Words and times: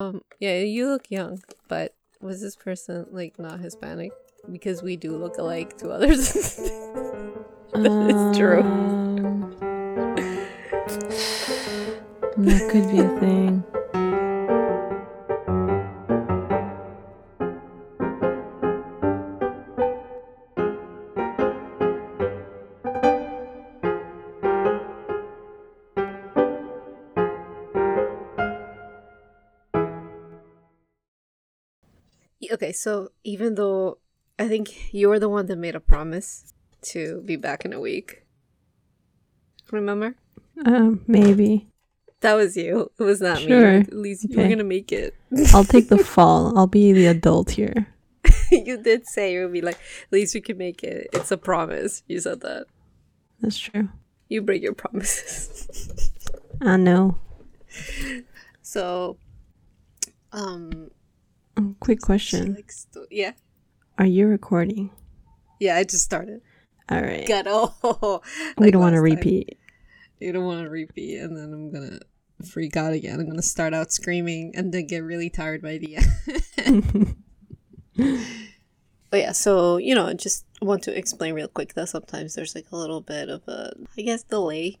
Um, 0.00 0.22
yeah, 0.38 0.60
you 0.60 0.88
look 0.88 1.10
young, 1.10 1.42
but 1.68 1.94
was 2.22 2.40
this 2.40 2.56
person 2.56 3.04
like 3.10 3.38
not 3.38 3.60
Hispanic? 3.60 4.12
Because 4.50 4.82
we 4.82 4.96
do 4.96 5.14
look 5.14 5.36
alike 5.36 5.76
to 5.78 5.90
others. 5.90 6.34
it's 7.74 8.38
true. 8.38 8.62
Um, 8.62 9.50
that 12.38 12.68
could 12.72 12.90
be 12.90 13.00
a 13.00 13.20
thing. 13.20 13.62
Okay, 32.60 32.72
so 32.72 33.10
even 33.24 33.54
though 33.54 33.96
I 34.38 34.46
think 34.46 34.92
you're 34.92 35.18
the 35.18 35.30
one 35.30 35.46
that 35.46 35.56
made 35.56 35.74
a 35.74 35.80
promise 35.80 36.52
to 36.92 37.22
be 37.22 37.36
back 37.36 37.64
in 37.64 37.72
a 37.72 37.80
week. 37.80 38.26
Remember? 39.70 40.14
Um, 40.66 41.02
maybe. 41.06 41.68
That 42.20 42.34
was 42.34 42.58
you. 42.58 42.90
It 42.98 43.02
was 43.02 43.22
not 43.22 43.38
Sure. 43.38 43.72
me. 43.72 43.76
At 43.78 43.94
least 43.94 44.28
you 44.28 44.36
were 44.36 44.46
gonna 44.46 44.62
make 44.62 44.92
it. 44.92 45.14
I'll 45.54 45.64
take 45.64 45.88
the 45.88 46.04
fall. 46.04 46.56
I'll 46.58 46.66
be 46.66 46.92
the 46.92 47.06
adult 47.06 47.52
here. 47.52 47.86
you 48.50 48.76
did 48.76 49.06
say 49.06 49.32
you 49.32 49.44
would 49.44 49.54
be 49.54 49.62
like, 49.62 49.76
at 49.76 50.12
least 50.12 50.34
we 50.34 50.42
can 50.42 50.58
make 50.58 50.84
it. 50.84 51.08
It's 51.14 51.30
a 51.30 51.38
promise. 51.38 52.02
You 52.08 52.20
said 52.20 52.42
that. 52.42 52.66
That's 53.40 53.56
true. 53.56 53.88
You 54.28 54.42
break 54.42 54.62
your 54.62 54.74
promises. 54.74 56.10
I 56.60 56.76
know. 56.76 57.16
so, 58.60 59.16
um, 60.32 60.90
Um, 61.60 61.76
quick 61.78 62.00
question. 62.00 62.54
like, 62.54 62.72
sto- 62.72 63.06
yeah, 63.10 63.32
Are 63.98 64.06
you 64.06 64.26
recording? 64.26 64.90
yeah. 65.58 65.76
I 65.76 65.84
just 65.84 66.04
started. 66.04 66.40
All 66.88 67.00
right. 67.00 67.28
Got 67.28 67.46
oh, 67.48 68.22
we 68.58 68.70
don't 68.70 68.80
want 68.80 68.94
to 68.94 69.00
repeat. 69.02 69.58
You 70.18 70.32
don't 70.32 70.44
want 70.44 70.64
to 70.64 70.70
repeat, 70.70 71.18
and 71.18 71.36
then 71.36 71.52
I'm 71.52 71.70
gonna 71.70 72.00
freak 72.50 72.76
out 72.76 72.94
again. 72.94 73.20
I'm 73.20 73.28
gonna 73.28 73.42
start 73.42 73.74
out 73.74 73.92
screaming 73.92 74.52
and 74.54 74.72
then 74.72 74.86
get 74.86 75.00
really 75.04 75.28
tired 75.28 75.60
by 75.62 75.78
the 75.78 75.98
end. 76.56 77.16
But 79.10 79.18
yeah, 79.18 79.32
so 79.32 79.76
you 79.76 79.94
know, 79.94 80.14
just 80.14 80.46
want 80.62 80.84
to 80.84 80.96
explain 80.96 81.34
real 81.34 81.48
quick 81.48 81.74
that 81.74 81.88
sometimes 81.88 82.36
there's 82.36 82.54
like 82.54 82.66
a 82.70 82.76
little 82.76 83.00
bit 83.00 83.28
of 83.28 83.42
a, 83.48 83.72
I 83.98 84.02
guess, 84.02 84.22
delay. 84.22 84.78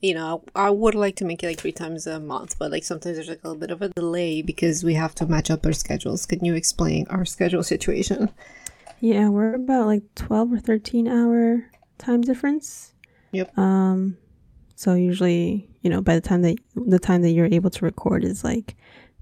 You 0.00 0.14
know, 0.14 0.44
I 0.54 0.70
would 0.70 0.94
like 0.94 1.16
to 1.16 1.24
make 1.24 1.42
it 1.42 1.48
like 1.48 1.58
three 1.58 1.72
times 1.72 2.06
a 2.06 2.20
month, 2.20 2.56
but 2.58 2.70
like 2.70 2.84
sometimes 2.84 3.16
there's 3.16 3.28
like 3.28 3.42
a 3.42 3.48
little 3.48 3.60
bit 3.60 3.70
of 3.72 3.82
a 3.82 3.88
delay 3.88 4.42
because 4.42 4.84
we 4.84 4.94
have 4.94 5.14
to 5.16 5.26
match 5.26 5.50
up 5.50 5.66
our 5.66 5.72
schedules. 5.72 6.24
Can 6.24 6.44
you 6.44 6.54
explain 6.54 7.06
our 7.10 7.24
schedule 7.24 7.64
situation? 7.64 8.30
Yeah, 9.00 9.28
we're 9.28 9.54
about 9.54 9.86
like 9.86 10.02
12 10.14 10.52
or 10.52 10.58
13 10.58 11.08
hour 11.08 11.64
time 11.98 12.20
difference. 12.20 12.92
Yep. 13.32 13.56
Um 13.58 14.16
so 14.76 14.94
usually, 14.94 15.68
you 15.82 15.90
know, 15.90 16.00
by 16.00 16.14
the 16.14 16.20
time 16.20 16.42
that 16.42 16.56
the 16.76 17.00
time 17.00 17.22
that 17.22 17.30
you're 17.30 17.52
able 17.52 17.70
to 17.70 17.84
record 17.84 18.24
is 18.24 18.44
like 18.44 18.76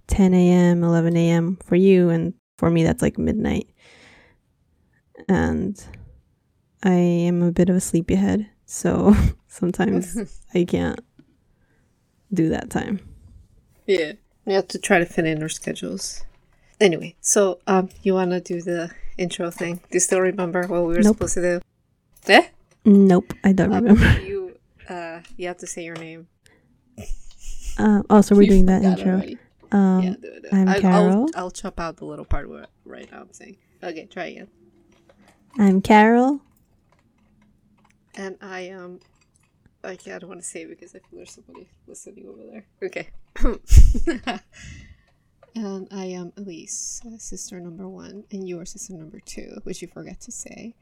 10 0.09 0.35
a.m., 0.35 0.85
11 0.85 1.17
a.m. 1.17 1.57
for 1.65 1.77
you 1.77 2.11
and 2.11 2.35
for 2.59 2.71
me 2.71 2.85
that's 2.85 3.01
like 3.01 3.17
midnight. 3.17 3.69
And 5.29 5.83
I 6.83 6.93
am 6.93 7.43
a 7.43 7.53
bit 7.53 7.71
of 7.71 7.77
a 7.77 7.81
sleepyhead, 7.81 8.49
so 8.67 9.15
sometimes 9.49 10.41
I 10.55 10.65
can't 10.65 11.01
do 12.33 12.49
that 12.51 12.69
time. 12.71 13.01
Yeah, 13.87 14.13
we 14.45 14.53
have 14.53 14.69
to 14.69 14.79
try 14.79 14.99
to 14.99 15.07
fit 15.07 15.25
in 15.27 15.43
our 15.43 15.49
schedules. 15.49 16.25
Anyway, 16.81 17.15
so 17.21 17.61
um, 17.67 17.89
you 18.03 18.13
wanna 18.15 18.41
do 18.41 18.61
the 18.61 18.91
intro 19.17 19.51
thing? 19.51 19.77
Do 19.77 19.83
you 19.93 20.01
still 20.01 20.21
remember 20.21 20.67
what 20.67 20.83
we 20.83 20.89
were 20.89 21.03
Nope. 21.03 21.15
supposed 21.17 21.35
to 21.35 21.41
do? 21.43 21.61
Eh? 22.29 22.47
Nope, 22.85 23.33
I 23.45 23.53
don't 23.53 23.73
Um, 23.73 23.85
remember. 23.85 24.21
you 24.27 24.59
uh, 24.89 25.21
you 25.37 25.47
have 25.49 25.57
to 25.59 25.67
say 25.67 25.85
your 25.85 25.97
name. 25.97 26.27
Uh, 27.79 28.03
oh, 28.11 28.21
so 28.21 28.35
we're 28.35 28.43
You 28.43 28.49
doing 28.51 28.67
that 28.67 28.83
intro. 28.83 29.13
already. 29.15 29.39
Um, 29.73 30.01
yeah, 30.03 30.11
do 30.11 30.29
it. 30.29 30.43
do 30.43 30.49
it. 30.49 30.55
I'm 30.55 30.69
I- 30.69 30.81
Carol. 30.81 31.27
I'll, 31.35 31.45
I'll 31.45 31.51
chop 31.51 31.79
out 31.81 31.97
the 31.99 32.05
little 32.05 32.25
part 32.25 32.49
where 32.49 32.67
right 32.85 33.11
now 33.11 33.21
I'm 33.23 33.33
saying. 33.33 33.57
Okay, 33.83 34.07
try 34.07 34.27
again. 34.27 34.49
I'm 35.59 35.81
Carol. 35.83 36.41
And 38.17 38.37
I 38.41 38.71
um, 38.71 39.01
am. 39.85 39.93
Okay, 39.93 40.13
I 40.13 40.19
don't 40.19 40.29
want 40.29 40.41
to 40.41 40.47
say 40.47 40.63
it 40.63 40.69
because 40.69 40.95
I 40.95 40.99
feel 40.99 41.19
there's 41.19 41.33
somebody 41.33 41.69
listening 41.87 42.27
over 42.27 42.43
there. 42.51 42.67
Okay. 42.83 43.11
and 45.55 45.87
I 45.93 46.07
am 46.07 46.33
Elise, 46.37 47.03
sister 47.19 47.61
number 47.61 47.89
one, 47.89 48.25
and 48.33 48.49
you 48.49 48.59
are 48.59 48.65
sister 48.65 48.95
number 48.95 49.21
two, 49.21 49.59
which 49.65 49.83
you 49.83 49.89
forgot 49.89 50.21
to 50.23 50.33
say. 50.33 50.75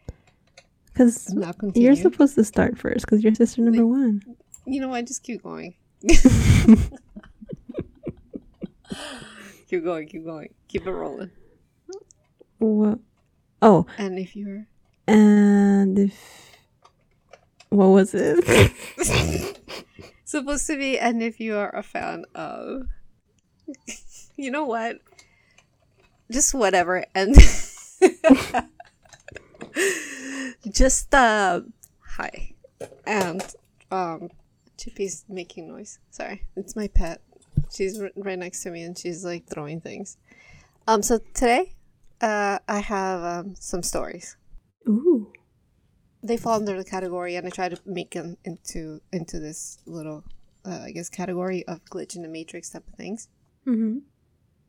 Because 0.87 1.34
you're 1.75 1.97
supposed 1.97 2.37
to 2.37 2.44
start 2.44 2.78
first 2.78 3.05
because 3.05 3.23
you're 3.25 3.34
sister 3.34 3.62
number 3.62 3.87
one. 3.87 4.23
You 4.65 4.81
know 4.81 4.89
what? 4.89 5.06
Just 5.06 5.25
keep 5.25 5.43
going. 5.43 5.75
keep 9.69 9.84
going. 9.84 10.09
Keep 10.09 10.25
going. 10.25 10.55
Keep 10.69 10.87
it 10.87 10.93
rolling. 10.93 11.31
What? 12.59 13.00
Oh, 13.61 13.87
And 13.99 14.19
if 14.19 14.37
you're 14.37 14.67
and 15.06 15.99
if. 15.99 16.53
What 17.70 17.86
was 17.86 18.14
it? 18.14 18.72
supposed 20.34 20.66
to 20.66 20.76
be, 20.76 20.98
and 20.98 21.22
if 21.22 21.38
you 21.38 21.56
are 21.56 21.75
a 21.75 21.82
fan 21.82 22.25
of, 22.34 22.88
you 24.36 24.50
know 24.50 24.64
what? 24.64 24.98
Just 26.30 26.54
whatever, 26.54 27.04
and 27.14 27.34
just 30.72 31.14
uh, 31.14 31.60
hi, 32.16 32.54
and 33.06 33.42
um, 33.91 34.31
Chippy's 34.76 35.25
making 35.28 35.69
noise. 35.69 35.98
Sorry, 36.10 36.42
it's 36.56 36.75
my 36.75 36.88
pet. 36.88 37.20
She's 37.72 38.00
r- 38.00 38.10
right 38.16 38.38
next 38.38 38.62
to 38.64 38.70
me, 38.70 38.82
and 38.82 38.98
she's 38.98 39.25
like 39.25 39.46
throwing 39.46 39.81
things. 39.81 40.16
Um, 40.88 41.02
so 41.02 41.19
today, 41.34 41.75
uh, 42.20 42.58
I 42.66 42.81
have 42.81 43.22
um 43.22 43.54
some 43.56 43.82
stories. 43.82 44.36
Ooh. 44.88 45.32
They 46.25 46.37
fall 46.39 46.55
under 46.55 46.77
the 46.77 46.85
category 46.85 47.37
and 47.37 47.47
i 47.47 47.51
try 47.51 47.69
to 47.69 47.79
make 47.85 48.12
them 48.12 48.37
into 48.45 49.01
into 49.12 49.39
this 49.39 49.79
little 49.87 50.25
uh, 50.65 50.81
i 50.85 50.91
guess 50.91 51.09
category 51.11 51.65
of 51.67 51.85
glitch 51.85 52.17
in 52.17 52.23
the 52.23 52.29
matrix 52.29 52.71
type 52.71 52.87
of 52.89 52.95
things. 52.95 53.29
Mm-hmm. 53.67 53.99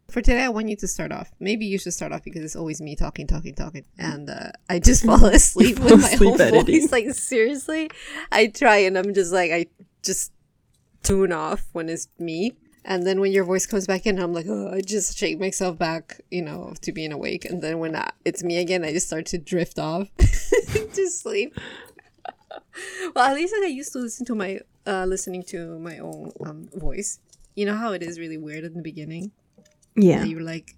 for 0.09 0.21
today 0.21 0.43
i 0.43 0.49
want 0.49 0.69
you 0.69 0.75
to 0.77 0.87
start 0.87 1.11
off. 1.11 1.31
Maybe 1.39 1.65
you 1.65 1.77
should 1.77 1.93
start 1.93 2.11
off 2.11 2.23
because 2.23 2.43
it's 2.43 2.55
always 2.55 2.79
me 2.81 2.95
talking 2.95 3.27
talking 3.27 3.55
talking 3.55 3.85
and 3.97 4.29
uh, 4.29 4.51
i 4.69 4.79
just 4.79 5.03
fall 5.09 5.25
asleep 5.25 5.79
with 5.79 6.01
my 6.01 6.27
own 6.27 6.39
editing. 6.41 6.81
voice. 6.81 6.91
Like 6.91 7.09
seriously? 7.13 7.89
I 8.31 8.47
try 8.47 8.77
and 8.77 8.97
i'm 8.97 9.13
just 9.13 9.31
like 9.33 9.51
i 9.51 9.65
just 10.03 10.31
tune 11.03 11.31
off 11.31 11.67
when 11.71 11.87
it's 11.89 12.07
me. 12.19 12.53
And 12.87 13.05
then 13.05 13.19
when 13.19 13.31
your 13.31 13.43
voice 13.43 13.65
comes 13.65 13.87
back 13.87 14.05
in 14.05 14.19
i'm 14.19 14.33
like 14.33 14.45
oh 14.47 14.71
i 14.73 14.81
just 14.81 15.17
shake 15.17 15.39
myself 15.39 15.77
back 15.77 16.21
you 16.29 16.41
know 16.41 16.73
to 16.81 16.91
being 16.91 17.11
awake. 17.11 17.43
And 17.45 17.61
then 17.61 17.79
when 17.79 17.95
I, 17.95 18.11
it's 18.23 18.43
me 18.43 18.57
again 18.57 18.83
i 18.85 18.91
just 18.91 19.07
start 19.07 19.25
to 19.27 19.37
drift 19.37 19.79
off 19.79 20.07
to 20.93 21.09
sleep 21.09 21.57
well, 23.15 23.29
at 23.29 23.35
least 23.35 23.53
I 23.55 23.67
used 23.67 23.93
to 23.93 23.99
listen 23.99 24.25
to 24.27 24.35
my 24.35 24.59
uh 24.85 25.05
listening 25.05 25.43
to 25.43 25.79
my 25.79 25.99
own 25.99 26.31
um 26.45 26.69
voice. 26.73 27.19
You 27.55 27.65
know 27.65 27.75
how 27.75 27.93
it 27.93 28.03
is 28.03 28.19
really 28.19 28.37
weird 28.37 28.63
in 28.63 28.73
the 28.73 28.81
beginning. 28.81 29.31
Yeah. 29.95 30.23
You're 30.23 30.41
like, 30.41 30.75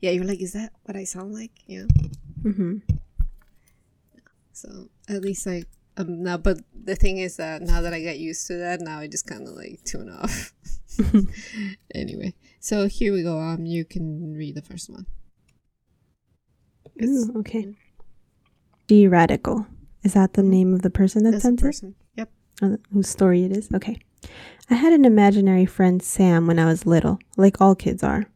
yeah, 0.00 0.10
you're 0.10 0.24
like, 0.24 0.40
is 0.40 0.52
that 0.54 0.72
what 0.84 0.96
I 0.96 1.04
sound 1.04 1.34
like? 1.34 1.52
Yeah. 1.66 1.84
Mm-hmm. 2.42 2.78
So 4.52 4.88
at 5.08 5.22
least 5.22 5.46
I 5.46 5.64
um 5.96 6.22
now, 6.22 6.36
but 6.36 6.58
the 6.72 6.96
thing 6.96 7.18
is 7.18 7.36
that 7.36 7.62
now 7.62 7.80
that 7.80 7.92
I 7.92 8.02
got 8.02 8.18
used 8.18 8.46
to 8.48 8.56
that, 8.56 8.80
now 8.80 8.98
I 8.98 9.06
just 9.06 9.26
kind 9.26 9.46
of 9.46 9.54
like 9.54 9.80
tune 9.84 10.10
off. 10.10 10.52
anyway, 11.94 12.34
so 12.60 12.86
here 12.86 13.12
we 13.12 13.24
go. 13.24 13.40
Um, 13.40 13.66
you 13.66 13.84
can 13.84 14.34
read 14.34 14.54
the 14.54 14.62
first 14.62 14.88
one. 14.88 15.06
Ooh, 17.02 17.32
okay. 17.38 17.74
G 18.88 19.06
Radical. 19.08 19.66
Is 20.02 20.14
that 20.14 20.34
the 20.34 20.42
name 20.42 20.74
of 20.74 20.82
the 20.82 20.90
person 20.90 21.24
that 21.24 21.32
That's 21.32 21.42
sent 21.42 21.60
it? 21.60 21.64
person. 21.64 21.94
Yep. 22.16 22.30
Uh, 22.62 22.76
whose 22.92 23.08
story 23.08 23.44
it 23.44 23.52
is. 23.56 23.68
Okay. 23.74 23.98
I 24.70 24.74
had 24.74 24.92
an 24.92 25.04
imaginary 25.04 25.66
friend, 25.66 26.02
Sam, 26.02 26.46
when 26.46 26.58
I 26.58 26.66
was 26.66 26.86
little, 26.86 27.18
like 27.36 27.60
all 27.60 27.74
kids 27.74 28.02
are. 28.02 28.26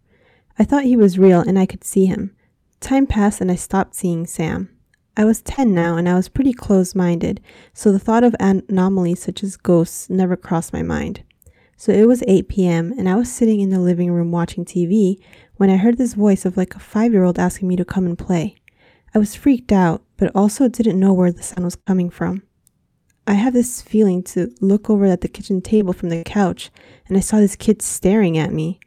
I 0.58 0.64
thought 0.64 0.84
he 0.84 0.96
was 0.96 1.18
real 1.18 1.40
and 1.40 1.58
I 1.58 1.66
could 1.66 1.84
see 1.84 2.06
him. 2.06 2.34
Time 2.80 3.06
passed 3.06 3.40
and 3.40 3.50
I 3.50 3.54
stopped 3.54 3.94
seeing 3.94 4.26
Sam. 4.26 4.68
I 5.16 5.24
was 5.24 5.42
10 5.42 5.74
now 5.74 5.96
and 5.96 6.08
I 6.08 6.14
was 6.14 6.28
pretty 6.28 6.52
close 6.52 6.94
minded, 6.94 7.40
so 7.74 7.90
the 7.90 7.98
thought 7.98 8.22
of 8.24 8.36
anomalies 8.38 9.20
such 9.22 9.42
as 9.42 9.56
ghosts 9.56 10.08
never 10.08 10.36
crossed 10.36 10.72
my 10.72 10.82
mind. 10.82 11.24
So 11.76 11.92
it 11.92 12.06
was 12.06 12.22
8 12.26 12.48
p.m. 12.48 12.92
and 12.96 13.08
I 13.08 13.14
was 13.16 13.30
sitting 13.30 13.60
in 13.60 13.70
the 13.70 13.80
living 13.80 14.10
room 14.12 14.30
watching 14.30 14.64
TV 14.64 15.20
when 15.56 15.70
I 15.70 15.76
heard 15.76 15.98
this 15.98 16.14
voice 16.14 16.44
of 16.44 16.56
like 16.56 16.74
a 16.74 16.80
five 16.80 17.12
year 17.12 17.24
old 17.24 17.38
asking 17.38 17.68
me 17.68 17.76
to 17.76 17.84
come 17.84 18.06
and 18.06 18.18
play. 18.18 18.56
I 19.14 19.18
was 19.18 19.34
freaked 19.34 19.72
out, 19.72 20.02
but 20.16 20.30
also 20.34 20.68
didn't 20.68 21.00
know 21.00 21.12
where 21.12 21.32
the 21.32 21.42
sound 21.42 21.64
was 21.64 21.76
coming 21.76 22.10
from. 22.10 22.42
I 23.26 23.34
have 23.34 23.52
this 23.52 23.82
feeling 23.82 24.22
to 24.24 24.54
look 24.60 24.88
over 24.88 25.04
at 25.04 25.20
the 25.20 25.28
kitchen 25.28 25.60
table 25.60 25.92
from 25.92 26.08
the 26.08 26.22
couch, 26.24 26.70
and 27.06 27.16
I 27.16 27.20
saw 27.20 27.38
this 27.38 27.56
kid 27.56 27.82
staring 27.82 28.38
at 28.38 28.52
me. 28.52 28.80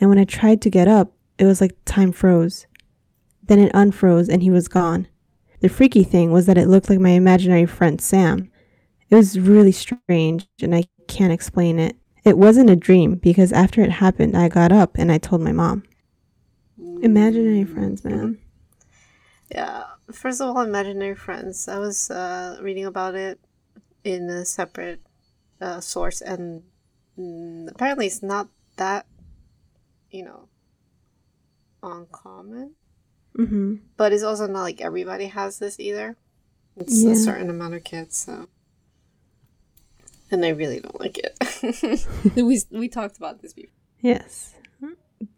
And 0.00 0.10
when 0.10 0.18
I 0.18 0.24
tried 0.24 0.60
to 0.62 0.70
get 0.70 0.88
up, 0.88 1.12
it 1.38 1.44
was 1.44 1.60
like 1.60 1.76
time 1.84 2.12
froze. 2.12 2.66
Then 3.42 3.58
it 3.58 3.72
unfroze 3.72 4.28
and 4.28 4.42
he 4.42 4.50
was 4.50 4.68
gone. 4.68 5.06
The 5.60 5.68
freaky 5.68 6.02
thing 6.02 6.30
was 6.30 6.46
that 6.46 6.58
it 6.58 6.68
looked 6.68 6.90
like 6.90 6.98
my 6.98 7.10
imaginary 7.10 7.66
friend 7.66 8.00
Sam. 8.00 8.50
It 9.10 9.14
was 9.14 9.38
really 9.38 9.72
strange 9.72 10.46
and 10.60 10.74
I 10.74 10.84
can't 11.08 11.32
explain 11.32 11.78
it. 11.78 11.96
It 12.24 12.38
wasn't 12.38 12.70
a 12.70 12.76
dream 12.76 13.16
because 13.16 13.52
after 13.52 13.82
it 13.82 13.90
happened, 13.90 14.36
I 14.36 14.48
got 14.48 14.72
up 14.72 14.96
and 14.96 15.12
I 15.12 15.18
told 15.18 15.42
my 15.42 15.52
mom. 15.52 15.84
Imaginary 17.02 17.64
friends, 17.64 18.04
man. 18.04 18.38
Yeah. 19.54 19.84
First 20.12 20.40
of 20.40 20.48
all, 20.56 20.62
imaginary 20.62 21.14
friends. 21.14 21.68
I 21.68 21.78
was 21.78 22.10
uh, 22.10 22.58
reading 22.60 22.84
about 22.86 23.14
it 23.14 23.38
in 24.02 24.28
a 24.28 24.44
separate 24.44 25.00
uh, 25.60 25.80
source, 25.80 26.20
and 26.20 26.64
mm, 27.18 27.70
apparently 27.70 28.06
it's 28.06 28.22
not 28.22 28.48
that, 28.76 29.06
you 30.10 30.24
know, 30.24 30.48
uncommon. 31.82 32.72
Mm-hmm. 33.38 33.76
But 33.96 34.12
it's 34.12 34.22
also 34.22 34.46
not 34.46 34.62
like 34.62 34.80
everybody 34.80 35.26
has 35.26 35.58
this 35.58 35.78
either. 35.80 36.16
It's 36.76 37.02
Yeah. 37.02 37.12
a 37.12 37.16
certain 37.16 37.48
amount 37.50 37.74
of 37.74 37.84
kids, 37.84 38.16
so. 38.16 38.48
And 40.30 40.44
I 40.44 40.48
really 40.50 40.80
don't 40.80 40.98
like 41.00 41.18
it. 41.18 42.06
we 42.36 42.60
we 42.70 42.88
talked 42.88 43.16
about 43.16 43.40
this 43.40 43.52
before. 43.52 43.70
Yes. 44.00 44.50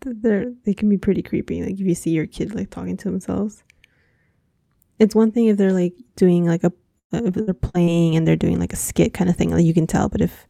They're, 0.05 0.53
they 0.65 0.75
can 0.75 0.89
be 0.89 0.97
pretty 0.99 1.23
creepy. 1.23 1.63
Like 1.63 1.75
if 1.75 1.81
you 1.81 1.95
see 1.95 2.11
your 2.11 2.27
kid 2.27 2.55
like 2.55 2.71
talking 2.71 2.97
to 2.99 3.11
themselves. 3.11 3.63
It's 4.99 5.15
one 5.15 5.33
thing 5.33 5.47
if 5.47 5.57
they're 5.57 5.73
like 5.73 5.95
doing 6.17 6.47
like 6.47 6.65
a 6.65 6.73
if 7.13 7.35
they're 7.35 7.55
playing 7.55 8.17
and 8.17 8.27
they're 8.27 8.37
doing 8.37 8.59
like 8.59 8.73
a 8.73 8.77
skit 8.77 9.15
kind 9.15 9.31
of 9.31 9.37
thing, 9.37 9.51
like 9.51 9.65
you 9.65 9.75
can 9.75 9.87
tell. 9.87 10.09
But 10.09 10.21
if 10.21 10.47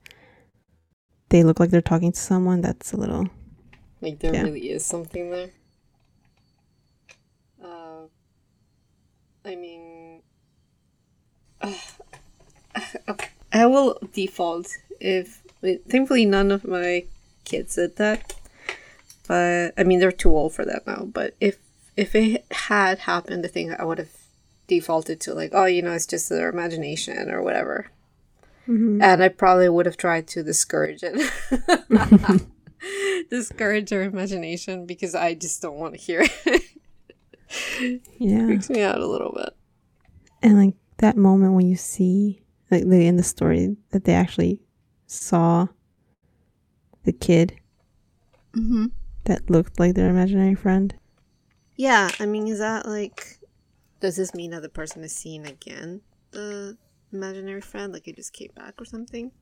they 1.29 1.43
look 1.45 1.61
like 1.61 1.71
they're 1.71 1.81
talking 1.81 2.13
to 2.13 2.19
someone, 2.19 2.61
that's 2.61 2.93
a 2.93 2.97
little 2.97 3.29
Like 4.01 4.21
there 4.21 4.35
Yeah. 4.35 4.43
really 4.43 4.71
is 4.71 4.85
something 4.85 5.31
there. 5.31 5.51
Uh, 7.63 8.07
I 9.45 9.55
mean, 9.57 10.23
I 13.53 13.67
will 13.67 13.99
default 14.13 14.69
if. 15.01 15.43
Thankfully, 15.89 16.27
none 16.27 16.53
of 16.53 16.65
my 16.65 17.07
kids 17.45 17.75
did 17.75 17.97
that. 17.97 18.35
But 19.29 19.75
I 19.79 19.85
mean, 19.85 20.01
they're 20.01 20.13
too 20.13 20.31
old 20.37 20.55
for 20.55 20.65
that 20.65 20.87
now. 20.87 21.05
But 21.13 21.35
if 21.41 21.59
if 21.97 22.15
it 22.15 22.45
had 22.51 23.01
happened, 23.01 23.45
I 23.45 23.49
think 23.49 23.73
I 23.79 23.85
would 23.85 23.99
have 23.99 24.11
defaulted 24.67 25.21
to 25.23 25.35
like, 25.35 25.51
oh, 25.53 25.65
you 25.67 25.83
know, 25.83 25.93
it's 25.93 26.07
just 26.07 26.29
their 26.29 26.49
imagination 26.49 27.31
or 27.31 27.43
whatever. 27.43 27.87
Mhm. 28.69 29.03
And 29.03 29.23
I 29.23 29.29
probably 29.29 29.69
would 29.69 29.87
have 29.87 29.97
tried 29.97 30.27
to 30.29 30.43
discourage 30.43 31.03
it. 31.03 31.15
discourage 33.31 33.91
their 33.91 34.03
imagination 34.03 34.87
because 34.87 35.15
I 35.15 35.35
just 35.35 35.63
don't 35.63 35.77
want 35.77 35.95
to 35.95 36.01
hear 36.01 36.23
it. 36.45 36.63
yeah. 38.19 38.43
It 38.43 38.47
freaks 38.47 38.71
me 38.71 38.83
out 38.83 39.01
a 39.01 39.07
little 39.07 39.33
bit. 39.33 39.55
And 40.43 40.59
like 40.59 40.75
that 40.99 41.17
moment 41.17 41.55
when 41.55 41.69
you 41.69 41.77
see 41.77 42.43
like 42.71 42.85
the 42.89 43.07
in 43.07 43.17
the 43.17 43.23
story 43.23 43.77
that 43.91 44.05
they 44.05 44.15
actually 44.15 44.61
saw 45.07 45.69
the 47.05 47.13
kid 47.13 47.55
Mm-hmm. 48.57 48.87
that 49.25 49.51
looked 49.51 49.79
like 49.79 49.95
their 49.95 50.09
imaginary 50.09 50.55
friend. 50.55 50.95
Yeah, 51.77 52.09
I 52.19 52.25
mean, 52.25 52.49
is 52.49 52.59
that 52.59 52.87
like, 52.87 53.36
does 54.07 54.17
this 54.17 54.35
mean 54.35 54.53
that 54.53 54.63
the 54.63 54.69
person 54.69 55.03
is 55.03 55.13
seeing 55.13 55.45
again 55.47 56.01
the 56.31 56.77
imaginary 57.13 57.61
friend, 57.61 57.93
like 57.93 58.07
it 58.07 58.15
just 58.15 58.33
came 58.33 58.53
back 58.55 58.81
or 58.81 58.85
something? 58.85 59.33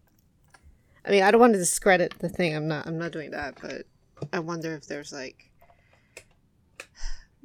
I 1.04 1.10
mean, 1.10 1.22
I 1.22 1.30
don't 1.30 1.40
want 1.40 1.52
to 1.52 1.58
discredit 1.58 2.14
the 2.18 2.30
thing. 2.30 2.56
I'm 2.56 2.66
not. 2.66 2.86
I'm 2.86 2.96
not 2.96 3.12
doing 3.12 3.32
that. 3.32 3.58
But 3.60 3.82
I 4.32 4.38
wonder 4.38 4.74
if 4.74 4.86
there's 4.86 5.12
like, 5.12 5.50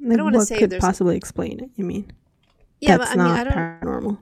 Like 0.02 0.16
don't 0.16 0.24
wanna 0.24 0.38
what 0.38 0.48
say 0.48 0.58
could 0.58 0.74
possibly 0.80 1.14
explain 1.18 1.60
it, 1.60 1.68
you 1.76 1.84
mean? 1.84 2.10
yeah, 2.80 2.96
That's 2.96 3.10
but 3.14 3.20
I 3.20 3.22
mean, 3.22 3.32
I 3.32 3.44
don't. 3.44 3.52
paranormal. 3.54 4.18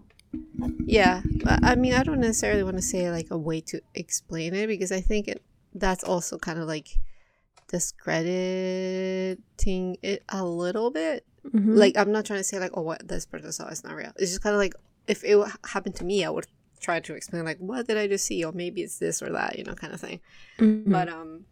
Yeah, 0.87 1.23
but 1.45 1.61
I 1.63 1.77
mean, 1.77 1.95
I 1.95 2.03
don't 2.03 2.19
necessarily 2.19 2.65
want 2.65 2.79
to 2.79 2.83
say 2.83 3.13
like 3.13 3.31
a 3.31 3.39
way 3.39 3.61
to 3.61 3.81
explain 3.95 4.55
it 4.55 4.67
because 4.67 4.91
I 4.91 5.01
think 5.01 5.29
it 5.29 5.41
that's 5.73 6.03
also 6.03 6.37
kind 6.37 6.59
of 6.59 6.67
like 6.67 6.89
discrediting 7.69 9.97
it 10.03 10.25
a 10.29 10.45
little 10.45 10.91
bit. 10.91 11.25
Mhm. 11.53 11.77
Like, 11.77 11.97
I'm 11.97 12.13
not 12.13 12.25
trying 12.25 12.41
to 12.41 12.45
say 12.45 12.59
like, 12.59 12.73
oh, 12.75 12.83
what 12.83 13.07
this 13.09 13.27
person 13.27 13.53
saw 13.53 13.69
is 13.69 13.85
not 13.85 13.95
real. 13.95 14.13
It's 14.17 14.31
just 14.31 14.43
kind 14.43 14.55
of 14.55 14.59
like 14.61 14.75
if 15.07 15.25
it 15.25 15.37
happened 15.65 15.95
to 15.97 16.05
me, 16.05 16.25
I 16.25 16.31
would 16.31 16.47
try 16.81 17.01
to 17.01 17.15
explain 17.15 17.45
like, 17.45 17.59
what 17.59 17.87
did 17.87 17.97
I 17.97 18.07
just 18.07 18.27
see, 18.27 18.45
or 18.45 18.53
maybe 18.53 18.83
it's 18.83 18.99
this 18.99 19.23
or 19.23 19.31
that, 19.33 19.59
you 19.59 19.65
know, 19.65 19.75
kind 19.75 19.93
of 19.93 20.01
thing. 20.01 20.21
Mhm. 20.59 20.91
But 20.91 21.09
um, 21.09 21.45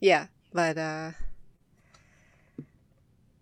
yeah, 0.00 0.26
but 0.52 0.76
uh, 0.78 1.12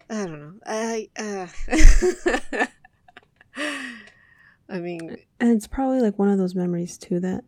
I 0.09 0.27
don't 0.27 0.41
know. 0.41 0.55
I 0.67 1.09
uh, 1.19 2.67
I 4.69 4.79
mean, 4.79 5.17
and 5.41 5.51
it's 5.51 5.67
probably 5.67 6.01
like 6.01 6.19
one 6.19 6.29
of 6.29 6.39
those 6.39 6.55
memories 6.55 6.97
too 6.97 7.21
that 7.21 7.45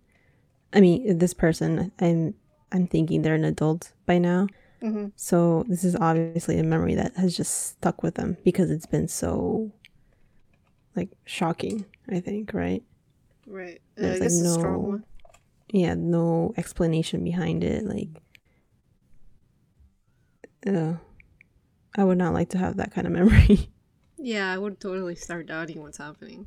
I 0.72 0.80
mean, 0.80 1.18
this 1.18 1.34
person 1.34 1.92
I'm 2.00 2.34
I'm 2.72 2.86
thinking 2.86 3.22
they're 3.22 3.34
an 3.34 3.44
adult 3.44 3.92
by 4.06 4.18
now. 4.18 4.48
Mhm. 4.82 5.12
So 5.16 5.64
this 5.68 5.84
is 5.84 5.96
obviously 5.96 6.58
a 6.58 6.64
memory 6.64 6.94
that 6.94 7.16
has 7.16 7.36
just 7.36 7.68
stuck 7.68 8.02
with 8.02 8.14
them 8.16 8.36
because 8.44 8.70
it's 8.70 8.86
been 8.86 9.08
so 9.08 9.72
like 10.96 11.10
shocking, 11.24 11.86
I 12.08 12.20
think, 12.20 12.52
right? 12.54 12.82
right. 13.46 13.80
Uh, 14.02 14.02
There's, 14.02 14.20
like, 14.20 14.30
guess 14.30 14.40
a 14.40 14.46
strong 14.46 14.82
no- 14.82 14.88
one. 14.88 15.04
Yeah, 15.70 15.94
no 15.94 16.52
explanation 16.56 17.24
behind 17.24 17.64
it. 17.64 17.84
Like, 17.84 18.08
uh, 20.66 20.94
I 21.96 22.04
would 22.04 22.18
not 22.18 22.34
like 22.34 22.50
to 22.50 22.58
have 22.58 22.76
that 22.76 22.92
kind 22.92 23.06
of 23.06 23.12
memory. 23.18 23.70
Yeah, 24.18 24.52
I 24.52 24.58
would 24.58 24.80
totally 24.80 25.16
start 25.16 25.46
doubting 25.46 25.82
what's 25.82 25.98
happening. 25.98 26.46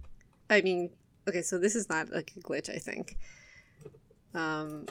I 0.50 0.62
mean, 0.62 0.92
okay, 1.28 1.42
so 1.42 1.58
this 1.58 1.76
is 1.76 1.90
not 1.90 2.10
like 2.12 2.32
a 2.38 2.40
glitch, 2.40 2.70
I 2.70 2.78
think. 2.78 3.18
Um, 4.34 4.86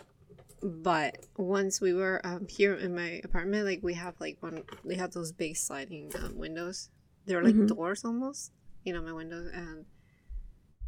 but 0.65 1.27
once 1.37 1.81
we 1.81 1.93
were 1.93 2.21
um, 2.25 2.47
here 2.49 2.75
in 2.75 2.95
my 2.95 3.21
apartment, 3.23 3.67
like 3.67 3.81
we 3.83 3.93
have 3.95 4.15
like 4.19 4.39
one, 4.41 4.63
they 4.85 4.95
have 4.95 5.13
those 5.13 5.31
big 5.31 5.57
sliding 5.57 6.11
um, 6.23 6.39
windows. 6.39 6.89
They're 7.27 7.43
like 7.43 7.55
Mhm. 7.55 7.69
doors 7.69 8.05
almost, 8.05 8.51
you 8.83 8.93
know, 8.95 9.03
my 9.03 9.13
windows, 9.13 9.51
and 9.53 9.85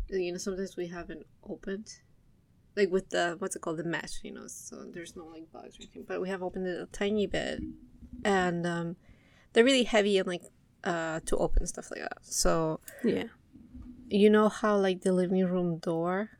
you 0.09 0.33
know 0.33 0.39
sometimes 0.39 0.77
we 0.77 0.87
haven't 0.87 1.27
opened, 1.43 1.89
like 2.75 2.91
with 2.91 3.11
the 3.11 3.37
what's 3.39 3.55
it 3.55 3.61
called, 3.61 3.77
the 3.77 3.85
mesh, 3.85 4.21
you 4.23 4.33
know, 4.33 4.47
so 4.47 4.85
there's 4.93 5.15
no 5.15 5.27
like 5.27 5.53
bugs 5.53 5.77
or 5.79 5.83
anything. 5.83 6.05
But 6.09 6.21
we 6.23 6.29
have 6.31 6.43
opened 6.43 6.67
it 6.67 6.81
a 6.81 6.87
tiny 6.87 7.27
bit, 7.27 7.61
and 8.25 8.67
um, 8.67 8.97
they're 9.53 9.65
really 9.65 9.85
heavy 9.85 10.19
and 10.19 10.27
like 10.27 10.43
uh 10.85 11.21
to 11.27 11.37
open 11.37 11.67
stuff 11.67 11.91
like 11.91 12.01
that. 12.01 12.19
So 12.23 12.81
yeah. 13.05 13.25
you 14.09 14.31
know 14.31 14.49
how 14.49 14.77
like 14.79 15.03
the 15.03 15.13
living 15.13 15.45
room 15.45 15.79
door 15.79 16.31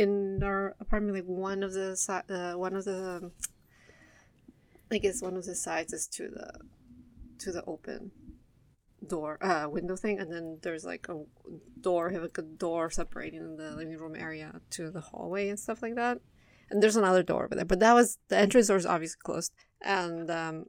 in 0.00 0.42
our 0.42 0.74
apartment, 0.80 1.14
like 1.14 1.24
one 1.24 1.62
of 1.62 1.74
the 1.74 1.92
uh, 2.30 2.58
one 2.58 2.74
of 2.74 2.84
the 2.86 3.30
I 4.90 4.98
guess 4.98 5.20
one 5.20 5.36
of 5.36 5.44
the 5.44 5.54
sides 5.54 5.92
is 5.92 6.06
to 6.16 6.28
the 6.28 6.50
to 7.40 7.52
the 7.52 7.64
open 7.64 8.10
door 9.06 9.42
uh 9.42 9.66
window 9.66 9.96
thing 9.96 10.18
and 10.20 10.30
then 10.30 10.58
there's 10.62 10.84
like 10.84 11.06
a 11.08 11.22
door 11.80 12.10
have 12.10 12.20
like 12.20 12.36
a 12.36 12.42
door 12.42 12.90
separating 12.90 13.56
the 13.56 13.70
living 13.70 13.96
room 13.96 14.14
area 14.14 14.60
to 14.68 14.90
the 14.90 15.00
hallway 15.00 15.48
and 15.48 15.58
stuff 15.58 15.82
like 15.82 15.96
that. 15.96 16.18
And 16.70 16.82
there's 16.82 16.96
another 16.96 17.22
door 17.22 17.44
over 17.44 17.54
there 17.54 17.64
but 17.64 17.80
that 17.80 17.94
was 17.94 18.18
the 18.28 18.38
entrance 18.38 18.68
door 18.68 18.76
is 18.76 18.86
obviously 18.86 19.20
closed 19.22 19.52
and 19.82 20.30
um 20.30 20.66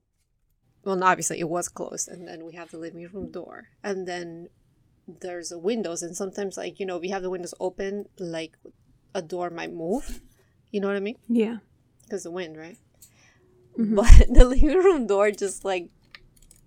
well 0.83 1.01
obviously 1.03 1.39
it 1.39 1.49
was 1.49 1.67
closed 1.69 2.07
and 2.09 2.27
then 2.27 2.45
we 2.45 2.55
have 2.55 2.71
the 2.71 2.77
living 2.77 3.07
room 3.13 3.31
door. 3.31 3.69
And 3.83 4.07
then 4.07 4.47
there's 5.07 5.51
a 5.51 5.59
windows 5.59 6.01
and 6.01 6.15
sometimes 6.15 6.57
like 6.57 6.79
you 6.79 6.85
know 6.85 6.97
we 6.97 7.09
have 7.09 7.23
the 7.23 7.29
windows 7.29 7.53
open 7.59 8.05
like 8.17 8.55
a 9.13 9.21
door 9.21 9.49
might 9.49 9.73
move. 9.73 10.21
You 10.71 10.79
know 10.81 10.87
what 10.87 10.95
i 10.97 11.01
mean? 11.01 11.17
Yeah. 11.27 11.57
because 12.03 12.23
the 12.23 12.31
wind 12.31 12.57
right? 12.57 12.77
Mhm. 13.77 13.95
but 13.95 14.27
the 14.33 14.45
living 14.45 14.77
room 14.77 15.07
door 15.07 15.31
just 15.31 15.63
like 15.65 15.89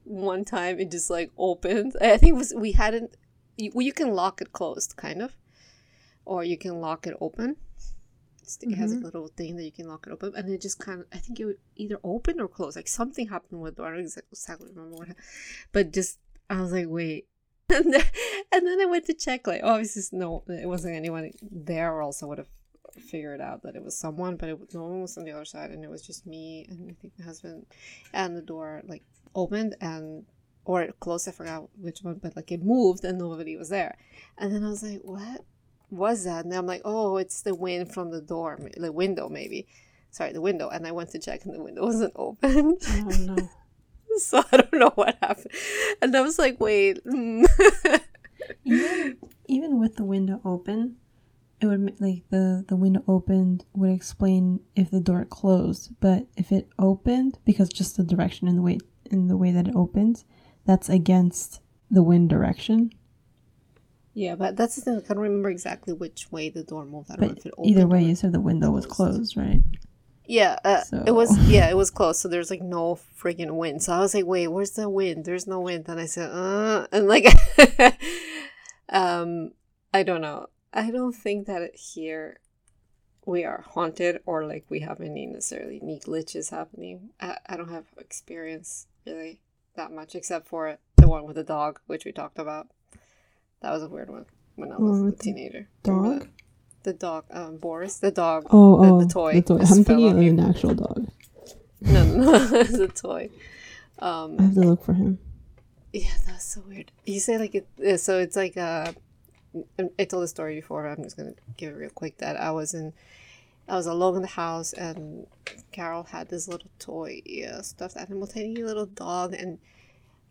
one 0.04 0.44
time 0.44 0.78
it 0.80 0.90
just 0.90 1.10
like 1.10 1.30
opened. 1.38 1.96
I 2.00 2.16
think 2.18 2.30
it 2.34 2.36
was 2.36 2.52
we 2.54 2.72
hadn't 2.72 3.16
you, 3.56 3.70
well, 3.74 3.86
you 3.86 3.92
can 3.92 4.10
lock 4.14 4.40
it 4.42 4.52
closed 4.52 4.96
kind 4.96 5.22
of 5.22 5.36
or 6.24 6.42
you 6.44 6.58
can 6.58 6.80
lock 6.80 7.06
it 7.06 7.14
open. 7.20 7.56
It's- 8.42 8.58
it 8.60 8.74
has 8.76 8.92
a 8.92 8.96
little 8.98 9.28
thing 9.28 9.56
that 9.56 9.64
you 9.64 9.72
can 9.72 9.88
lock 9.88 10.06
it 10.06 10.12
open 10.12 10.34
and 10.36 10.50
it 10.52 10.60
just 10.60 10.78
kind 10.78 11.00
of 11.00 11.06
i 11.12 11.16
think 11.18 11.40
it 11.40 11.46
would 11.46 11.58
either 11.76 11.98
open 12.04 12.40
or 12.40 12.48
close. 12.48 12.76
Like 12.76 12.88
something 12.88 13.28
happened 13.28 13.60
with 13.62 13.76
the 13.76 13.82
door. 13.82 13.92
I 13.92 13.96
don't 13.96 14.00
exactly, 14.04 14.28
exactly 14.32 14.68
remember 14.74 14.96
what 14.98 15.08
happened 15.08 15.26
but 15.72 15.92
just 15.92 16.18
i 16.50 16.60
was 16.60 16.72
like 16.72 16.86
wait 16.88 17.26
and 17.75 17.92
then, 17.92 18.04
and 18.52 18.66
then 18.66 18.80
i 18.80 18.85
went 18.85 19.06
to 19.06 19.14
check 19.14 19.47
like 19.47 19.62
obviously 19.62 20.02
no 20.18 20.42
it 20.49 20.68
wasn't 20.68 20.94
anyone 20.94 21.30
there 21.50 21.92
or 21.92 22.02
else 22.02 22.23
i 22.23 22.26
would 22.26 22.38
have 22.38 22.49
figured 22.92 23.40
out 23.40 23.62
that 23.62 23.75
it 23.75 23.83
was 23.83 23.97
someone 23.97 24.37
but 24.37 24.49
it 24.49 24.59
was, 24.59 24.73
no 24.75 24.85
one 24.85 25.02
was 25.02 25.16
on 25.16 25.25
the 25.25 25.33
other 25.33 25.44
side 25.44 25.71
and 25.71 25.83
it 25.83 25.90
was 25.90 26.02
just 26.02 26.26
me 26.26 26.64
and 26.68 26.90
i 26.90 26.94
think 27.00 27.12
my 27.18 27.25
husband 27.25 27.66
and 28.12 28.37
the 28.37 28.42
door 28.42 28.83
like 28.87 29.02
opened 29.35 29.75
and 29.80 30.25
or 30.64 30.88
closed 31.00 31.28
i 31.28 31.33
forgot 31.33 31.68
which 31.80 32.00
one 32.02 32.21
but 32.23 32.37
like 32.37 32.52
it 32.52 32.62
moved 32.62 33.04
and 33.04 33.18
nobody 33.18 33.56
was 33.56 33.71
there 33.71 33.97
and 34.38 34.54
then 34.54 34.64
i 34.64 34.68
was 34.68 34.83
like 34.83 35.00
what 35.02 35.44
was 35.90 36.25
that 36.25 36.44
and 36.44 36.54
i'm 36.54 36.66
like 36.66 36.83
oh 36.85 37.16
it's 37.16 37.42
the 37.42 37.54
wind 37.54 37.92
from 37.92 38.11
the 38.11 38.21
door 38.21 38.59
the 38.76 38.92
window 38.92 39.28
maybe 39.28 39.66
sorry, 40.14 40.33
the 40.33 40.40
window, 40.40 40.68
and 40.68 40.87
I 40.87 40.92
went 40.92 41.11
to 41.11 41.18
check, 41.18 41.44
and 41.44 41.54
the 41.54 41.62
window 41.62 41.83
wasn't 41.87 42.12
open. 42.16 42.78
Oh 42.88 43.09
no. 43.18 43.37
so 44.18 44.42
I 44.52 44.56
don't 44.59 44.73
know 44.75 44.92
what 44.94 45.16
happened. 45.23 45.50
And 46.02 46.16
I 46.16 46.21
was 46.21 46.38
like, 46.38 46.61
wait. 46.61 47.00
even, 48.64 49.16
even 49.47 49.80
with 49.80 49.97
the 49.97 50.04
window 50.04 50.40
open, 50.44 50.97
it 51.61 51.66
would 51.66 52.00
like 52.00 52.25
the 52.30 52.64
the 52.68 52.76
window 52.76 53.02
opened 53.09 53.64
would 53.75 53.90
explain 53.90 54.61
if 54.76 54.90
the 54.90 55.00
door 55.00 55.25
closed. 55.25 55.92
But 56.00 56.26
if 56.37 56.52
it 56.52 56.68
opened, 56.78 57.38
because 57.44 57.68
just 57.68 57.97
the 57.97 58.02
direction 58.04 58.49
in 58.49 58.56
the 58.56 58.62
way 58.62 58.78
in 59.11 59.28
the 59.28 59.37
way 59.37 59.50
that 59.52 59.68
it 59.68 59.76
opens, 59.76 60.25
that's 60.66 60.88
against 60.88 61.61
the 61.90 62.02
wind 62.02 62.28
direction. 62.30 62.90
yeah, 64.14 64.35
but 64.35 64.56
that's 64.56 64.76
the 64.76 64.83
thing. 64.83 64.97
I 64.99 65.00
can't 65.06 65.18
remember 65.18 65.50
exactly 65.50 65.92
which 65.92 66.30
way 66.33 66.49
the 66.50 66.64
door 66.64 66.85
moved. 66.85 67.11
I 67.11 67.16
don't 67.16 67.28
know 67.28 67.28
But 67.28 67.38
if 67.38 67.47
it 67.47 67.54
opened. 67.56 67.71
either 67.71 67.87
way, 67.87 68.02
you 68.04 68.14
said 68.14 68.33
the 68.33 68.40
window 68.40 68.71
was 68.71 68.87
closed, 68.87 69.37
right? 69.37 69.62
Yeah, 70.26 70.59
uh, 70.64 70.81
So- 70.83 71.04
it 71.07 71.11
was. 71.12 71.37
Yeah, 71.49 71.69
it 71.69 71.76
was 71.76 71.90
close. 71.90 72.19
So 72.19 72.28
there's 72.28 72.50
like 72.50 72.62
no 72.62 72.99
freaking 73.21 73.57
wind. 73.57 73.83
So 73.83 73.93
I 73.93 74.00
was 74.00 74.14
like, 74.14 74.25
"Wait, 74.26 74.49
where's 74.49 74.71
the 74.73 74.88
wind? 74.88 75.25
There's 75.25 75.47
no 75.47 75.61
wind." 75.61 75.85
And 75.88 76.00
I 76.00 76.07
said, 76.07 76.31
"Uh," 76.31 76.87
and 76.93 77.07
like, 77.09 77.26
um, 78.88 79.52
I 79.93 80.02
don't 80.02 80.21
know. 80.21 80.47
I 80.73 80.90
don't 80.90 81.12
think 81.14 81.47
that 81.47 81.75
here 81.76 82.38
we 83.26 83.45
are 83.45 83.64
haunted 83.66 84.21
or 84.26 84.45
like 84.45 84.64
we 84.69 84.81
have 84.81 85.00
any 85.00 85.26
necessarily 85.26 85.81
any 85.83 85.99
glitches 86.00 86.50
happening. 86.50 87.11
I, 87.21 87.38
I 87.47 87.57
don't 87.57 87.71
have 87.71 87.87
experience 87.99 88.87
really 89.07 89.40
that 89.76 89.93
much 89.93 90.14
except 90.14 90.47
for 90.49 90.78
the 90.97 91.09
one 91.09 91.25
with 91.25 91.37
the 91.37 91.45
dog, 91.45 91.81
which 91.87 92.04
we 92.04 92.12
talked 92.12 92.38
about. 92.38 92.69
That 93.61 93.73
was 93.73 93.83
a 93.83 93.88
weird 93.88 94.11
one 94.11 94.26
when 94.57 94.73
I 94.73 94.76
was 94.76 95.00
a 95.12 95.16
teenager. 95.16 95.69
Dog. 95.83 96.28
The 96.84 96.92
dog, 96.92 97.24
um, 97.30 97.56
Boris, 97.56 97.96
the 97.98 98.10
dog. 98.10 98.46
Oh, 98.50 98.82
the, 98.82 98.92
oh, 98.92 99.00
the 99.00 99.08
toy. 99.08 99.32
The 99.34 99.42
toy. 99.42 99.58
I'm 99.58 99.84
thinking 99.84 100.10
of 100.10 100.18
an 100.18 100.40
actual 100.40 100.74
dog. 100.74 101.08
No, 101.80 102.04
no, 102.04 102.32
no, 102.48 102.58
it's 102.60 102.74
a 102.74 102.88
toy. 102.88 103.30
Um, 103.98 104.36
I 104.38 104.42
have 104.42 104.54
to 104.54 104.60
look 104.60 104.84
for 104.84 104.92
him. 104.92 105.18
yeah, 105.94 106.10
that's 106.26 106.44
so 106.44 106.62
weird. 106.68 106.92
You 107.06 107.20
say 107.20 107.38
like 107.38 107.54
it, 107.54 107.98
so 108.00 108.18
it's 108.18 108.36
like 108.36 108.56
uh, 108.58 108.92
I 109.98 110.04
told 110.04 110.24
the 110.24 110.28
story 110.28 110.56
before. 110.56 110.86
I'm 110.86 111.02
just 111.02 111.16
gonna 111.16 111.34
give 111.56 111.72
it 111.72 111.76
real 111.76 111.90
quick. 111.90 112.18
That 112.18 112.38
I 112.38 112.50
was 112.50 112.74
in, 112.74 112.92
I 113.66 113.76
was 113.76 113.86
alone 113.86 114.16
in 114.16 114.22
the 114.22 114.28
house, 114.28 114.74
and 114.74 115.26
Carol 115.72 116.04
had 116.04 116.28
this 116.28 116.48
little 116.48 116.70
toy, 116.78 117.22
yeah, 117.24 117.62
stuffed 117.62 117.96
animal, 117.96 118.26
tiny 118.26 118.62
little 118.62 118.86
dog, 118.86 119.32
and 119.32 119.58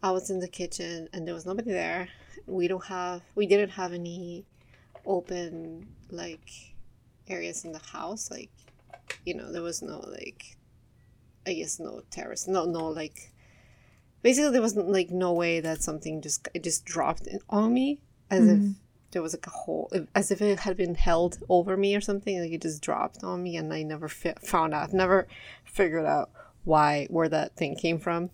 I 0.03 0.11
was 0.11 0.29
in 0.29 0.39
the 0.39 0.47
kitchen, 0.47 1.09
and 1.13 1.27
there 1.27 1.33
was 1.33 1.45
nobody 1.45 1.71
there. 1.71 2.09
We 2.45 2.67
don't 2.67 2.85
have, 2.85 3.21
we 3.35 3.47
didn't 3.47 3.69
have 3.69 3.93
any 3.93 4.45
open 5.05 5.87
like 6.09 6.75
areas 7.27 7.65
in 7.65 7.71
the 7.71 7.79
house, 7.79 8.29
like 8.31 8.51
you 9.25 9.33
know, 9.33 9.51
there 9.51 9.61
was 9.61 9.81
no 9.81 9.99
like, 9.99 10.57
I 11.47 11.53
guess 11.53 11.79
no 11.79 12.01
terrace, 12.09 12.47
no 12.47 12.65
no 12.65 12.87
like 12.87 13.33
basically 14.23 14.51
there 14.51 14.61
wasn't 14.61 14.89
like 14.89 15.11
no 15.11 15.33
way 15.33 15.59
that 15.59 15.83
something 15.83 16.21
just 16.21 16.47
it 16.53 16.63
just 16.63 16.85
dropped 16.85 17.27
on 17.49 17.73
me 17.73 17.99
as 18.31 18.47
if 18.47 18.75
there 19.11 19.21
was 19.21 19.33
like 19.33 19.45
a 19.45 19.51
hole 19.51 19.91
as 20.15 20.31
if 20.31 20.41
it 20.41 20.59
had 20.61 20.75
been 20.75 20.95
held 20.95 21.37
over 21.47 21.77
me 21.77 21.95
or 21.95 22.01
something 22.01 22.39
like 22.41 22.51
it 22.51 22.61
just 22.61 22.81
dropped 22.81 23.23
on 23.23 23.43
me 23.43 23.55
and 23.55 23.71
i 23.71 23.83
never 23.83 24.07
fi- 24.07 24.33
found 24.41 24.73
out 24.73 24.91
never 24.91 25.27
figured 25.63 26.05
out 26.05 26.31
why 26.63 27.05
where 27.11 27.29
that 27.29 27.55
thing 27.55 27.75
came 27.75 27.99
from 27.99 28.31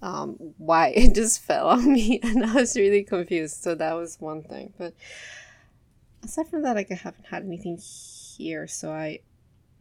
um 0.00 0.36
why 0.58 0.88
it 0.96 1.14
just 1.14 1.40
fell 1.40 1.68
on 1.68 1.92
me 1.92 2.20
and 2.22 2.44
i 2.44 2.54
was 2.54 2.76
really 2.76 3.02
confused 3.02 3.62
so 3.62 3.74
that 3.74 3.94
was 3.94 4.20
one 4.20 4.42
thing 4.42 4.72
but 4.78 4.94
aside 6.22 6.48
from 6.48 6.62
that 6.62 6.76
like 6.76 6.90
i 6.90 6.94
haven't 6.94 7.26
had 7.26 7.44
anything 7.44 7.78
here 8.36 8.66
so 8.66 8.90
i 8.90 9.18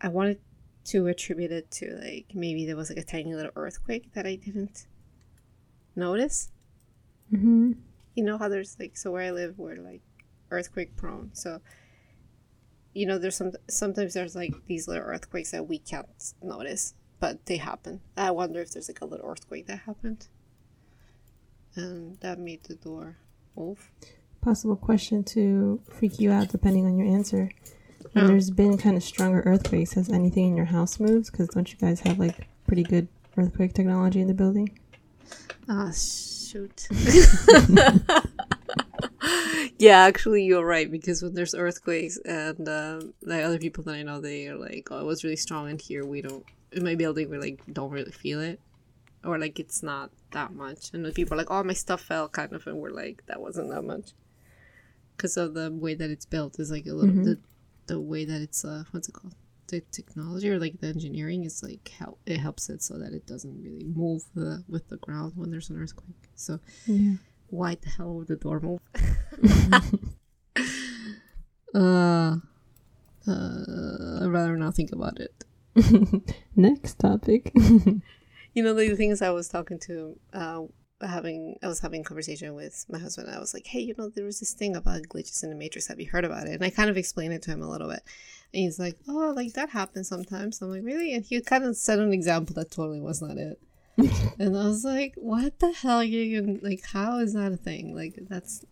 i 0.01 0.07
wanted 0.07 0.39
to 0.85 1.07
attribute 1.07 1.51
it 1.51 1.69
to 1.69 1.99
like 2.03 2.25
maybe 2.33 2.65
there 2.65 2.75
was 2.75 2.89
like 2.89 2.97
a 2.97 3.03
tiny 3.03 3.35
little 3.35 3.51
earthquake 3.55 4.11
that 4.13 4.25
i 4.25 4.35
didn't 4.35 4.87
notice. 5.99 6.49
Mm-hmm. 7.31 7.73
You 8.15 8.23
know 8.23 8.37
how 8.37 8.49
there's 8.49 8.77
like 8.79 8.97
so 8.97 9.11
where 9.11 9.23
I 9.23 9.31
live 9.31 9.59
we're 9.59 9.75
like 9.75 10.01
earthquake 10.49 10.95
prone. 10.95 11.29
So 11.33 11.61
you 12.93 13.05
know 13.05 13.19
there's 13.19 13.35
some 13.35 13.51
sometimes 13.69 14.13
there's 14.15 14.35
like 14.35 14.53
these 14.65 14.87
little 14.87 15.03
earthquakes 15.03 15.51
that 15.51 15.67
we 15.67 15.77
can't 15.77 16.07
notice, 16.41 16.95
but 17.19 17.45
they 17.45 17.57
happen. 17.57 18.01
I 18.17 18.31
wonder 18.31 18.61
if 18.61 18.71
there's 18.71 18.89
like 18.89 19.01
a 19.01 19.05
little 19.05 19.29
earthquake 19.29 19.67
that 19.67 19.81
happened. 19.81 20.27
And 21.75 22.19
that 22.21 22.39
made 22.39 22.63
the 22.63 22.75
door 22.75 23.17
move. 23.55 23.91
Possible 24.41 24.75
question 24.77 25.23
to 25.25 25.81
freak 25.89 26.19
you 26.19 26.31
out 26.31 26.47
depending 26.49 26.85
on 26.85 26.97
your 26.97 27.07
answer. 27.07 27.49
When 28.13 28.23
Oh. 28.23 28.27
there's 28.27 28.49
been 28.49 28.77
kind 28.77 28.95
of 28.97 29.03
stronger 29.03 29.41
earthquakes, 29.41 29.93
has 29.93 30.09
anything 30.09 30.47
in 30.47 30.55
your 30.55 30.65
house 30.65 30.99
moved? 30.99 31.31
Because 31.31 31.49
don't 31.49 31.71
you 31.71 31.77
guys 31.77 31.99
have 32.01 32.17
like 32.19 32.47
pretty 32.65 32.83
good 32.83 33.07
earthquake 33.37 33.73
technology 33.73 34.21
in 34.21 34.27
the 34.27 34.33
building? 34.33 34.77
Ah, 35.67 35.91
shoot. 35.91 36.87
yeah, 39.77 39.99
actually, 39.99 40.43
you're 40.43 40.65
right 40.65 40.89
because 40.89 41.21
when 41.21 41.33
there's 41.33 41.53
earthquakes 41.53 42.17
and 42.25 42.67
um, 42.67 43.13
like 43.21 43.43
other 43.43 43.59
people 43.59 43.83
that 43.83 43.95
I 43.95 44.03
know, 44.03 44.21
they 44.21 44.47
are 44.47 44.55
like, 44.57 44.87
"Oh, 44.89 44.99
it 44.99 45.05
was 45.05 45.23
really 45.23 45.35
strong," 45.35 45.69
in 45.69 45.77
here 45.77 46.05
we 46.05 46.21
don't. 46.21 46.45
In 46.71 46.83
my 46.83 46.95
building, 46.95 47.29
we 47.29 47.37
like 47.37 47.61
don't 47.71 47.91
really 47.91 48.11
feel 48.11 48.39
it, 48.39 48.59
or 49.23 49.37
like 49.37 49.59
it's 49.59 49.83
not 49.83 50.11
that 50.31 50.53
much. 50.53 50.91
And 50.93 51.05
the 51.05 51.11
people 51.11 51.35
are 51.35 51.37
like, 51.37 51.51
"Oh, 51.51 51.63
my 51.63 51.73
stuff 51.73 52.01
fell," 52.01 52.27
kind 52.29 52.53
of, 52.53 52.65
and 52.67 52.77
we're 52.77 52.89
like, 52.89 53.23
"That 53.27 53.41
wasn't 53.41 53.69
that 53.69 53.83
much," 53.83 54.11
because 55.19 55.35
of 55.35 55.53
the 55.53 55.69
way 55.69 55.93
that 55.95 56.09
it's 56.09 56.25
built 56.25 56.57
is 56.59 56.71
like 56.71 56.85
a 56.87 56.93
little 56.93 57.13
the 57.23 57.37
the 57.87 57.99
way 57.99 58.23
that 58.23 58.39
it's 58.41 58.63
uh 58.63 58.83
what's 58.91 59.09
it 59.09 59.11
called 59.11 59.35
the 59.67 59.81
technology 59.91 60.49
or 60.49 60.57
like 60.57 60.79
the 60.79 60.87
engineering 60.87 61.43
is 61.43 61.61
like 61.61 61.89
help 61.89 62.17
it 62.25 62.37
helps 62.37 62.69
it 62.69 62.81
so 62.81 62.97
that 62.97 63.11
it 63.11 63.27
doesn't 63.27 63.61
really 63.61 63.83
move 63.83 64.23
the, 64.33 64.63
with 64.69 64.87
the 64.87 64.95
ground 64.97 65.33
when 65.35 65.51
there's 65.51 65.69
an 65.69 65.79
earthquake. 65.79 66.29
So 66.35 66.59
Yeah. 66.87 67.15
why 67.49 67.75
the 67.75 67.89
hell 67.89 68.13
would 68.15 68.27
the 68.29 68.37
door 68.37 68.59
move? 68.61 68.79
uh, 71.75 72.37
uh, 73.27 74.23
I'd 74.23 74.27
rather 74.27 74.57
not 74.57 74.73
think 74.73 74.91
about 74.91 75.19
it. 75.19 75.43
Next 76.55 76.97
topic. 76.99 77.51
You 78.55 78.63
know, 78.63 78.73
the 78.73 78.95
things 78.95 79.21
I 79.21 79.29
was 79.29 79.47
talking 79.47 79.77
to, 79.81 80.19
uh, 80.33 80.63
having, 81.01 81.57
I 81.63 81.67
was 81.67 81.79
having 81.79 82.01
a 82.01 82.03
conversation 82.03 82.55
with 82.55 82.85
my 82.89 82.99
husband. 82.99 83.29
I 83.29 83.39
was 83.39 83.53
like, 83.53 83.67
hey, 83.67 83.79
you 83.79 83.95
know, 83.97 84.09
there 84.09 84.25
was 84.25 84.39
this 84.39 84.53
thing 84.53 84.75
about 84.75 85.03
glitches 85.03 85.43
in 85.43 85.49
the 85.49 85.55
Matrix. 85.55 85.87
Have 85.87 85.99
you 85.99 86.09
heard 86.09 86.25
about 86.25 86.47
it? 86.47 86.53
And 86.53 86.63
I 86.63 86.69
kind 86.69 86.89
of 86.89 86.97
explained 86.97 87.33
it 87.33 87.41
to 87.43 87.51
him 87.51 87.61
a 87.61 87.69
little 87.69 87.89
bit. 87.89 88.01
And 88.53 88.63
he's 88.63 88.79
like, 88.79 88.97
oh, 89.07 89.33
like 89.35 89.53
that 89.53 89.69
happens 89.69 90.07
sometimes. 90.07 90.61
I'm 90.61 90.71
like, 90.71 90.83
really? 90.83 91.13
And 91.13 91.23
he 91.23 91.39
kind 91.41 91.63
of 91.63 91.77
set 91.77 91.99
an 91.99 92.13
example 92.13 92.53
that 92.55 92.71
totally 92.71 92.99
was 92.99 93.21
not 93.21 93.37
it. 93.37 93.59
and 94.39 94.57
I 94.57 94.65
was 94.65 94.83
like, 94.83 95.13
what 95.17 95.59
the 95.59 95.71
hell? 95.71 96.03
You 96.03 96.19
even, 96.21 96.59
like, 96.63 96.83
how 96.85 97.19
is 97.19 97.33
that 97.33 97.51
a 97.51 97.57
thing? 97.57 97.95
Like, 97.95 98.15
that's, 98.29 98.65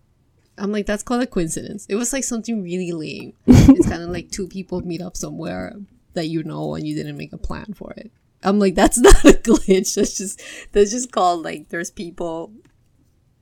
I'm 0.58 0.72
like, 0.72 0.86
that's 0.86 1.04
called 1.04 1.22
a 1.22 1.28
coincidence. 1.28 1.86
It 1.88 1.96
was 1.96 2.14
like 2.14 2.24
something 2.24 2.64
really 2.64 2.92
lame. 2.92 3.34
it's 3.46 3.88
kind 3.88 4.04
of 4.04 4.10
like 4.10 4.32
two 4.32 4.48
people 4.48 4.82
meet 4.82 5.02
up 5.02 5.18
somewhere 5.18 5.76
that 6.14 6.28
you 6.28 6.44
know 6.44 6.76
and 6.76 6.88
you 6.88 6.96
didn't 6.96 7.18
make 7.18 7.34
a 7.34 7.38
plan 7.38 7.74
for 7.76 7.94
it. 7.94 8.12
I'm 8.44 8.60
like, 8.60 8.76
that's 8.76 8.98
not 9.08 9.24
a 9.26 9.34
glitch. 9.34 9.96
That's 9.96 10.18
just 10.18 10.42
that's 10.72 10.92
just 10.92 11.12
called 11.12 11.44
like 11.44 11.70
there's 11.70 11.92
people 11.92 12.54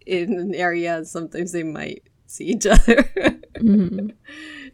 in 0.06 0.40
an 0.40 0.54
area 0.56 0.98
and 0.98 1.08
sometimes 1.08 1.52
they 1.52 1.64
might 1.64 2.04
see 2.28 2.46
each 2.46 2.66
other. 2.76 3.04
Mhm. 3.56 4.14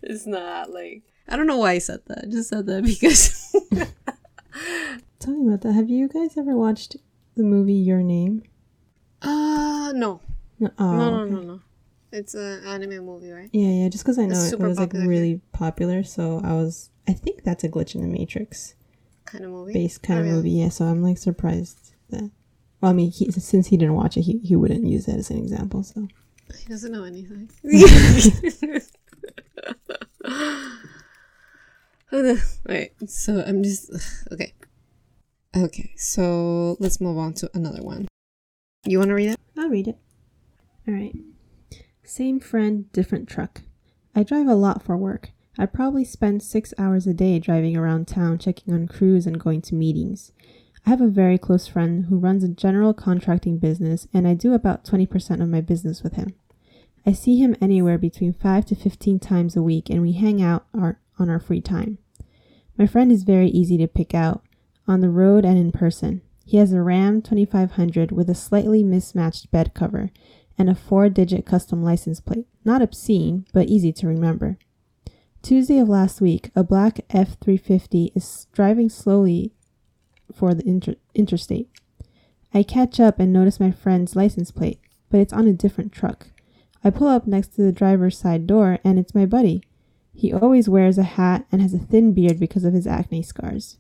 It's 0.02 0.26
not 0.26 0.72
like 0.72 1.04
I 1.28 1.36
don't 1.38 1.48
know 1.48 1.58
why 1.58 1.72
I 1.74 1.78
said 1.80 2.02
that. 2.08 2.26
I 2.26 2.28
just 2.28 2.50
said 2.50 2.66
that 2.68 2.84
because 2.84 3.56
Tell 5.20 5.34
me 5.36 5.48
about 5.48 5.62
that. 5.62 5.74
Have 5.74 5.90
you 5.90 6.08
guys 6.08 6.38
ever 6.38 6.56
watched 6.56 6.98
the 7.36 7.44
movie 7.44 7.74
Your 7.74 8.02
Name? 8.02 8.44
uh 9.22 9.92
no. 9.94 10.20
No, 10.60 10.70
oh, 10.78 10.92
no, 10.92 11.10
no, 11.10 11.20
okay. 11.22 11.32
no, 11.32 11.42
no. 11.42 11.60
It's 12.12 12.34
an 12.36 12.64
anime 12.66 13.06
movie, 13.06 13.32
right? 13.32 13.50
Yeah, 13.54 13.70
yeah. 13.70 13.90
Just 13.90 14.04
because 14.04 14.20
I 14.20 14.26
know 14.26 14.40
it, 14.44 14.54
it 14.54 14.60
was 14.60 14.78
like 14.78 14.94
really 14.94 15.42
popular, 15.54 16.04
so 16.04 16.42
I 16.44 16.54
was. 16.54 16.90
I 17.08 17.14
think 17.14 17.44
that's 17.44 17.64
a 17.64 17.70
glitch 17.70 17.96
in 17.96 18.02
the 18.02 18.08
Matrix 18.08 18.76
Kind 19.32 19.46
of 19.46 19.52
movie. 19.52 19.74
based 19.74 20.04
kind 20.04 20.20
Oh, 20.20 20.22
of 20.22 20.26
really? 20.28 20.38
movie. 20.38 20.50
Yeah, 20.52 20.70
so 20.70 20.86
I'm 20.86 21.02
like 21.02 21.18
surprised 21.18 21.94
that. 22.10 22.30
Well, 22.82 22.92
I 22.92 22.94
mean, 22.94 23.12
he, 23.12 23.32
since 23.32 23.68
he 23.68 23.78
didn't 23.78 23.96
watch 23.96 24.18
it, 24.18 24.22
he, 24.22 24.40
he 24.40 24.56
wouldn't 24.56 24.86
use 24.86 25.06
that 25.06 25.18
as 25.18 25.30
an 25.30 25.38
example. 25.38 25.84
So 25.84 26.08
He 26.58 26.66
doesn't 26.68 26.92
know 26.92 27.04
anything. 27.04 27.50
Wait, 32.68 32.92
so 33.10 33.44
I'm 33.48 33.64
just 33.64 33.92
okay. 34.32 34.54
Okay, 35.56 35.92
so 35.96 36.76
let's 36.80 37.00
move 37.02 37.18
on 37.18 37.34
to 37.36 37.50
another 37.54 37.84
one. 37.84 38.08
You 38.86 38.98
want 39.00 39.10
to 39.10 39.16
read 39.16 39.32
it? 39.32 39.40
I'll 39.58 39.70
read 39.70 39.88
it. 39.88 39.98
All 40.88 40.94
right. 40.94 41.14
Same 42.04 42.40
friend, 42.40 42.92
different 42.92 43.30
truck. 43.30 43.62
I 44.16 44.24
drive 44.24 44.48
a 44.48 44.56
lot 44.56 44.84
for 44.84 44.98
work. 44.98 45.32
I 45.58 45.66
probably 45.66 46.06
spend 46.06 46.42
six 46.42 46.74
hours 46.78 47.06
a 47.08 47.14
day 47.14 47.38
driving 47.38 47.76
around 47.76 48.08
town 48.08 48.38
checking 48.38 48.74
on 48.74 48.88
crews 48.88 49.28
and 49.28 49.40
going 49.40 49.62
to 49.64 49.76
meetings. 49.76 50.32
I 50.86 50.90
have 50.90 51.02
a 51.02 51.08
very 51.08 51.38
close 51.38 51.68
friend 51.68 52.06
who 52.06 52.18
runs 52.18 52.44
a 52.44 52.50
general 52.50 52.94
contracting 52.94 53.58
business, 53.58 54.08
and 54.14 54.28
I 54.28 54.34
do 54.34 54.54
about 54.54 54.86
20% 54.86 55.42
of 55.42 55.50
my 55.50 55.62
business 55.62 56.02
with 56.02 56.14
him. 56.14 56.34
I 57.06 57.12
see 57.12 57.38
him 57.38 57.56
anywhere 57.62 57.98
between 57.98 58.34
5 58.34 58.66
to 58.68 58.76
15 58.76 59.20
times 59.20 59.56
a 59.56 59.62
week, 59.62 59.90
and 59.90 60.02
we 60.02 60.14
hang 60.14 60.42
out 60.42 60.66
our, 60.74 61.00
on 61.20 61.30
our 61.30 61.40
free 61.40 61.62
time. 61.62 61.98
My 62.78 62.88
friend 62.88 63.12
is 63.12 63.24
very 63.24 63.50
easy 63.50 63.78
to 63.78 63.88
pick 63.88 64.16
out, 64.16 64.44
on 64.88 65.02
the 65.02 65.10
road 65.10 65.46
and 65.46 65.58
in 65.58 65.72
person. 65.72 66.22
He 66.46 66.58
has 66.58 66.74
a 66.74 66.82
Ram 66.82 67.22
2500 67.22 68.12
with 68.12 68.30
a 68.30 68.36
slightly 68.36 68.84
mismatched 68.84 69.52
bed 69.52 69.74
cover 69.74 70.12
and 70.58 70.70
a 70.70 70.76
four 70.76 71.10
digit 71.10 71.46
custom 71.46 71.84
license 71.84 72.20
plate. 72.20 72.48
Not 72.66 72.82
obscene, 72.82 73.46
but 73.54 73.68
easy 73.68 73.94
to 73.94 74.08
remember. 74.08 74.58
Tuesday 75.42 75.80
of 75.80 75.90
last 75.90 76.22
week, 76.22 76.52
a 76.56 76.64
black 76.64 77.00
F 77.10 77.36
350 77.42 78.12
is 78.14 78.46
driving 78.54 78.90
slowly 78.90 79.52
for 80.32 80.54
the 80.54 80.68
inter- 80.68 80.96
interstate. 81.16 81.68
I 82.54 82.62
catch 82.62 83.00
up 83.00 83.20
and 83.20 83.34
notice 83.34 83.60
my 83.60 83.72
friend's 83.72 84.16
license 84.16 84.52
plate, 84.52 84.80
but 85.10 85.20
it's 85.20 85.34
on 85.34 85.48
a 85.48 85.54
different 85.54 85.92
truck. 85.92 86.28
I 86.84 86.92
pull 86.92 87.08
up 87.08 87.26
next 87.26 87.56
to 87.56 87.64
the 87.64 87.72
driver's 87.72 88.20
side 88.20 88.46
door, 88.46 88.78
and 88.84 89.00
it's 89.00 89.16
my 89.16 89.26
buddy. 89.26 89.64
He 90.14 90.32
always 90.32 90.70
wears 90.70 91.00
a 91.00 91.04
hat 91.04 91.48
and 91.52 91.60
has 91.60 91.74
a 91.74 91.80
thin 91.80 92.14
beard 92.14 92.40
because 92.40 92.64
of 92.64 92.74
his 92.74 92.86
acne 92.86 93.24
scars. 93.24 93.78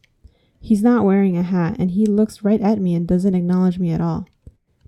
He's 0.59 0.81
not 0.81 1.05
wearing 1.05 1.37
a 1.37 1.43
hat, 1.43 1.75
and 1.77 1.91
he 1.91 2.07
looks 2.07 2.43
right 2.43 2.61
at 2.61 2.79
me 2.79 2.95
and 2.95 3.07
doesn't 3.07 3.35
acknowledge 3.35 3.77
me 3.77 3.91
at 3.91 4.01
all. 4.01 4.27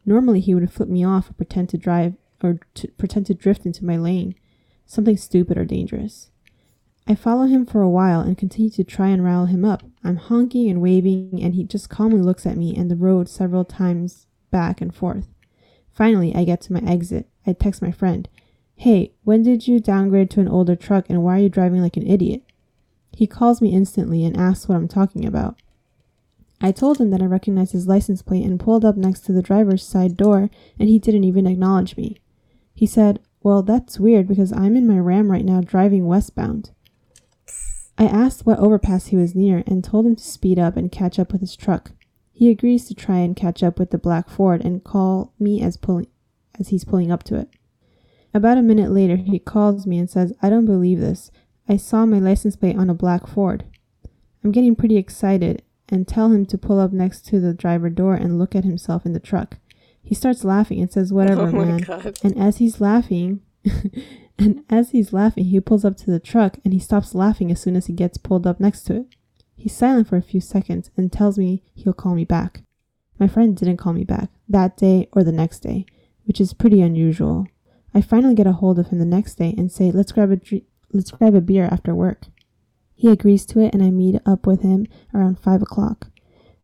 Normally, 0.07 0.39
he 0.39 0.55
would 0.55 0.71
flip 0.71 0.89
me 0.89 1.03
off 1.05 1.29
or 1.29 1.33
pretend 1.33 1.69
to 1.69 1.77
drive 1.77 2.15
or 2.41 2.59
to 2.73 2.87
pretend 2.97 3.27
to 3.27 3.35
drift 3.35 3.65
into 3.65 3.85
my 3.85 3.95
lane, 3.95 4.33
something 4.87 5.17
stupid 5.17 5.55
or 5.55 5.65
dangerous. 5.65 6.31
I 7.05 7.15
follow 7.15 7.47
him 7.47 7.65
for 7.65 7.81
a 7.81 7.89
while 7.89 8.21
and 8.21 8.37
continue 8.37 8.69
to 8.71 8.83
try 8.83 9.09
and 9.09 9.23
rile 9.23 9.45
him 9.45 9.65
up. 9.65 9.83
I'm 10.03 10.15
honking 10.15 10.69
and 10.69 10.81
waving, 10.81 11.39
and 11.41 11.53
he 11.53 11.63
just 11.65 11.89
calmly 11.89 12.21
looks 12.21 12.45
at 12.45 12.57
me 12.57 12.75
and 12.75 12.89
the 12.89 12.95
road 12.95 13.27
several 13.27 13.65
times 13.65 14.27
back 14.51 14.79
and 14.79 14.95
forth. 14.95 15.27
Finally, 15.91 16.33
I 16.33 16.45
get 16.45 16.61
to 16.61 16.73
my 16.73 16.79
exit. 16.79 17.27
I 17.45 17.53
text 17.53 17.81
my 17.81 17.91
friend, 17.91 18.29
Hey, 18.75 19.13
when 19.23 19.43
did 19.43 19.67
you 19.67 19.79
downgrade 19.79 20.29
to 20.31 20.39
an 20.39 20.47
older 20.47 20.75
truck 20.75 21.09
and 21.09 21.23
why 21.23 21.37
are 21.37 21.43
you 21.43 21.49
driving 21.49 21.81
like 21.81 21.97
an 21.97 22.07
idiot? 22.07 22.43
He 23.11 23.27
calls 23.27 23.61
me 23.61 23.73
instantly 23.73 24.25
and 24.25 24.35
asks 24.35 24.67
what 24.67 24.75
I'm 24.75 24.87
talking 24.87 25.25
about. 25.25 25.61
I 26.59 26.71
told 26.71 26.99
him 26.99 27.09
that 27.11 27.21
I 27.21 27.25
recognized 27.25 27.73
his 27.73 27.87
license 27.87 28.21
plate 28.21 28.45
and 28.45 28.59
pulled 28.59 28.85
up 28.85 28.95
next 28.95 29.21
to 29.21 29.33
the 29.33 29.41
driver's 29.41 29.85
side 29.85 30.15
door, 30.15 30.49
and 30.79 30.89
he 30.89 30.97
didn't 30.97 31.25
even 31.25 31.45
acknowledge 31.45 31.97
me. 31.97 32.21
He 32.73 32.85
said, 32.85 33.19
Well, 33.41 33.61
that's 33.61 33.99
weird 33.99 34.27
because 34.27 34.53
I'm 34.53 34.75
in 34.75 34.87
my 34.87 34.97
Ram 34.97 35.29
right 35.29 35.45
now 35.45 35.61
driving 35.61 36.07
westbound. 36.07 36.71
I 37.97 38.05
asked 38.05 38.45
what 38.45 38.59
overpass 38.59 39.07
he 39.07 39.15
was 39.15 39.35
near 39.35 39.63
and 39.67 39.83
told 39.83 40.05
him 40.05 40.15
to 40.15 40.23
speed 40.23 40.57
up 40.57 40.75
and 40.75 40.91
catch 40.91 41.19
up 41.19 41.31
with 41.31 41.41
his 41.41 41.55
truck. 41.55 41.91
He 42.31 42.49
agrees 42.49 42.87
to 42.87 42.95
try 42.95 43.17
and 43.17 43.35
catch 43.35 43.61
up 43.61 43.77
with 43.77 43.91
the 43.91 43.97
black 43.97 44.29
Ford 44.29 44.63
and 44.65 44.83
call 44.83 45.33
me 45.39 45.61
as 45.61 45.77
pulling 45.77 46.07
as 46.59 46.69
he's 46.69 46.85
pulling 46.85 47.11
up 47.11 47.23
to 47.23 47.35
it. 47.35 47.49
About 48.33 48.57
a 48.57 48.63
minute 48.63 48.91
later, 48.91 49.15
he 49.15 49.37
calls 49.39 49.85
me 49.85 49.99
and 49.99 50.09
says, 50.09 50.33
I 50.41 50.49
don't 50.49 50.65
believe 50.65 50.99
this. 50.99 51.31
I 51.69 51.77
saw 51.77 52.05
my 52.05 52.19
license 52.19 52.55
plate 52.55 52.77
on 52.77 52.89
a 52.89 52.95
black 52.95 53.27
Ford. 53.27 53.63
I'm 54.43 54.51
getting 54.51 54.75
pretty 54.75 54.97
excited 54.97 55.63
and 55.89 56.07
tell 56.07 56.31
him 56.31 56.45
to 56.47 56.57
pull 56.57 56.79
up 56.79 56.91
next 56.91 57.25
to 57.27 57.39
the 57.39 57.53
driver 57.53 57.89
door 57.89 58.15
and 58.15 58.39
look 58.39 58.55
at 58.55 58.63
himself 58.65 59.05
in 59.05 59.13
the 59.13 59.19
truck. 59.19 59.57
He 60.01 60.15
starts 60.15 60.43
laughing 60.43 60.81
and 60.81 60.91
says, 60.91 61.13
Whatever, 61.13 61.41
Oh 61.47 61.51
man. 61.51 61.77
God. 61.77 62.19
And 62.23 62.37
as 62.37 62.57
he's 62.57 62.81
laughing, 62.81 63.41
and 64.37 64.63
as 64.69 64.91
he's 64.91 65.13
laughing, 65.13 65.45
he 65.45 65.59
pulls 65.59 65.85
up 65.85 65.97
to 65.97 66.11
the 66.11 66.19
truck 66.19 66.57
and 66.63 66.73
he 66.73 66.79
stops 66.79 67.15
laughing 67.15 67.51
as 67.51 67.61
soon 67.61 67.75
as 67.75 67.85
he 67.85 67.93
gets 67.93 68.17
pulled 68.17 68.47
up 68.47 68.59
next 68.59 68.83
to 68.83 68.97
it. 68.97 69.15
He's 69.55 69.75
silent 69.75 70.07
for 70.07 70.17
a 70.17 70.21
few 70.21 70.41
seconds 70.41 70.91
and 70.97 71.11
tells 71.11 71.37
me 71.37 71.63
he'll 71.73 71.93
call 71.93 72.15
me 72.15 72.25
back. 72.25 72.63
My 73.19 73.27
friend 73.27 73.55
didn't 73.55 73.77
call 73.77 73.93
me 73.93 74.03
back 74.03 74.29
that 74.49 74.75
day 74.75 75.07
or 75.13 75.23
the 75.23 75.31
next 75.31 75.59
day, 75.59 75.85
which 76.25 76.41
is 76.41 76.53
pretty 76.53 76.81
unusual. 76.81 77.45
I 77.93 78.01
finally 78.01 78.35
get 78.35 78.47
a 78.47 78.53
hold 78.53 78.79
of 78.79 78.87
him 78.87 78.99
the 78.99 79.05
next 79.05 79.35
day 79.35 79.53
and 79.57 79.71
say, 79.71 79.91
"Let's 79.91 80.11
grab 80.11 80.31
a 80.31 80.35
dr- 80.37 80.63
let's 80.91 81.11
grab 81.11 81.35
a 81.35 81.41
beer 81.41 81.65
after 81.65 81.93
work." 81.93 82.27
He 82.95 83.09
agrees 83.09 83.45
to 83.47 83.59
it, 83.59 83.73
and 83.73 83.83
I 83.83 83.91
meet 83.91 84.19
up 84.25 84.47
with 84.47 84.61
him 84.61 84.87
around 85.13 85.39
five 85.39 85.61
o'clock. 85.61 86.09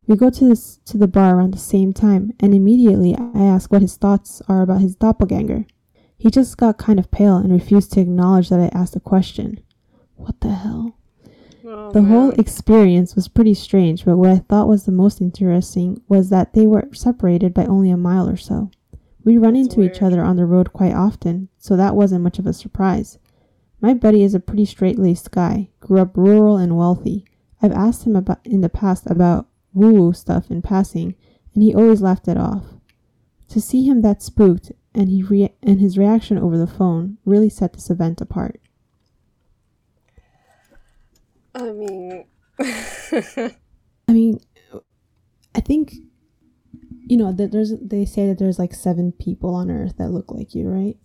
We 0.07 0.15
go 0.15 0.31
to 0.31 0.49
this, 0.49 0.79
to 0.85 0.97
the 0.97 1.07
bar 1.07 1.37
around 1.37 1.53
the 1.53 1.59
same 1.59 1.93
time, 1.93 2.33
and 2.39 2.55
immediately 2.55 3.15
I 3.15 3.43
ask 3.43 3.71
what 3.71 3.83
his 3.83 3.95
thoughts 3.95 4.41
are 4.47 4.63
about 4.63 4.81
his 4.81 4.95
doppelganger. 4.95 5.67
He 6.19 6.29
just 6.29 6.57
got 6.57 6.77
kind 6.77 6.99
of 6.99 7.11
pale 7.11 7.37
and 7.37 7.49
refused 7.51 7.93
to 7.93 8.01
acknowledge 8.01 8.49
that 8.49 8.59
I 8.59 8.77
asked 8.77 8.93
a 8.97 8.99
question. 8.99 9.61
What 10.17 10.41
the 10.41 10.53
hell? 10.53 10.97
Oh, 11.65 11.91
The 11.91 12.03
whole 12.03 12.31
experience 12.31 13.15
was 13.15 13.29
pretty 13.29 13.53
strange, 13.53 14.03
but 14.03 14.17
what 14.17 14.29
I 14.29 14.39
thought 14.39 14.67
was 14.67 14.83
the 14.83 14.91
most 14.91 15.21
interesting 15.21 16.01
was 16.09 16.29
that 16.29 16.51
they 16.53 16.67
were 16.67 16.89
separated 16.91 17.53
by 17.53 17.65
only 17.65 17.89
a 17.89 17.95
mile 17.95 18.27
or 18.27 18.35
so. 18.35 18.69
We 19.23 19.37
run 19.37 19.53
That's 19.53 19.73
into 19.73 19.89
each 19.89 20.01
other 20.01 20.21
on 20.21 20.35
the 20.35 20.45
road 20.45 20.73
quite 20.73 20.93
often, 20.93 21.47
so 21.57 21.77
that 21.77 21.95
wasn't 21.95 22.23
much 22.23 22.37
of 22.37 22.45
a 22.45 22.51
surprise. 22.51 23.17
My 23.79 23.93
buddy 23.93 24.21
is 24.21 24.35
a 24.35 24.41
pretty 24.41 24.65
straight-laced 24.65 25.31
guy, 25.31 25.69
grew 25.79 25.99
up 25.99 26.17
rural 26.17 26.57
and 26.57 26.75
wealthy. 26.75 27.23
I've 27.61 27.71
asked 27.71 28.05
him 28.05 28.17
about 28.17 28.45
in 28.45 28.59
the 28.59 28.67
past 28.67 29.09
about 29.09 29.47
woo-woo 29.73 30.11
stuff 30.11 30.51
in 30.51 30.61
passing, 30.61 31.15
and 31.53 31.63
he 31.63 31.73
always 31.73 32.01
laughed 32.01 32.27
it 32.27 32.37
off. 32.37 32.65
To 33.49 33.61
see 33.61 33.87
him 33.87 34.01
that 34.01 34.21
spooked 34.21 34.73
and 34.99 35.09
he 35.09 35.23
rea- 35.23 35.55
and 35.63 35.79
his 35.79 35.97
reaction 35.97 36.37
over 36.37 36.57
the 36.57 36.67
phone 36.67 37.17
really 37.25 37.49
set 37.49 37.73
this 37.73 37.89
event 37.89 38.19
apart. 38.21 38.59
I 41.55 41.71
mean, 41.71 42.25
I 42.59 44.13
mean, 44.13 44.39
I 45.55 45.61
think 45.61 45.93
you 47.07 47.17
know 47.17 47.31
that 47.33 47.51
there's 47.51 47.73
they 47.81 48.05
say 48.05 48.27
that 48.27 48.37
there's 48.37 48.59
like 48.59 48.73
seven 48.73 49.11
people 49.11 49.53
on 49.55 49.71
Earth 49.71 49.95
that 49.97 50.11
look 50.11 50.31
like 50.31 50.53
you, 50.53 50.67
right? 50.69 50.95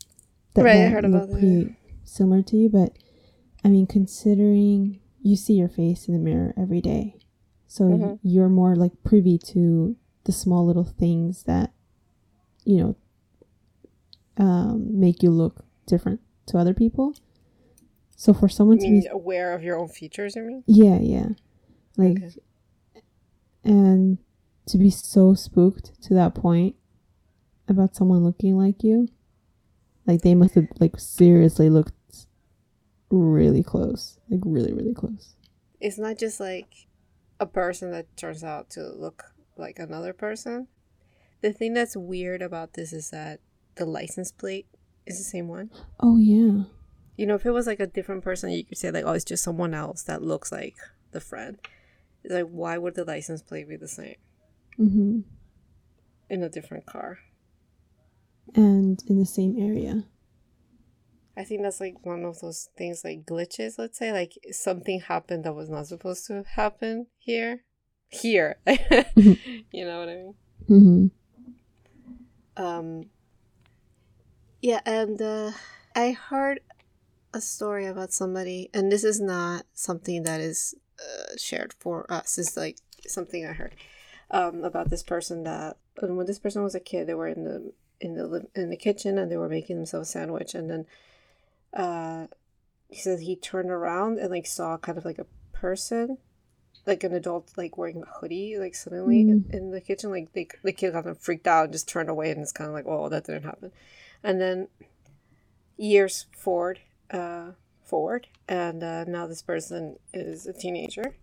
That, 0.54 0.64
Right, 0.64 0.83
I 0.87 0.88
heard 0.90 1.04
about 1.04 1.30
that. 1.30 1.74
similar 2.04 2.42
to 2.42 2.57
you, 2.57 2.68
but 2.68 2.96
I 3.64 3.68
mean, 3.68 3.87
considering 3.87 5.00
you 5.22 5.37
see 5.37 5.54
your 5.54 5.68
face 5.68 6.07
in 6.07 6.14
the 6.14 6.20
mirror 6.20 6.52
every 6.57 6.80
day, 6.80 7.18
so 7.66 7.85
Mhm. 7.85 8.18
you're 8.22 8.48
more 8.50 8.76
like 8.76 9.02
privy 9.02 9.38
to 9.38 9.96
the 10.24 10.33
small 10.33 10.64
little 10.66 10.85
things 10.85 11.44
that 11.44 11.72
you 12.64 12.76
know 12.78 12.96
um, 14.37 14.99
make 15.01 15.23
you 15.23 15.31
look 15.31 15.64
different 15.87 16.20
to 16.47 16.59
other 16.59 16.75
people. 16.75 17.14
So 18.16 18.33
for 18.33 18.49
someone 18.49 18.79
to 18.79 18.85
mean 18.88 19.01
be 19.01 19.07
aware 19.09 19.55
of 19.55 19.62
your 19.62 19.79
own 19.79 19.88
features. 19.88 20.37
I 20.37 20.40
mean, 20.40 20.62
yeah, 20.66 20.99
yeah. 21.01 21.29
Like, 21.97 22.18
Okay. 22.23 23.03
and 23.64 24.18
to 24.66 24.79
be 24.79 24.90
so 24.90 25.35
spooked 25.35 26.01
to 26.03 26.14
that 26.14 26.35
point 26.35 26.77
about 27.68 27.94
someone 27.97 28.25
looking 28.25 28.57
like 28.57 28.83
you, 28.83 29.09
like 30.07 30.23
they 30.23 30.35
must 30.35 30.55
have 30.55 30.66
like 30.81 30.99
seriously 30.99 31.68
looked 31.70 31.92
really 33.11 33.62
close, 33.62 34.18
like 34.29 34.40
really, 34.44 34.73
really 34.73 34.94
close. 34.94 35.35
it's 35.81 35.99
not 35.99 36.18
just 36.18 36.40
like 36.40 36.87
a 37.40 37.47
person 37.47 37.90
that 37.90 38.07
turns 38.16 38.42
out 38.44 38.70
to 38.70 38.81
look 38.83 39.25
like 39.57 39.79
another 39.79 40.12
person. 40.12 40.66
The 41.42 41.53
thing 41.53 41.75
that's 41.75 41.97
weird 41.97 42.42
about 42.42 42.73
this 42.73 42.92
is 42.92 43.11
that 43.11 43.40
the 43.76 43.84
license 43.84 44.32
plate 44.32 44.66
is 45.06 45.18
the 45.18 45.24
same 45.24 45.48
one. 45.48 45.70
Oh 46.00 46.18
yeah, 46.18 46.64
You 47.16 47.26
know, 47.26 47.34
if 47.34 47.46
it 47.46 47.50
was 47.52 47.66
like 47.66 47.80
a 47.80 47.87
different 47.87 48.24
person, 48.24 48.50
you 48.50 48.64
could 48.64 48.78
say 48.78 48.90
like, 48.90 49.04
"Oh, 49.04 49.12
it's 49.12 49.24
just 49.24 49.44
someone 49.44 49.74
else 49.74 50.02
that 50.04 50.22
looks 50.22 50.50
like 50.52 50.76
the 51.12 51.20
friend." 51.20 51.58
It's 52.22 52.32
like, 52.32 52.46
why 52.46 52.78
would 52.78 52.94
the 52.94 53.04
license 53.04 53.42
plate 53.42 53.68
be 53.68 53.76
the 53.76 53.88
same 53.88 54.16
mm-hmm. 54.78 55.20
in 56.30 56.42
a 56.42 56.48
different 56.48 56.87
car? 56.87 57.18
and 58.54 59.02
in 59.08 59.18
the 59.18 59.26
same 59.26 59.56
area. 59.58 60.04
I 61.37 61.44
think 61.44 61.62
that's 61.62 61.80
like 61.80 61.96
one 62.02 62.24
of 62.24 62.40
those 62.40 62.68
things 62.76 63.02
like 63.04 63.24
glitches, 63.24 63.74
let's 63.78 63.98
say. 63.98 64.12
Like 64.12 64.38
something 64.52 65.00
happened 65.00 65.44
that 65.44 65.54
was 65.54 65.68
not 65.68 65.87
supposed 65.87 66.26
to 66.28 66.44
happen 66.54 67.06
here. 67.18 67.64
Here. 68.08 68.58
you 68.66 69.84
know 69.84 69.98
what 69.98 70.08
I 70.08 70.14
mean? 70.14 70.34
Mm-hmm. 70.70 72.62
Um 72.62 73.06
Yeah, 74.64 74.81
and 74.87 75.20
uh 75.20 75.50
I 75.94 76.12
heard 76.12 76.61
a 77.35 77.42
story 77.42 77.85
about 77.85 78.14
somebody 78.14 78.70
and 78.72 78.90
this 78.90 79.05
is 79.05 79.20
not 79.20 79.66
something 79.74 80.22
that 80.22 80.40
is 80.40 80.74
uh, 80.98 81.37
shared 81.37 81.74
for 81.74 82.11
us. 82.11 82.38
It's 82.38 82.57
like 82.57 82.79
something 83.07 83.44
I 83.44 83.53
heard 83.53 83.74
um 84.31 84.64
about 84.64 84.88
this 84.88 85.03
person 85.03 85.44
that 85.44 85.77
when 86.00 86.24
this 86.24 86.38
person 86.38 86.62
was 86.62 86.74
a 86.74 86.81
kid, 86.81 87.07
they 87.07 87.12
were 87.12 87.29
in 87.29 87.44
the 87.44 87.74
in 88.00 88.14
the 88.14 88.46
in 88.55 88.70
the 88.70 88.79
kitchen 88.79 89.18
and 89.18 89.31
they 89.31 89.37
were 89.37 89.50
making 89.50 89.77
themselves 89.77 90.09
a 90.09 90.12
sandwich 90.12 90.55
and 90.55 90.70
then 90.70 90.87
uh 91.74 92.27
he 92.88 93.03
said 93.03 93.20
he 93.20 93.37
turned 93.37 93.70
around 93.70 94.18
and 94.18 94.31
like 94.31 94.46
saw 94.46 94.79
kind 94.79 94.96
of 94.96 95.05
like 95.05 95.18
a 95.18 95.27
person 95.53 96.16
like 96.87 97.05
an 97.05 97.12
adult 97.12 97.53
like 97.59 97.77
wearing 97.77 98.03
a 98.03 98.18
hoodie 98.18 98.57
like 98.59 98.74
suddenly 98.74 99.20
in, 99.20 99.44
in 99.50 99.70
the 99.72 99.81
kitchen 99.83 100.11
like 100.11 100.33
they, 100.33 100.48
the 100.62 100.72
kid 100.72 100.94
kind 100.94 101.07
of 101.07 101.18
freaked 101.18 101.46
out 101.46 101.64
and 101.64 101.72
just 101.74 101.87
turned 101.87 102.09
away 102.09 102.31
and 102.31 102.40
it's 102.40 102.50
kind 102.50 102.68
of 102.68 102.74
like 102.74 102.87
oh 102.87 103.11
that 103.11 103.24
didn't 103.24 103.44
happen 103.44 103.70
and 104.24 104.40
then 104.40 104.68
years 105.76 106.26
forward 106.32 106.80
uh 107.10 107.50
forward 107.84 108.26
and 108.48 108.82
uh, 108.82 109.04
now 109.04 109.26
this 109.26 109.42
person 109.42 109.96
is 110.12 110.46
a 110.46 110.52
teenager. 110.52 111.14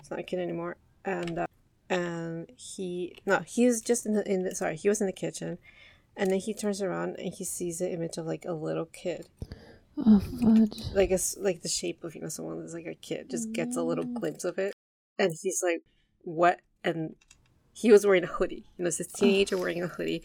It's 0.00 0.10
not 0.10 0.20
a 0.20 0.24
kid 0.24 0.40
anymore. 0.40 0.76
And 1.04 1.40
uh, 1.40 1.46
and 1.88 2.50
he 2.56 3.16
no 3.24 3.40
he 3.40 3.66
was 3.66 3.80
just 3.80 4.06
in 4.06 4.14
the 4.14 4.30
in 4.30 4.42
the 4.42 4.54
sorry 4.54 4.76
he 4.76 4.88
was 4.88 5.00
in 5.00 5.06
the 5.06 5.12
kitchen. 5.12 5.58
And 6.16 6.30
then 6.30 6.40
he 6.40 6.52
turns 6.52 6.82
around 6.82 7.16
and 7.18 7.32
he 7.32 7.44
sees 7.44 7.78
the 7.78 7.92
image 7.92 8.16
of 8.16 8.26
like 8.26 8.44
a 8.44 8.52
little 8.52 8.86
kid. 8.86 9.28
Oh 9.96 10.20
fudge. 10.20 10.80
like 10.94 11.10
it's 11.10 11.36
like 11.38 11.62
the 11.62 11.68
shape 11.68 12.02
of 12.04 12.14
you 12.14 12.20
know 12.20 12.28
someone 12.28 12.60
that's 12.60 12.74
like 12.74 12.86
a 12.86 12.94
kid 12.94 13.30
just 13.30 13.52
gets 13.52 13.76
a 13.76 13.82
little 13.82 14.04
glimpse 14.04 14.44
of 14.44 14.58
it. 14.58 14.72
And 15.18 15.32
he's 15.40 15.62
like 15.62 15.82
what? 16.22 16.60
And 16.82 17.14
he 17.72 17.92
was 17.92 18.04
wearing 18.04 18.24
a 18.24 18.28
hoodie. 18.28 18.66
You 18.76 18.84
know 18.84 18.88
it's 18.88 18.98
this 18.98 19.06
teenager 19.06 19.56
wearing 19.56 19.82
a 19.82 19.88
hoodie. 19.88 20.22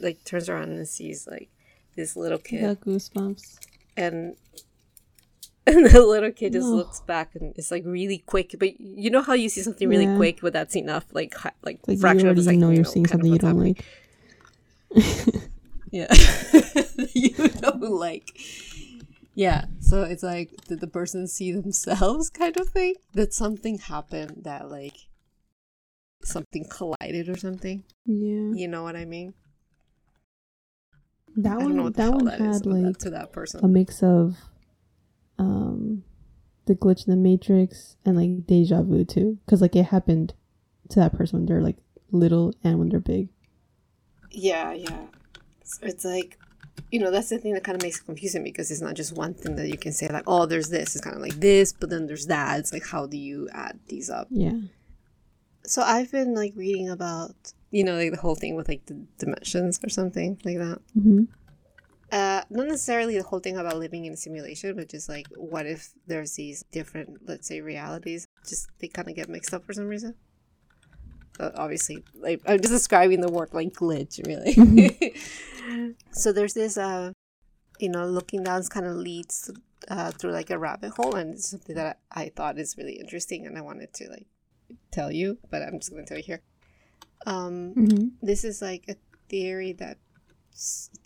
Like 0.00 0.24
turns 0.24 0.48
around 0.48 0.70
and 0.70 0.88
sees 0.88 1.28
like 1.28 1.48
this 1.96 2.16
little 2.16 2.38
I 2.38 2.48
kid 2.48 2.60
got 2.62 2.80
goosebumps. 2.80 3.56
and 3.96 4.36
and 5.66 5.86
the 5.86 6.00
little 6.06 6.30
kid 6.30 6.52
just 6.52 6.66
No. 6.68 6.76
looks 6.76 7.00
back 7.00 7.34
and 7.34 7.52
it's 7.56 7.70
like 7.72 7.84
really 7.84 8.18
quick 8.18 8.54
but 8.58 8.78
you 8.78 9.10
know 9.10 9.22
how 9.22 9.32
you 9.32 9.48
see 9.48 9.62
something 9.62 9.88
really 9.88 10.04
Yeah. 10.04 10.16
quick 10.16 10.38
but 10.40 10.52
that's 10.52 10.76
enough 10.76 11.04
like 11.12 11.34
like, 11.44 11.54
Like 11.64 11.80
you 11.88 11.98
fraction 11.98 12.28
of 12.28 12.36
a 12.36 12.40
already 12.40 12.42
second 12.42 12.60
know 12.60 12.70
you're 12.70 12.84
know 12.84 12.90
seeing 12.90 13.04
of 13.06 13.10
something 13.10 13.32
you 13.32 13.38
don't 13.38 13.56
happening. 13.56 13.76
like. 13.76 15.50
Yeah. 15.90 16.12
you 17.14 17.34
know, 17.62 17.70
like, 17.80 18.38
yeah. 19.34 19.66
So 19.80 20.02
it's 20.02 20.22
like, 20.22 20.50
did 20.68 20.80
the 20.80 20.86
person 20.88 21.26
see 21.28 21.52
themselves 21.52 22.28
kind 22.28 22.56
of 22.58 22.68
thing? 22.68 22.94
Did 23.14 23.32
something 23.32 23.78
happen 23.78 24.42
that, 24.42 24.68
like, 24.70 24.96
something 26.24 26.66
collided 26.68 27.28
or 27.28 27.36
something? 27.36 27.84
Yeah. 28.04 28.52
You 28.52 28.68
know 28.68 28.82
what 28.82 28.96
I 28.96 29.04
mean? 29.04 29.34
That 31.36 31.58
I 31.58 31.60
don't 31.60 31.76
know 31.76 31.82
one 31.84 31.92
that 31.92 32.12
one 32.12 32.24
that 32.24 32.40
had 32.40 32.66
like 32.66 32.98
to 32.98 33.10
that 33.10 33.30
a 33.62 33.68
mix 33.68 34.02
of 34.02 34.36
um 35.38 36.02
the 36.66 36.74
glitch 36.74 37.06
in 37.06 37.10
the 37.10 37.16
matrix 37.16 37.96
and 38.04 38.16
like 38.16 38.46
deja 38.46 38.82
vu 38.82 39.04
too 39.04 39.38
because 39.44 39.60
like 39.60 39.76
it 39.76 39.84
happened 39.84 40.34
to 40.88 40.98
that 40.98 41.16
person 41.16 41.38
when 41.38 41.46
they're 41.46 41.62
like 41.62 41.76
little 42.10 42.54
and 42.64 42.78
when 42.78 42.88
they're 42.88 43.00
big 43.00 43.28
Yeah, 44.30 44.72
yeah. 44.72 45.06
So 45.64 45.78
it's 45.82 46.04
like, 46.04 46.38
you 46.90 47.00
know, 47.00 47.10
that's 47.10 47.30
the 47.30 47.38
thing 47.38 47.54
that 47.54 47.64
kind 47.64 47.76
of 47.76 47.82
makes 47.82 48.00
it 48.00 48.04
confusing 48.04 48.44
because 48.44 48.70
it's 48.70 48.80
not 48.82 48.94
just 48.94 49.16
one 49.16 49.34
thing 49.34 49.56
that 49.56 49.68
you 49.68 49.78
can 49.78 49.92
say, 49.92 50.08
like, 50.08 50.24
oh, 50.26 50.46
there's 50.46 50.68
this. 50.68 50.94
It's 50.94 51.04
kind 51.04 51.16
of 51.16 51.22
like 51.22 51.40
this, 51.40 51.72
but 51.72 51.90
then 51.90 52.06
there's 52.06 52.26
that. 52.26 52.58
It's 52.58 52.72
like, 52.72 52.86
how 52.86 53.06
do 53.06 53.16
you 53.16 53.48
add 53.52 53.78
these 53.88 54.10
up? 54.10 54.28
yeah 54.30 54.52
So 55.64 55.82
I've 55.82 56.12
been 56.12 56.34
like 56.34 56.52
reading 56.54 56.90
about, 56.90 57.34
you 57.70 57.84
know, 57.84 57.96
like 57.96 58.12
the 58.12 58.20
whole 58.20 58.34
thing 58.34 58.54
with 58.54 58.68
like 58.68 58.86
the 58.86 58.94
dimensions 59.18 59.80
or 59.82 59.88
something 59.88 60.40
like 60.44 60.58
that. 60.58 60.80
mm-hmm. 60.96 61.24
Uh, 62.12 62.42
not 62.50 62.68
necessarily 62.68 63.16
the 63.16 63.24
whole 63.24 63.40
thing 63.40 63.56
about 63.56 63.76
living 63.76 64.04
in 64.04 64.12
a 64.12 64.16
simulation, 64.16 64.76
but 64.76 64.88
just 64.88 65.08
like 65.08 65.26
what 65.36 65.66
if 65.66 65.90
there's 66.06 66.34
these 66.34 66.64
different, 66.70 67.18
let's 67.26 67.48
say, 67.48 67.60
realities? 67.60 68.26
Just 68.46 68.68
they 68.78 68.86
kind 68.86 69.08
of 69.08 69.16
get 69.16 69.28
mixed 69.28 69.52
up 69.52 69.64
for 69.64 69.72
some 69.72 69.88
reason. 69.88 70.14
Uh, 71.40 71.50
obviously, 71.56 72.04
like 72.14 72.40
I'm 72.46 72.60
just 72.60 72.72
describing 72.72 73.20
the 73.20 73.30
word 73.30 73.52
like 73.52 73.72
glitch, 73.72 74.24
really. 74.24 75.14
so 76.12 76.32
there's 76.32 76.54
this, 76.54 76.78
uh, 76.78 77.12
you 77.80 77.88
know, 77.88 78.06
looking 78.06 78.44
down 78.44 78.62
kind 78.64 78.86
of 78.86 78.94
leads 78.94 79.50
uh, 79.88 80.12
through 80.12 80.30
like 80.30 80.50
a 80.50 80.58
rabbit 80.58 80.92
hole, 80.92 81.16
and 81.16 81.34
it's 81.34 81.50
something 81.50 81.74
that 81.74 81.98
I 82.12 82.30
thought 82.34 82.56
is 82.58 82.76
really 82.78 82.94
interesting, 82.94 83.46
and 83.46 83.58
I 83.58 83.62
wanted 83.62 83.92
to 83.94 84.08
like 84.08 84.26
tell 84.92 85.10
you, 85.10 85.38
but 85.50 85.62
I'm 85.62 85.80
just 85.80 85.90
gonna 85.90 86.06
tell 86.06 86.18
you 86.18 86.24
here. 86.24 86.42
Um, 87.24 87.74
Mm-hmm. 87.76 88.06
this 88.26 88.44
is 88.44 88.60
like 88.62 88.84
a 88.88 88.96
theory 89.28 89.72
that 89.74 89.98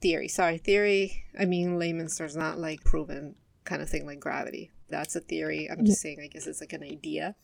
theory 0.01 0.29
sorry 0.29 0.59
theory 0.59 1.25
i 1.39 1.45
mean 1.45 1.79
layman's 1.79 2.17
terms 2.17 2.37
not 2.37 2.59
like 2.59 2.85
proven 2.85 3.35
kind 3.65 3.83
of 3.83 3.89
thing 3.89 4.07
like 4.07 4.21
gravity. 4.21 4.71
That's 4.89 5.15
a 5.15 5.21
theory. 5.21 5.69
I'm 5.71 5.85
just 5.85 6.01
saying 6.01 6.19
i 6.23 6.27
guess 6.27 6.47
it's 6.49 6.61
like 6.61 6.73
an 6.73 6.83
idea. 6.83 7.37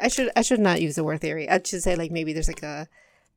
I 0.00 0.08
should 0.08 0.30
i 0.36 0.42
should 0.42 0.58
not 0.60 0.80
use 0.80 0.96
the 0.96 1.04
word 1.04 1.20
theory. 1.20 1.48
I 1.48 1.60
should 1.64 1.82
say 1.82 1.94
like 1.96 2.10
maybe 2.10 2.32
there's 2.32 2.48
like 2.48 2.62
a 2.62 2.88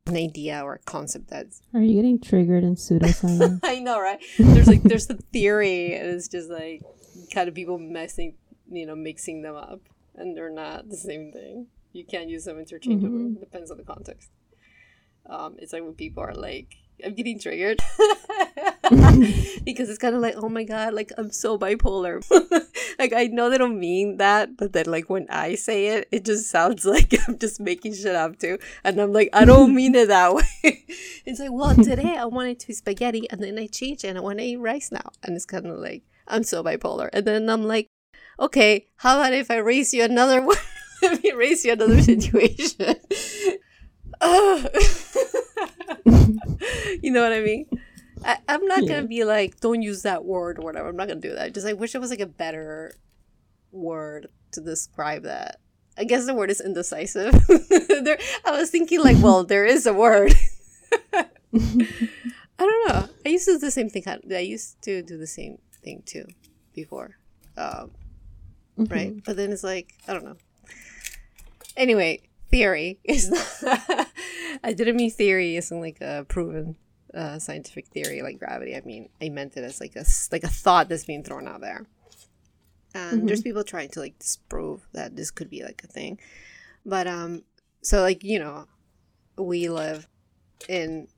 an 0.06 0.16
idea 0.16 0.60
or 0.64 0.74
a 0.74 0.78
concept 0.80 1.28
that's 1.28 1.62
are 1.72 1.80
you 1.80 1.94
getting 1.94 2.18
triggered 2.20 2.64
in 2.64 2.74
pseudoscience? 2.76 3.60
I 3.62 3.78
know 3.78 4.00
right? 4.00 4.20
There's 4.38 4.66
like 4.66 4.82
there's 4.82 5.06
the 5.06 5.18
theory 5.32 5.94
and 5.94 6.08
it's 6.08 6.26
just 6.28 6.50
like 6.50 6.82
kind 7.32 7.48
of 7.48 7.54
people 7.54 7.78
messing 7.78 8.34
you 8.70 8.86
know 8.86 8.96
mixing 8.96 9.42
them 9.42 9.54
up 9.54 9.80
and 10.16 10.36
they're 10.36 10.50
not 10.50 10.88
the 10.88 10.96
same 10.96 11.32
thing. 11.32 11.66
You 11.92 12.04
can't 12.04 12.28
use 12.28 12.44
them 12.46 12.58
interchangeably. 12.58 13.32
It 13.36 13.40
depends 13.40 13.70
on 13.70 13.76
the 13.78 13.84
context 13.84 14.30
um 15.26 15.56
it's 15.58 15.72
like 15.72 15.82
when 15.82 15.94
people 15.94 16.22
are 16.22 16.34
like 16.34 16.76
i'm 17.04 17.14
getting 17.14 17.38
triggered. 17.38 17.80
Because 19.64 19.88
it's 19.88 19.98
kind 19.98 20.14
of 20.14 20.20
like 20.20 20.34
oh 20.36 20.48
my 20.48 20.64
god 20.64 20.92
like 20.94 21.12
i'm 21.16 21.30
so 21.30 21.58
bipolar. 21.58 22.22
Like 22.98 23.12
i 23.14 23.26
know 23.26 23.48
they 23.48 23.58
don't 23.58 23.80
mean 23.80 24.18
that 24.18 24.56
but 24.56 24.74
then 24.74 24.86
like 24.86 25.08
when 25.08 25.26
i 25.30 25.54
say 25.54 25.86
it 25.88 26.08
it 26.12 26.24
just 26.24 26.50
sounds 26.50 26.84
like 26.94 27.14
i'm 27.26 27.38
just 27.38 27.58
making 27.58 27.94
shit 27.94 28.14
up 28.14 28.38
too. 28.38 28.58
And 28.84 29.00
i'm 29.00 29.12
like 29.12 29.30
i 29.32 29.44
don't 29.44 29.74
mean 29.74 29.94
it 29.94 30.08
that 30.08 30.34
way. 30.34 30.84
It's 31.24 31.40
like 31.40 31.52
well 31.52 31.74
today 31.74 32.16
i 32.16 32.24
wanted 32.26 32.60
to 32.60 32.72
eat 32.72 32.76
spaghetti 32.76 33.28
and 33.30 33.42
then 33.42 33.58
i 33.58 33.66
changed 33.66 34.04
it 34.04 34.08
and 34.08 34.18
i 34.18 34.20
want 34.20 34.38
to 34.38 34.44
eat 34.44 34.56
rice 34.56 34.92
now. 34.92 35.10
And 35.22 35.34
it's 35.34 35.46
kind 35.46 35.66
of 35.66 35.78
like 35.78 36.02
i'm 36.28 36.42
so 36.44 36.62
bipolar. 36.62 37.08
And 37.12 37.26
then 37.26 37.48
i'm 37.48 37.64
like 37.64 37.86
okay 38.38 38.86
how 38.96 39.18
about 39.18 39.32
if 39.32 39.50
i 39.50 39.56
raise 39.56 39.94
you 39.94 40.04
another 40.04 40.42
one? 40.44 40.56
Let 41.02 41.22
me 41.22 41.32
raise 41.32 41.64
you 41.64 41.72
another 41.72 42.00
situation. 42.02 42.96
you 47.02 47.10
know 47.10 47.22
what 47.22 47.32
I 47.32 47.40
mean? 47.40 47.66
I, 48.24 48.38
I'm 48.48 48.66
not 48.66 48.82
Yeah. 48.82 48.88
gonna 48.96 49.06
be 49.08 49.24
like, 49.24 49.60
don't 49.60 49.82
use 49.82 50.02
that 50.02 50.24
word 50.24 50.58
or 50.58 50.62
whatever. 50.62 50.88
I'm 50.88 50.96
not 50.96 51.08
gonna 51.08 51.20
do 51.20 51.34
that. 51.34 51.54
Just 51.54 51.66
I 51.66 51.72
wish 51.72 51.94
it 51.94 51.98
was 52.00 52.10
like 52.10 52.20
a 52.20 52.26
better 52.26 52.94
word 53.72 54.28
to 54.52 54.60
describe 54.60 55.24
that. 55.24 55.58
I 55.98 56.04
guess 56.04 56.24
the 56.26 56.34
word 56.34 56.50
is 56.50 56.60
indecisive. 56.60 57.32
there, 57.48 58.18
I 58.44 58.52
was 58.52 58.70
thinking 58.70 59.00
like, 59.00 59.16
well, 59.22 59.44
there 59.44 59.66
is 59.66 59.86
a 59.86 59.92
word. 59.92 60.32
I 61.12 61.26
don't 62.58 62.88
know. 62.88 63.08
I 63.26 63.28
used 63.28 63.44
to 63.46 63.52
do 63.52 63.58
the 63.58 63.70
same 63.70 63.90
thing. 63.90 64.04
I 64.06 64.38
used 64.38 64.80
to 64.82 65.02
do 65.02 65.18
the 65.18 65.26
same 65.26 65.58
thing 65.82 66.02
too 66.06 66.26
before, 66.74 67.16
um, 67.56 67.90
right? 68.76 69.12
But 69.24 69.36
then 69.36 69.52
it's 69.52 69.64
like 69.64 69.94
I 70.06 70.12
don't 70.14 70.24
know. 70.24 70.36
Anyway, 71.76 72.20
theory 72.52 73.00
is 73.02 73.30
not. 73.30 74.08
I 74.62 74.72
didn't 74.72 74.96
mean 74.96 75.10
theory 75.10 75.56
isn't 75.56 75.80
like 75.80 76.00
a 76.00 76.24
proven 76.28 76.76
uh, 77.12 77.38
scientific 77.40 77.88
theory 77.88 78.22
like 78.22 78.38
gravity. 78.38 78.76
I 78.76 78.82
mean, 78.84 79.08
I 79.20 79.28
meant 79.30 79.56
it 79.56 79.64
as 79.64 79.80
like 79.80 79.96
a 79.96 80.04
like 80.30 80.44
a 80.44 80.48
thought 80.48 80.88
that's 80.88 81.04
being 81.04 81.24
thrown 81.24 81.48
out 81.48 81.60
there. 81.60 81.86
And 82.94 83.26
there's 83.26 83.42
people 83.42 83.64
trying 83.64 83.88
to 83.90 84.00
like 84.00 84.18
disprove 84.18 84.86
that 84.92 85.16
this 85.16 85.30
could 85.30 85.48
be 85.48 85.62
like 85.64 85.82
a 85.82 85.86
thing, 85.86 86.20
but 86.84 87.06
um, 87.06 87.42
so 87.80 88.02
like 88.02 88.22
you 88.22 88.38
know, 88.38 88.66
we 89.38 89.68
live 89.70 90.06
in 90.68 91.08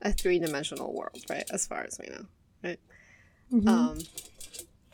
a 0.00 0.12
three 0.12 0.38
dimensional 0.38 0.94
world, 0.94 1.22
right? 1.28 1.44
As 1.52 1.66
far 1.66 1.84
as 1.84 2.00
we 2.00 2.08
know, 2.08 2.24
right? 2.64 2.80
Mhm. 3.52 3.68
Um, 3.68 3.98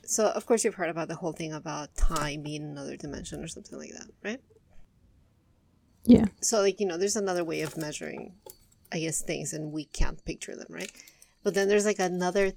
so 0.05 0.27
of 0.27 0.47
course 0.47 0.65
you've 0.65 0.75
heard 0.75 0.91
about 0.91 1.07
the 1.07 1.15
whole 1.15 1.33
thing 1.33 1.53
about 1.53 1.95
time 1.95 2.43
being 2.43 2.63
another 2.65 2.97
dimension 2.97 3.43
or 3.43 3.47
something 3.49 3.79
like 3.79 3.93
that, 3.93 4.11
right? 4.25 4.41
Yeah 6.07 6.27
So 6.41 6.61
like 6.61 6.81
you 6.81 6.87
know, 6.87 6.97
there's 6.97 7.17
another 7.17 7.45
way 7.45 7.63
of 7.63 7.77
measuring, 7.77 8.35
I 8.93 9.01
guess 9.01 9.21
things, 9.23 9.53
and 9.53 9.73
we 9.73 9.85
can't 9.85 10.25
picture 10.25 10.55
them, 10.57 10.69
right? 10.71 10.91
But 11.43 11.55
then 11.55 11.69
there's 11.69 11.87
like 11.87 11.99
another, 11.99 12.53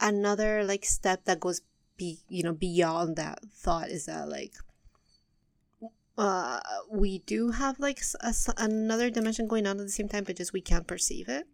another 0.00 0.64
like 0.64 0.84
step 0.84 1.24
that 1.24 1.40
goes 1.40 1.60
be 1.96 2.20
you 2.28 2.42
know 2.42 2.52
beyond 2.52 3.16
that 3.16 3.40
thought 3.52 3.88
is 3.88 4.06
that 4.06 4.28
like. 4.28 4.54
Uh, 6.18 6.60
we 6.90 7.18
do 7.18 7.50
have 7.50 7.78
like 7.78 8.00
a 8.22 8.32
another 8.56 9.10
dimension 9.10 9.46
going 9.46 9.66
on 9.66 9.78
at 9.78 9.84
the 9.84 9.90
same 9.90 10.08
time, 10.08 10.24
but 10.24 10.36
just 10.36 10.52
we 10.54 10.62
can't 10.62 10.86
perceive 10.86 11.28
it. 11.28 11.46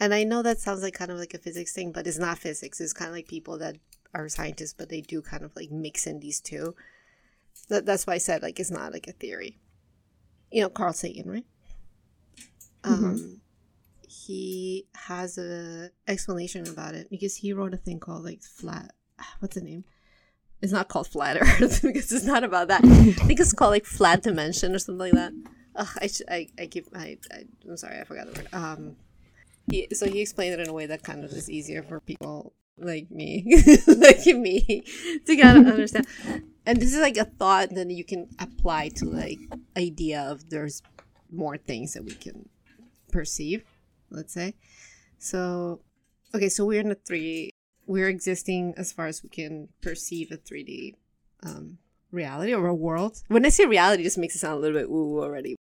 And 0.00 0.12
I 0.12 0.24
know 0.24 0.42
that 0.42 0.58
sounds 0.58 0.82
like 0.82 0.94
kind 0.94 1.12
of 1.12 1.18
like 1.18 1.34
a 1.34 1.38
physics 1.38 1.72
thing, 1.72 1.92
but 1.92 2.06
it's 2.06 2.18
not 2.18 2.38
physics. 2.38 2.80
It's 2.80 2.92
kind 2.92 3.08
of 3.08 3.14
like 3.14 3.28
people 3.28 3.56
that 3.58 3.76
are 4.12 4.28
scientists, 4.28 4.74
but 4.74 4.88
they 4.88 5.00
do 5.00 5.22
kind 5.22 5.44
of 5.44 5.54
like 5.54 5.70
mix 5.70 6.06
in 6.08 6.18
these 6.18 6.40
two. 6.40 6.74
That, 7.68 7.86
that's 7.86 8.06
why 8.06 8.14
I 8.14 8.18
said 8.18 8.42
like 8.42 8.58
it's 8.58 8.70
not 8.70 8.92
like 8.92 9.06
a 9.06 9.12
theory. 9.12 9.58
You 10.54 10.62
know, 10.62 10.68
Carl 10.68 10.92
Sagan, 10.92 11.28
right? 11.28 11.44
Um, 12.84 13.40
he 14.08 14.86
has 14.94 15.36
a 15.36 15.90
explanation 16.06 16.68
about 16.68 16.94
it 16.94 17.10
because 17.10 17.34
he 17.34 17.52
wrote 17.52 17.74
a 17.74 17.76
thing 17.76 17.98
called 17.98 18.22
like 18.22 18.40
flat. 18.40 18.92
What's 19.40 19.56
the 19.56 19.62
name? 19.62 19.82
It's 20.62 20.70
not 20.70 20.86
called 20.88 21.08
flat 21.08 21.36
Earth 21.40 21.82
because 21.82 22.12
it's 22.12 22.24
not 22.24 22.44
about 22.44 22.68
that. 22.68 22.84
I 22.84 23.10
think 23.12 23.40
it's 23.40 23.52
called 23.52 23.72
like 23.72 23.84
flat 23.84 24.22
dimension 24.22 24.76
or 24.76 24.78
something 24.78 25.00
like 25.00 25.12
that. 25.14 25.32
Ugh, 25.74 25.88
I, 26.00 26.06
sh- 26.06 26.22
I 26.30 26.46
I 26.56 26.66
keep 26.66 26.86
I, 26.94 27.18
I 27.32 27.46
I'm 27.68 27.76
sorry 27.76 27.98
I 27.98 28.04
forgot 28.04 28.32
the 28.32 28.40
word. 28.40 28.48
Um, 28.52 28.96
he, 29.68 29.88
so 29.92 30.06
he 30.06 30.20
explained 30.20 30.54
it 30.54 30.60
in 30.60 30.68
a 30.68 30.72
way 30.72 30.86
that 30.86 31.02
kind 31.02 31.24
of 31.24 31.32
is 31.32 31.50
easier 31.50 31.82
for 31.82 31.98
people 31.98 32.52
like 32.78 33.10
me, 33.10 33.44
like 33.86 34.26
me, 34.26 34.84
to 35.26 35.36
kind 35.36 35.58
of 35.58 35.66
understand. 35.72 36.06
And 36.66 36.80
this 36.80 36.94
is 36.94 37.00
like 37.00 37.16
a 37.16 37.24
thought 37.24 37.70
that 37.70 37.90
you 37.90 38.04
can 38.04 38.28
apply 38.38 38.88
to 38.96 39.04
like 39.04 39.38
idea 39.76 40.22
of 40.22 40.50
there's 40.50 40.82
more 41.30 41.56
things 41.56 41.94
that 41.94 42.04
we 42.04 42.14
can 42.14 42.48
perceive. 43.12 43.64
Let's 44.10 44.32
say. 44.32 44.54
So, 45.18 45.80
okay, 46.34 46.48
so 46.48 46.64
we're 46.64 46.80
in 46.80 46.90
a 46.90 46.94
three. 46.94 47.50
We're 47.86 48.08
existing 48.08 48.74
as 48.76 48.92
far 48.92 49.06
as 49.06 49.22
we 49.22 49.28
can 49.28 49.68
perceive 49.82 50.30
a 50.32 50.36
three 50.36 50.64
D 50.64 50.96
um, 51.42 51.78
reality 52.10 52.54
or 52.54 52.66
a 52.66 52.74
world. 52.74 53.22
When 53.28 53.44
I 53.44 53.50
say 53.50 53.66
reality, 53.66 54.02
it 54.02 54.04
just 54.04 54.18
makes 54.18 54.34
it 54.34 54.38
sound 54.38 54.58
a 54.58 54.60
little 54.60 54.78
bit 54.78 54.88
ooh 54.88 55.22
already. 55.22 55.56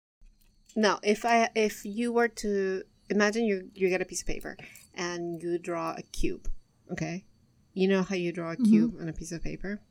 Now, 0.75 0.99
if 1.03 1.25
I 1.25 1.49
if 1.55 1.85
you 1.85 2.11
were 2.11 2.27
to 2.27 2.83
imagine 3.09 3.45
you 3.45 3.69
you 3.73 3.89
get 3.89 4.01
a 4.01 4.05
piece 4.05 4.21
of 4.21 4.27
paper 4.27 4.57
and 4.93 5.41
you 5.41 5.57
draw 5.57 5.95
a 5.97 6.01
cube, 6.01 6.49
okay, 6.91 7.25
you 7.73 7.87
know 7.87 8.03
how 8.03 8.15
you 8.15 8.31
draw 8.31 8.51
a 8.51 8.55
cube 8.57 8.95
on 8.99 9.07
a 9.09 9.13
piece 9.13 9.31
of 9.31 9.43
paper, 9.43 9.81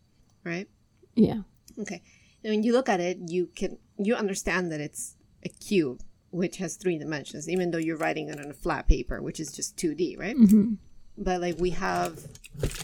right? 0.45 0.69
Yeah. 1.15 1.43
Okay. 1.79 2.03
And 2.45 2.53
when 2.53 2.63
you 2.63 2.73
look 2.73 2.89
at 2.89 3.01
it, 3.01 3.19
you 3.27 3.49
can 3.55 3.79
you 3.99 4.15
understand 4.15 4.71
that 4.73 4.81
it's 4.81 5.17
a 5.45 5.49
cube 5.49 6.03
which 6.31 6.59
has 6.59 6.77
three 6.77 6.99
dimensions, 6.99 7.49
even 7.49 7.71
though 7.71 7.79
you're 7.79 7.97
writing 7.97 8.29
it 8.29 8.39
on 8.39 8.51
a 8.51 8.55
flat 8.55 8.87
paper, 8.87 9.23
which 9.23 9.41
is 9.41 9.51
just 9.53 9.77
2D, 9.77 10.19
right? 10.19 10.37
hmm 10.37 10.75
But 11.17 11.41
like 11.41 11.59
we 11.59 11.71
have 11.71 12.21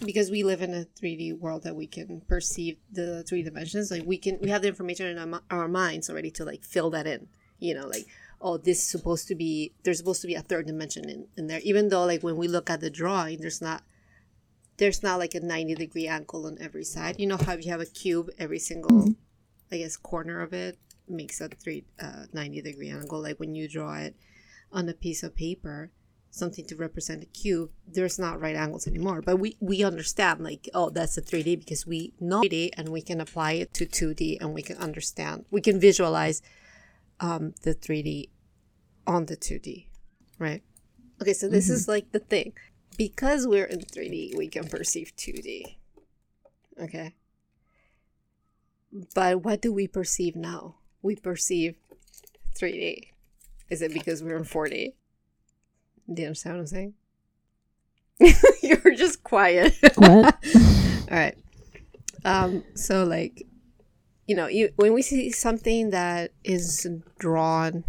because 0.04 0.30
we 0.30 0.42
live 0.42 0.62
in 0.62 0.74
a 0.74 0.86
3D 1.00 1.38
world 1.38 1.62
that 1.64 1.76
we 1.76 1.86
can 1.86 2.22
perceive 2.26 2.78
the 2.90 3.22
three 3.24 3.42
dimensions, 3.42 3.90
like 3.90 4.04
we 4.04 4.18
can 4.18 4.38
we 4.40 4.50
have 4.50 4.62
the 4.62 4.68
information 4.68 5.06
in 5.06 5.18
our, 5.18 5.40
our 5.50 5.68
minds 5.68 6.08
already 6.08 6.30
to 6.32 6.44
like 6.44 6.64
fill 6.64 6.90
that 6.90 7.06
in. 7.06 7.28
You 7.58 7.74
know, 7.74 7.86
like 7.86 8.06
oh, 8.40 8.56
this 8.58 8.78
is 8.78 8.88
supposed 8.88 9.28
to 9.28 9.34
be 9.34 9.72
there's 9.84 9.98
supposed 9.98 10.20
to 10.22 10.26
be 10.26 10.34
a 10.34 10.42
third 10.42 10.66
dimension 10.66 11.08
in, 11.08 11.26
in 11.36 11.46
there. 11.46 11.60
Even 11.62 11.88
though 11.88 12.04
like 12.04 12.22
when 12.22 12.36
we 12.36 12.48
look 12.48 12.68
at 12.70 12.80
the 12.80 12.90
drawing, 12.90 13.40
there's 13.40 13.62
not 13.62 13.82
there's 14.76 15.02
not 15.02 15.18
like 15.18 15.34
a 15.34 15.40
90 15.40 15.74
degree 15.74 16.06
angle 16.06 16.46
on 16.46 16.58
every 16.60 16.84
side. 16.84 17.18
You 17.18 17.26
know 17.26 17.36
how 17.36 17.54
you 17.54 17.70
have 17.70 17.80
a 17.80 17.86
cube, 17.86 18.30
every 18.38 18.58
single, 18.58 19.14
I 19.70 19.78
guess, 19.78 19.96
corner 19.96 20.40
of 20.40 20.52
it 20.52 20.78
makes 21.08 21.40
a 21.40 21.48
three 21.48 21.84
uh, 22.00 22.26
90 22.32 22.62
degree 22.62 22.90
angle. 22.90 23.22
Like 23.22 23.38
when 23.38 23.54
you 23.54 23.68
draw 23.68 23.94
it 23.94 24.16
on 24.72 24.88
a 24.88 24.94
piece 24.94 25.22
of 25.22 25.34
paper, 25.34 25.90
something 26.30 26.66
to 26.66 26.74
represent 26.74 27.22
a 27.22 27.26
cube, 27.26 27.70
there's 27.86 28.18
not 28.18 28.40
right 28.40 28.56
angles 28.56 28.88
anymore. 28.88 29.22
But 29.22 29.36
we, 29.36 29.56
we 29.60 29.84
understand, 29.84 30.40
like, 30.40 30.68
oh, 30.74 30.90
that's 30.90 31.16
a 31.16 31.22
3D 31.22 31.60
because 31.60 31.86
we 31.86 32.12
know 32.18 32.42
3D 32.42 32.70
and 32.76 32.88
we 32.88 33.02
can 33.02 33.20
apply 33.20 33.52
it 33.52 33.72
to 33.74 33.86
2D 33.86 34.38
and 34.40 34.52
we 34.52 34.62
can 34.62 34.76
understand, 34.78 35.44
we 35.50 35.60
can 35.60 35.78
visualize 35.78 36.42
um, 37.20 37.54
the 37.62 37.74
3D 37.74 38.30
on 39.06 39.26
the 39.26 39.36
2D, 39.36 39.86
right? 40.38 40.62
Okay, 41.22 41.34
so 41.34 41.48
this 41.48 41.70
is 41.70 41.86
like 41.86 42.10
the 42.10 42.18
thing 42.18 42.52
because 42.96 43.46
we're 43.46 43.64
in 43.64 43.80
3D, 43.80 44.36
we 44.36 44.48
can 44.48 44.68
perceive 44.68 45.12
2D. 45.16 45.76
Okay. 46.80 47.14
But 49.14 49.44
what 49.44 49.60
do 49.60 49.72
we 49.72 49.86
perceive 49.88 50.36
now? 50.36 50.76
We 51.02 51.16
perceive 51.16 51.76
3D. 52.56 53.08
Is 53.70 53.82
it 53.82 53.92
because 53.92 54.22
we're 54.22 54.36
in 54.36 54.44
4D? 54.44 54.92
Do 56.12 56.22
you 56.22 56.28
understand 56.28 56.56
what 56.56 56.60
I'm 56.60 56.66
saying? 56.66 56.94
You're 58.62 58.94
just 58.94 59.24
quiet. 59.24 59.76
What? 59.96 60.36
All 61.10 61.18
right. 61.18 61.36
Um, 62.24 62.64
so 62.74 63.04
like, 63.04 63.46
you 64.26 64.36
know, 64.36 64.46
you 64.46 64.70
when 64.76 64.92
we 64.92 65.02
see 65.02 65.30
something 65.30 65.90
that 65.90 66.32
is 66.44 66.86
drawn, 67.18 67.84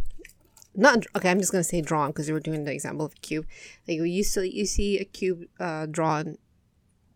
not 0.75 1.05
okay. 1.15 1.29
I'm 1.29 1.39
just 1.39 1.51
gonna 1.51 1.63
say 1.63 1.81
drawn 1.81 2.09
because 2.09 2.27
we 2.27 2.33
were 2.33 2.39
doing 2.39 2.63
the 2.63 2.71
example 2.71 3.05
of 3.05 3.13
a 3.13 3.19
cube. 3.21 3.45
Like 3.87 3.97
you 3.99 4.23
see, 4.23 4.49
you 4.49 4.65
see 4.65 4.99
a 4.99 5.05
cube 5.05 5.45
uh, 5.59 5.85
drawn 5.85 6.37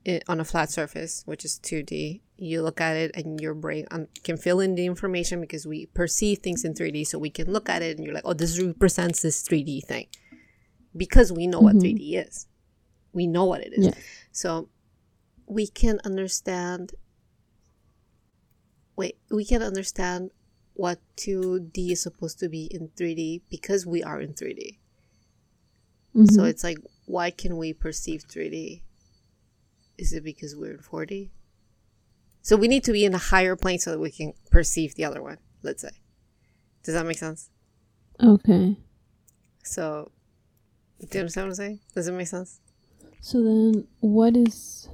i 0.08 0.22
on 0.28 0.40
a 0.40 0.46
flat 0.46 0.72
surface, 0.72 1.24
which 1.26 1.44
is 1.44 1.60
2D. 1.62 2.22
You 2.38 2.62
look 2.62 2.80
at 2.80 2.96
it, 2.96 3.12
and 3.16 3.40
your 3.40 3.54
brain 3.54 3.86
um, 3.92 4.08
can 4.24 4.38
fill 4.38 4.60
in 4.60 4.76
the 4.76 4.86
information 4.86 5.42
because 5.42 5.68
we 5.68 5.88
perceive 5.88 6.40
things 6.40 6.64
in 6.64 6.74
3D. 6.74 7.06
So 7.06 7.20
we 7.20 7.30
can 7.30 7.52
look 7.52 7.70
at 7.70 7.82
it, 7.82 7.98
and 7.98 8.06
you're 8.06 8.14
like, 8.14 8.24
oh, 8.26 8.34
this 8.34 8.60
represents 8.62 9.22
this 9.22 9.44
3D 9.44 9.84
thing, 9.84 10.08
because 10.96 11.34
we 11.34 11.48
know 11.48 11.60
what 11.60 11.76
3D 11.76 12.28
is. 12.28 12.48
We 13.12 13.28
know 13.28 13.44
what 13.44 13.62
it 13.62 13.74
is. 13.74 13.88
Yeah. 13.88 13.94
So 14.32 14.70
we 15.48 15.68
can 15.68 16.00
understand 16.06 16.94
wait, 19.00 19.18
we 19.32 19.46
can 19.46 19.64
understand 19.64 20.30
what 20.80 21.00
2D 21.18 21.92
is 21.92 22.02
supposed 22.02 22.40
to 22.40 22.48
be 22.48 22.64
in 22.72 22.90
3D 22.98 23.42
because 23.50 23.86
we 23.86 24.02
are 24.02 24.22
in 24.22 24.34
3D. 24.34 24.80
So 26.36 26.42
Mhm. 26.44 26.50
it's 26.50 26.64
like 26.64 26.78
why 27.06 27.32
can 27.32 27.58
we 27.58 27.74
perceive 27.74 28.24
3D? 28.32 28.84
Is 29.98 30.14
it 30.14 30.24
because 30.24 30.56
we're 30.56 30.76
in 30.76 30.80
4D? 30.80 31.32
So 32.42 32.56
we 32.56 32.68
need 32.70 32.84
to 32.86 32.94
be 32.94 33.04
in 33.04 33.14
a 33.14 33.18
higher 33.34 33.56
plane 33.58 33.80
so 33.80 33.92
that 33.92 34.00
we 34.00 34.12
can 34.12 34.34
perceive 34.50 34.96
the 34.96 35.04
other 35.04 35.22
one, 35.22 35.40
let's 35.64 35.82
say. 35.82 35.96
Does 36.84 36.94
that 36.96 37.06
make 37.06 37.18
sense? 37.18 37.50
okay. 38.22 38.78
So 39.64 40.12
do 41.00 41.08
you 41.12 41.20
understand 41.22 41.48
what 41.48 41.52
I'm 41.52 41.56
saying? 41.56 41.80
Does 41.94 42.08
it 42.08 42.14
make 42.14 42.28
sense? 42.28 42.60
So 43.22 43.44
then, 43.44 43.88
what 44.00 44.36
is 44.38 44.88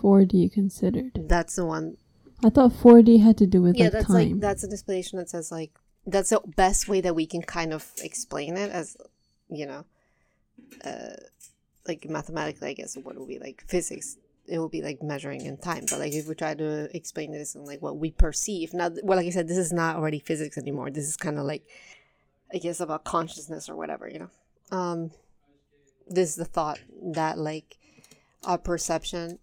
4D 0.00 0.48
considered? 0.52 1.12
That's 1.28 1.56
the 1.56 1.64
one 1.66 1.96
I 2.44 2.50
thought 2.50 2.72
4D 2.72 3.22
had 3.22 3.38
to 3.38 3.46
do 3.46 3.62
with 3.62 3.76
yeah 3.76 3.84
like 3.84 3.92
that's 3.92 4.06
time. 4.06 4.14
like 4.14 4.40
that's 4.40 4.62
an 4.64 4.72
explanation 4.72 5.18
that 5.18 5.30
says 5.30 5.50
like 5.50 5.72
that's 6.06 6.30
the 6.30 6.40
best 6.56 6.88
way 6.88 7.00
that 7.00 7.14
we 7.14 7.26
can 7.26 7.42
kind 7.42 7.72
of 7.72 7.90
explain 8.02 8.56
it 8.56 8.70
as 8.70 8.96
you 9.48 9.66
know 9.66 9.84
uh 10.84 11.16
like 11.88 12.08
mathematically 12.08 12.68
i 12.68 12.72
guess 12.72 12.96
what 12.96 13.16
would 13.16 13.28
be 13.28 13.38
like 13.38 13.64
physics 13.66 14.18
it 14.48 14.58
will 14.58 14.68
be 14.68 14.82
like 14.82 15.02
measuring 15.02 15.42
in 15.42 15.56
time. 15.56 15.84
But 15.90 15.98
like 15.98 16.12
if 16.12 16.28
we 16.28 16.34
try 16.34 16.54
to 16.54 16.96
explain 16.96 17.32
this 17.32 17.54
and 17.54 17.64
like 17.64 17.82
what 17.82 17.98
we 17.98 18.10
perceive 18.10 18.74
now 18.74 18.90
well 19.02 19.18
like 19.18 19.26
i 19.26 19.30
said 19.30 19.48
this 19.48 19.58
is 19.58 19.72
not 19.72 19.96
already 19.96 20.18
physics 20.18 20.58
anymore. 20.58 20.90
This 20.90 21.06
is 21.06 21.16
kind 21.16 21.38
of 21.38 21.44
like 21.44 21.64
i 22.52 22.58
guess 22.58 22.80
about 22.80 23.04
consciousness 23.04 23.68
or 23.68 23.76
whatever 23.76 24.08
you 24.08 24.20
know? 24.20 24.30
Um 24.76 25.10
this 26.08 26.30
is 26.30 26.36
the 26.36 26.44
thought 26.44 26.78
that 27.14 27.38
like 27.38 27.78
our 28.44 28.58
perception 28.58 29.38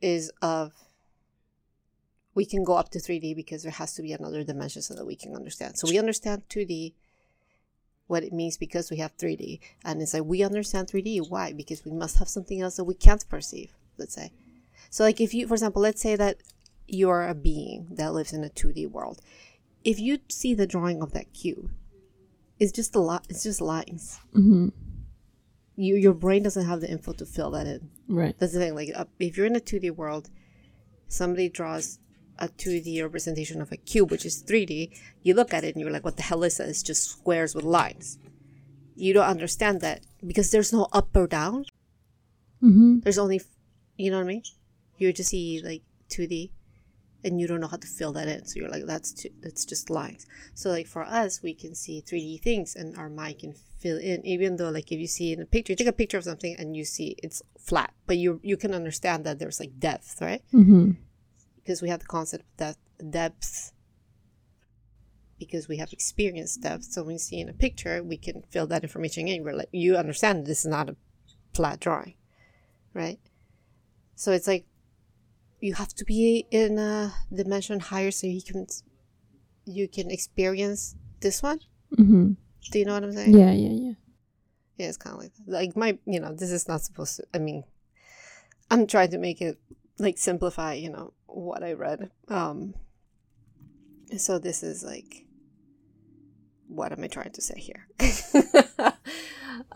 is 0.00 0.30
of 0.40 0.72
we 2.34 2.44
can 2.44 2.64
go 2.64 2.74
up 2.74 2.90
to 2.90 2.98
3D 2.98 3.36
because 3.36 3.62
there 3.62 3.72
has 3.72 3.94
to 3.94 4.02
be 4.02 4.12
another 4.12 4.42
dimension 4.44 4.82
so 4.82 4.94
that 4.94 5.06
we 5.06 5.16
can 5.16 5.34
understand. 5.34 5.78
So 5.78 5.88
we 5.88 5.98
understand 5.98 6.42
2D, 6.48 6.94
what 8.06 8.24
it 8.24 8.32
means 8.32 8.56
because 8.56 8.90
we 8.90 8.98
have 8.98 9.16
3D. 9.16 9.60
And 9.84 10.00
it's 10.00 10.14
like 10.14 10.24
we 10.24 10.42
understand 10.42 10.88
3D. 10.88 11.28
Why? 11.28 11.52
Because 11.52 11.84
we 11.84 11.92
must 11.92 12.18
have 12.18 12.28
something 12.28 12.60
else 12.60 12.76
that 12.76 12.84
we 12.84 12.94
can't 12.94 13.26
perceive, 13.28 13.72
let's 13.98 14.14
say. 14.14 14.32
So, 14.90 15.04
like, 15.04 15.20
if 15.20 15.32
you, 15.32 15.46
for 15.46 15.54
example, 15.54 15.82
let's 15.82 16.02
say 16.02 16.16
that 16.16 16.38
you're 16.86 17.26
a 17.26 17.34
being 17.34 17.86
that 17.92 18.12
lives 18.12 18.32
in 18.32 18.44
a 18.44 18.48
2D 18.48 18.90
world. 18.90 19.20
If 19.84 19.98
you 19.98 20.18
see 20.28 20.54
the 20.54 20.66
drawing 20.66 21.02
of 21.02 21.12
that 21.12 21.32
cube, 21.32 21.70
it's 22.58 22.72
just 22.72 22.94
a 22.94 23.00
lot, 23.00 23.26
it's 23.28 23.42
just 23.42 23.60
lines. 23.60 24.20
hmm 24.32 24.68
You, 25.76 25.96
your 25.96 26.12
brain 26.12 26.42
doesn't 26.42 26.66
have 26.66 26.80
the 26.80 26.90
info 26.90 27.12
to 27.14 27.26
fill 27.26 27.50
that 27.52 27.66
in. 27.66 27.90
Right. 28.08 28.38
That's 28.38 28.52
the 28.52 28.58
thing. 28.58 28.74
Like, 28.74 28.90
uh, 28.94 29.06
if 29.18 29.36
you're 29.36 29.46
in 29.46 29.56
a 29.56 29.60
2D 29.60 29.92
world, 29.92 30.30
somebody 31.08 31.48
draws 31.48 31.98
a 32.42 32.48
2D 32.48 33.00
representation 33.02 33.62
of 33.62 33.70
a 33.70 33.76
cube, 33.76 34.10
which 34.10 34.26
is 34.26 34.42
3D, 34.42 34.90
you 35.22 35.32
look 35.32 35.54
at 35.54 35.62
it 35.64 35.74
and 35.74 35.80
you're 35.80 35.92
like, 35.92 36.04
what 36.04 36.16
the 36.16 36.22
hell 36.22 36.42
is 36.42 36.56
that? 36.56 36.68
It's 36.68 36.82
just 36.82 37.08
squares 37.08 37.54
with 37.54 37.64
lines. 37.64 38.18
You 38.96 39.14
don't 39.14 39.32
understand 39.36 39.80
that 39.80 40.00
because 40.26 40.50
there's 40.50 40.72
no 40.72 40.88
up 40.92 41.16
or 41.16 41.26
down. 41.26 41.64
hmm 42.60 42.98
There's 43.00 43.18
only, 43.18 43.40
you 43.96 44.10
know 44.10 44.18
what 44.18 44.24
I 44.24 44.34
mean? 44.34 44.42
You 44.98 45.12
just 45.12 45.30
see 45.30 45.62
like 45.64 45.82
2D 46.10 46.50
and 47.24 47.40
you 47.40 47.46
don't 47.46 47.60
know 47.60 47.68
how 47.68 47.76
to 47.76 47.86
fill 47.86 48.12
that 48.14 48.28
in. 48.28 48.44
So 48.44 48.58
you're 48.58 48.68
like, 48.68 48.86
that's, 48.86 49.12
two, 49.12 49.30
that's 49.40 49.64
just 49.64 49.88
lines. 49.90 50.26
So, 50.54 50.70
like, 50.70 50.86
for 50.88 51.04
us, 51.04 51.40
we 51.42 51.54
can 51.54 51.74
see 51.74 52.02
3D 52.02 52.40
things 52.42 52.74
and 52.74 52.96
our 52.98 53.08
mind 53.08 53.38
can 53.38 53.54
fill 53.78 53.98
in, 53.98 54.26
even 54.26 54.56
though, 54.56 54.70
like, 54.70 54.90
if 54.90 54.98
you 54.98 55.06
see 55.06 55.32
in 55.32 55.40
a 55.40 55.46
picture, 55.46 55.72
you 55.72 55.76
take 55.76 55.86
a 55.86 55.92
picture 55.92 56.18
of 56.18 56.24
something 56.24 56.56
and 56.58 56.76
you 56.76 56.84
see 56.84 57.14
it's 57.22 57.40
flat, 57.58 57.94
but 58.06 58.16
you, 58.16 58.40
you 58.42 58.56
can 58.56 58.74
understand 58.74 59.24
that 59.24 59.38
there's 59.38 59.60
like 59.60 59.78
depth, 59.78 60.20
right? 60.20 60.42
hmm 60.50 60.92
because 61.62 61.82
we 61.82 61.88
have 61.88 62.00
the 62.00 62.06
concept 62.06 62.44
that 62.56 62.76
depth 63.10 63.72
because 65.38 65.66
we 65.68 65.78
have 65.78 65.92
experienced 65.92 66.62
depth. 66.62 66.84
So 66.84 67.02
when 67.02 67.14
you 67.14 67.18
see 67.18 67.40
in 67.40 67.48
a 67.48 67.52
picture 67.52 68.02
we 68.02 68.16
can 68.16 68.42
fill 68.50 68.66
that 68.68 68.82
information 68.82 69.28
in. 69.28 69.44
We're 69.44 69.54
like 69.54 69.68
you 69.72 69.96
understand 69.96 70.46
this 70.46 70.60
is 70.60 70.70
not 70.70 70.90
a 70.90 70.96
flat 71.54 71.80
drawing 71.80 72.14
right? 72.94 73.18
So 74.14 74.32
it's 74.32 74.46
like 74.46 74.66
you 75.60 75.74
have 75.74 75.94
to 75.94 76.04
be 76.04 76.46
in 76.50 76.78
a 76.78 77.14
dimension 77.32 77.80
higher 77.80 78.10
so 78.10 78.26
you 78.26 78.42
can 78.42 78.66
you 79.64 79.88
can 79.88 80.10
experience 80.10 80.96
this 81.20 81.42
one. 81.42 81.60
Hmm 81.96 82.32
do 82.70 82.78
you 82.78 82.84
know 82.84 82.94
what 82.94 83.04
i'm 83.04 83.12
saying? 83.12 83.36
Yeah, 83.36 83.52
yeah, 83.52 83.70
yeah. 83.70 83.92
yeah 84.76 84.88
it's 84.88 84.96
kind 84.96 85.16
of 85.16 85.22
like 85.22 85.32
that. 85.34 85.52
like 85.52 85.76
my 85.76 85.98
you 86.06 86.20
know 86.20 86.32
this 86.32 86.50
is 86.50 86.68
not 86.68 86.82
supposed 86.82 87.16
to 87.16 87.24
i 87.34 87.38
mean 87.38 87.64
i'm 88.70 88.86
trying 88.86 89.10
to 89.10 89.18
make 89.18 89.40
it 89.40 89.58
like 89.98 90.18
simplify 90.18 90.74
you 90.74 90.90
know 90.90 91.12
what 91.26 91.62
i 91.62 91.72
read. 91.72 92.10
Um 92.28 92.74
so 94.16 94.38
this 94.38 94.62
is 94.62 94.82
like 94.84 95.26
what 96.68 96.92
am 96.92 97.04
i 97.04 97.06
trying 97.08 97.32
to 97.32 97.42
say 97.42 97.58
here? 97.58 97.86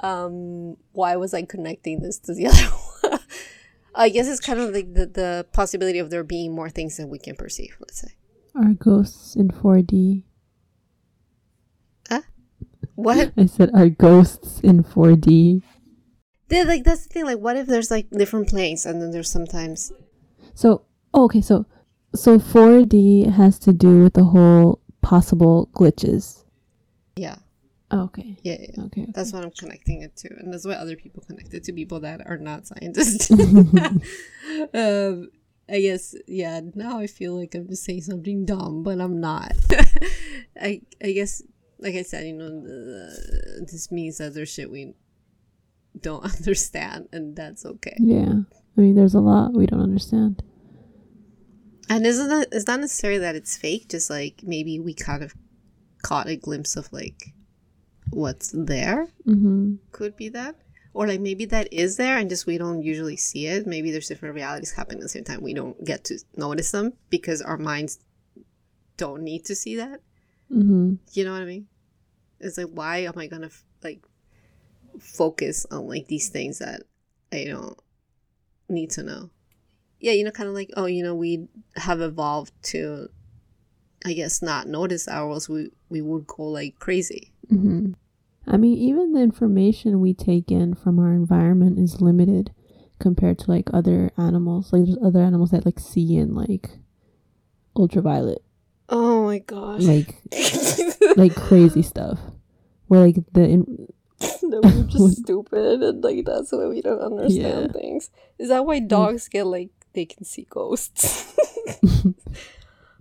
Um 0.01 0.77
why 0.93 1.17
was 1.17 1.35
i 1.35 1.43
connecting 1.43 2.01
this 2.01 2.19
to 2.21 2.35
the 2.35 2.47
other 2.51 2.65
one? 3.11 3.21
I 3.95 4.09
guess 4.09 4.27
it's 4.29 4.41
kind 4.41 4.59
of 4.61 4.75
like 4.75 4.93
the, 4.93 5.07
the 5.07 5.47
possibility 5.53 5.99
of 5.99 6.11
there 6.11 6.25
being 6.25 6.55
more 6.55 6.69
things 6.69 6.97
than 6.97 7.09
we 7.09 7.19
can 7.19 7.37
perceive 7.37 7.77
let's 7.81 8.01
say. 8.01 8.15
Are 8.55 8.73
ghosts 8.73 9.37
in 9.37 9.49
4D? 9.49 10.25
Uh 12.11 12.23
what? 12.95 13.33
I 13.37 13.47
said, 13.47 13.71
are 13.75 13.89
ghosts 13.91 14.61
in 14.61 14.83
4D? 14.83 15.63
They're 16.49 16.65
like 16.65 16.85
that's 16.85 17.07
the 17.07 17.09
thing 17.09 17.25
like 17.25 17.39
what 17.39 17.57
if 17.57 17.67
there's 17.67 17.91
like 17.91 18.09
different 18.11 18.49
planes 18.49 18.87
and 18.87 19.03
then 19.03 19.11
there's 19.11 19.31
sometimes 19.31 19.93
So, 20.55 20.83
oh, 21.13 21.25
okay, 21.25 21.41
so 21.41 21.67
so 22.15 22.39
4D 22.39 23.33
has 23.33 23.59
to 23.61 23.73
do 23.73 24.03
with 24.03 24.15
the 24.15 24.25
whole 24.25 24.81
possible 25.03 25.69
glitches. 25.75 26.45
yeah 27.17 27.37
Oh, 27.91 28.03
okay. 28.05 28.37
Yeah, 28.43 28.57
yeah. 28.59 28.85
Okay. 28.87 29.03
okay. 29.03 29.13
That's 29.15 29.33
what 29.33 29.45
I'm 29.45 29.53
connecting 29.53 30.03
it 30.03 30.17
to, 30.17 30.29
and 30.41 30.53
that's 30.53 30.67
what 30.67 30.77
other 30.77 30.97
people 30.97 31.23
connect 31.25 31.55
it 31.55 31.63
to 31.65 31.73
people 31.73 32.01
that 32.01 32.21
are 32.27 32.37
not 32.37 32.67
scientists. 32.67 33.31
um, 34.75 35.31
I 35.69 35.81
guess 35.81 36.15
yeah. 36.27 36.61
Now 36.75 36.99
I 36.99 37.07
feel 37.07 37.39
like 37.39 37.55
I'm 37.55 37.69
just 37.69 37.85
saying 37.85 38.03
something 38.03 38.45
dumb, 38.45 38.83
but 38.83 39.01
I'm 39.01 39.21
not. 39.21 39.53
I 40.61 40.83
I 41.03 41.13
guess 41.13 41.43
like 41.79 41.95
I 41.95 42.03
said, 42.03 42.27
you 42.27 42.33
know, 42.33 42.49
the, 42.49 43.67
this 43.71 43.93
means 43.93 44.19
that 44.19 44.35
there's 44.35 44.53
shit 44.53 44.71
we 44.71 44.95
don't 46.01 46.25
understand, 46.39 47.09
and 47.13 47.37
that's 47.37 47.65
okay. 47.65 47.97
Yeah. 47.99 48.41
I 48.77 48.81
mean, 48.81 48.95
there's 48.95 49.15
a 49.15 49.21
lot 49.21 49.55
we 49.55 49.67
don't 49.67 49.81
understand. 49.81 50.43
And 51.89 52.05
isn't 52.05 52.29
that 52.29 52.49
it's 52.53 52.67
not 52.67 52.81
necessarily 52.81 53.21
that 53.21 53.37
it's 53.37 53.57
fake, 53.57 53.89
just 53.89 54.11
like 54.11 54.43
maybe 54.43 54.79
we 54.79 54.93
kind 54.93 55.23
of 55.23 55.35
caught 56.03 56.29
a 56.29 56.37
glimpse 56.37 56.77
of 56.77 56.93
like 56.93 57.33
what's 58.11 58.53
there. 58.53 59.09
Mm-hmm. 59.27 59.77
Could 59.93 60.17
be 60.17 60.29
that. 60.31 60.57
Or 60.93 61.07
like 61.07 61.21
maybe 61.21 61.45
that 61.47 61.73
is 61.73 61.97
there 61.97 62.17
and 62.17 62.29
just 62.29 62.47
we 62.47 62.59
don't 62.59 62.83
usually 62.83 63.17
see 63.17 63.47
it. 63.47 63.67
Maybe 63.67 63.91
there's 63.91 64.09
different 64.09 64.35
realities 64.35 64.73
happening 64.73 64.99
at 64.99 65.03
the 65.03 65.09
same 65.09 65.25
time. 65.25 65.43
We 65.43 65.55
don't 65.55 65.83
get 65.85 66.05
to 66.05 66.19
notice 66.37 66.71
them 66.71 66.95
because 67.11 67.43
our 67.43 67.59
minds 67.59 67.99
don't 68.97 69.23
need 69.23 69.45
to 69.45 69.55
see 69.55 69.77
that. 69.77 70.01
Mm-hmm. 70.51 70.95
You 71.13 71.25
know 71.25 71.33
what 71.33 71.43
I 71.43 71.47
mean? 71.47 71.67
It's 72.41 72.59
like 72.59 72.69
why 72.73 72.99
am 72.99 73.15
I 73.17 73.27
gonna 73.27 73.51
like 73.83 74.03
focus 75.01 75.67
on 75.71 75.87
like 75.87 76.07
these 76.09 76.29
things 76.29 76.59
that 76.59 76.83
I 77.33 77.45
don't 77.45 77.79
need 78.69 78.91
to 78.91 79.03
know? 79.03 79.31
Yeah, 80.01 80.13
you 80.13 80.25
know, 80.25 80.31
kind 80.31 80.49
of 80.49 80.55
like 80.55 80.71
oh, 80.77 80.87
you 80.87 81.03
know, 81.03 81.15
we 81.15 81.49
have 81.77 82.01
evolved 82.01 82.53
to, 82.65 83.09
I 84.05 84.13
guess, 84.13 84.43
not 84.43 84.69
notice 84.69 85.09
ours. 85.09 85.49
We 85.49 85.71
we 85.89 86.01
would 86.01 86.27
go 86.27 86.45
like 86.45 86.79
crazy. 86.79 87.33
Mm-hmm. 87.51 87.93
I 88.49 88.57
mean, 88.57 88.79
even 88.79 89.13
the 89.13 89.21
information 89.21 90.01
we 90.01 90.15
take 90.15 90.51
in 90.51 90.75
from 90.75 90.99
our 90.99 91.13
environment 91.13 91.79
is 91.79 92.01
limited 92.01 92.53
compared 92.99 93.39
to 93.41 93.51
like 93.51 93.69
other 93.73 94.11
animals. 94.17 94.73
Like 94.73 94.85
there's 94.85 94.99
other 95.03 95.21
animals 95.21 95.51
that 95.51 95.67
like 95.67 95.81
see 95.81 96.17
in 96.17 96.35
like 96.35 96.71
ultraviolet, 97.75 98.43
Oh 98.89 99.25
my 99.25 99.39
gosh! 99.41 99.83
like 99.83 100.15
like 101.17 101.35
crazy 101.35 101.83
stuff. 101.83 102.21
Where 102.87 103.01
like 103.01 103.17
the 103.33 103.43
in- 103.43 103.89
that 104.19 104.61
we're 104.63 104.85
just 104.85 105.19
stupid 105.23 105.83
and 105.83 106.03
like 106.03 106.25
that's 106.25 106.53
why 106.53 106.67
we 106.67 106.81
don't 106.81 107.01
understand 107.01 107.73
things. 107.73 108.11
Is 108.39 108.49
that 108.49 108.65
why 108.65 108.81
dogs 108.81 109.29
get 109.29 109.47
like 109.47 109.71
they 109.93 110.07
can 110.07 110.25
see 110.25 110.47
ghosts? 110.49 111.37
oh 111.87 112.15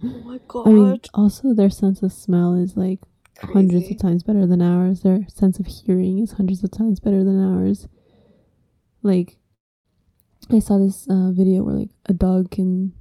my 0.01 0.39
god! 0.47 0.67
I 0.67 0.71
mean, 0.71 1.01
also 1.13 1.53
their 1.53 1.69
sense 1.69 2.01
of 2.01 2.11
smell 2.11 2.53
is 2.55 2.75
like 2.75 2.99
hundreds 3.41 3.89
of 3.89 3.97
times 3.99 4.23
better 4.23 4.45
than 4.45 4.61
ours. 4.61 5.01
Their 5.01 5.25
sense 5.29 5.59
of 5.59 5.67
hearing 5.67 6.19
is 6.19 6.33
hundreds 6.33 6.63
of 6.63 6.71
times 6.71 6.99
better 6.99 7.23
than 7.23 7.39
ours. 7.39 7.87
Like, 9.01 9.37
I 10.51 10.59
saw 10.59 10.77
this 10.79 11.07
uh, 11.09 11.31
video 11.31 11.63
where 11.63 11.75
like 11.75 11.91
a 12.07 12.13
dog 12.13 12.51
can, 12.51 12.93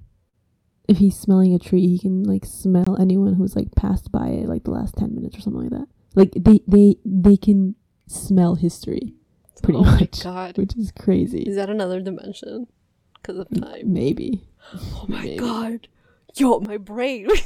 if 0.88 0.98
he's 0.98 1.16
smelling 1.16 1.55
a 1.55 1.59
tree, 1.59 1.88
he 1.88 1.98
can 1.98 2.22
like 2.22 2.44
smell 2.44 2.96
anyone 3.00 3.35
who's 3.35 3.57
like 3.57 3.74
passed 3.74 4.12
by 4.12 4.29
it 4.29 4.48
like 4.48 4.64
the 4.64 4.70
last 4.70 4.94
ten 4.96 5.14
minutes 5.14 5.37
or 5.37 5.40
something 5.40 5.62
like 5.62 5.70
that. 5.70 5.88
Like 6.14 6.33
they 6.37 6.61
they 6.68 6.96
they 7.05 7.37
can 7.37 7.74
smell 8.07 8.55
history, 8.55 9.14
pretty 9.62 9.79
oh 9.79 9.85
much, 9.85 10.23
god! 10.23 10.59
which 10.59 10.77
is 10.77 10.93
crazy. 10.93 11.43
Is 11.43 11.57
that 11.57 11.71
another 11.71 12.01
dimension? 12.01 12.67
Because 13.14 13.38
of 13.38 13.49
time. 13.61 13.93
Maybe. 13.93 14.45
Oh 14.75 15.07
my 15.09 15.23
Maybe. 15.23 15.37
god! 15.38 15.88
Yo, 16.35 16.61
my 16.61 16.77
brain. 16.79 17.29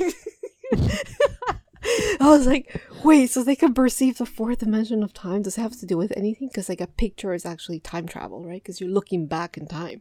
I 2.21 2.29
was 2.29 2.47
like, 2.47 2.81
wait, 3.05 3.31
so 3.31 3.42
they 3.42 3.57
can 3.57 3.73
perceive 3.75 4.18
the 4.18 4.27
fourth 4.27 4.59
dimension 4.59 5.03
of 5.03 5.12
time? 5.12 5.42
Does 5.42 5.57
it 5.57 5.61
have 5.61 5.79
to 5.79 5.87
do 5.87 5.97
with 5.97 6.12
anything? 6.16 6.49
Because 6.49 6.68
like 6.68 6.81
a 6.81 6.87
picture 6.87 7.33
is 7.33 7.47
actually 7.47 7.81
time 7.81 8.07
travel, 8.07 8.44
right? 8.44 8.62
Because 8.62 8.81
you're 8.81 8.90
looking 8.90 9.27
back 9.27 9.57
in 9.57 9.66
time 9.66 10.01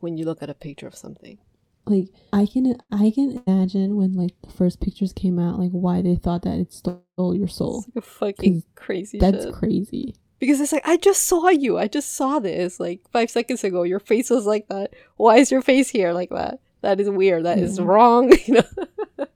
when 0.00 0.16
you 0.16 0.24
look 0.24 0.42
at 0.42 0.50
a 0.50 0.54
picture 0.54 0.86
of 0.86 0.94
something. 0.94 1.38
Like 1.86 2.08
I 2.32 2.46
can 2.46 2.76
I 2.90 3.10
can 3.14 3.42
imagine 3.46 3.96
when 3.96 4.14
like 4.14 4.34
the 4.42 4.50
first 4.52 4.80
pictures 4.80 5.12
came 5.12 5.38
out, 5.38 5.58
like 5.58 5.70
why 5.72 6.02
they 6.02 6.16
thought 6.16 6.42
that 6.42 6.58
it 6.58 6.72
stole 6.72 7.34
your 7.34 7.48
soul. 7.48 7.84
It's 7.94 7.96
like 7.96 8.04
a 8.04 8.06
fucking 8.36 8.62
crazy 8.74 9.18
That's 9.18 9.44
shit. 9.44 9.54
crazy. 9.54 10.14
because 10.38 10.60
it's 10.60 10.72
like 10.72 10.86
I 10.86 10.96
just 10.96 11.24
saw 11.24 11.48
you. 11.48 11.78
I 11.78 11.88
just 11.88 12.14
saw 12.16 12.38
this 12.38 12.78
like 12.80 13.00
five 13.12 13.30
seconds 13.30 13.64
ago. 13.64 13.82
Your 13.82 14.00
face 14.00 14.30
was 14.30 14.46
like 14.46 14.68
that. 14.68 14.92
Why 15.16 15.36
is 15.36 15.50
your 15.50 15.62
face 15.62 15.88
here 15.90 16.12
like 16.12 16.30
that? 16.30 16.60
That 16.82 17.00
is 17.00 17.08
weird. 17.10 17.44
That 17.44 17.58
is 17.58 17.78
Yeah. 17.78 17.84
wrong. 17.86 18.32
You 18.46 18.54
know? 18.54 19.26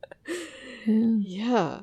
Yeah. 0.87 1.16
yeah, 1.46 1.80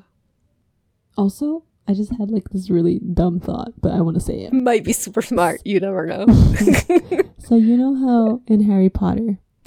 Also, 1.16 1.62
I 1.86 1.94
just 1.94 2.12
had 2.18 2.30
like 2.30 2.48
this 2.50 2.70
really 2.70 2.98
dumb 2.98 3.38
thought, 3.38 3.72
but 3.80 3.92
I 3.92 4.00
want 4.00 4.16
to 4.16 4.20
say 4.20 4.40
it. 4.40 4.52
might 4.52 4.82
be 4.84 4.92
super 4.92 5.22
smart. 5.22 5.60
You 5.64 5.78
never 5.80 6.06
know. 6.06 6.26
So 7.38 7.54
you 7.54 7.76
know 7.76 7.94
how 7.94 8.40
in 8.48 8.62
Harry 8.64 8.88
Potter, 8.90 9.38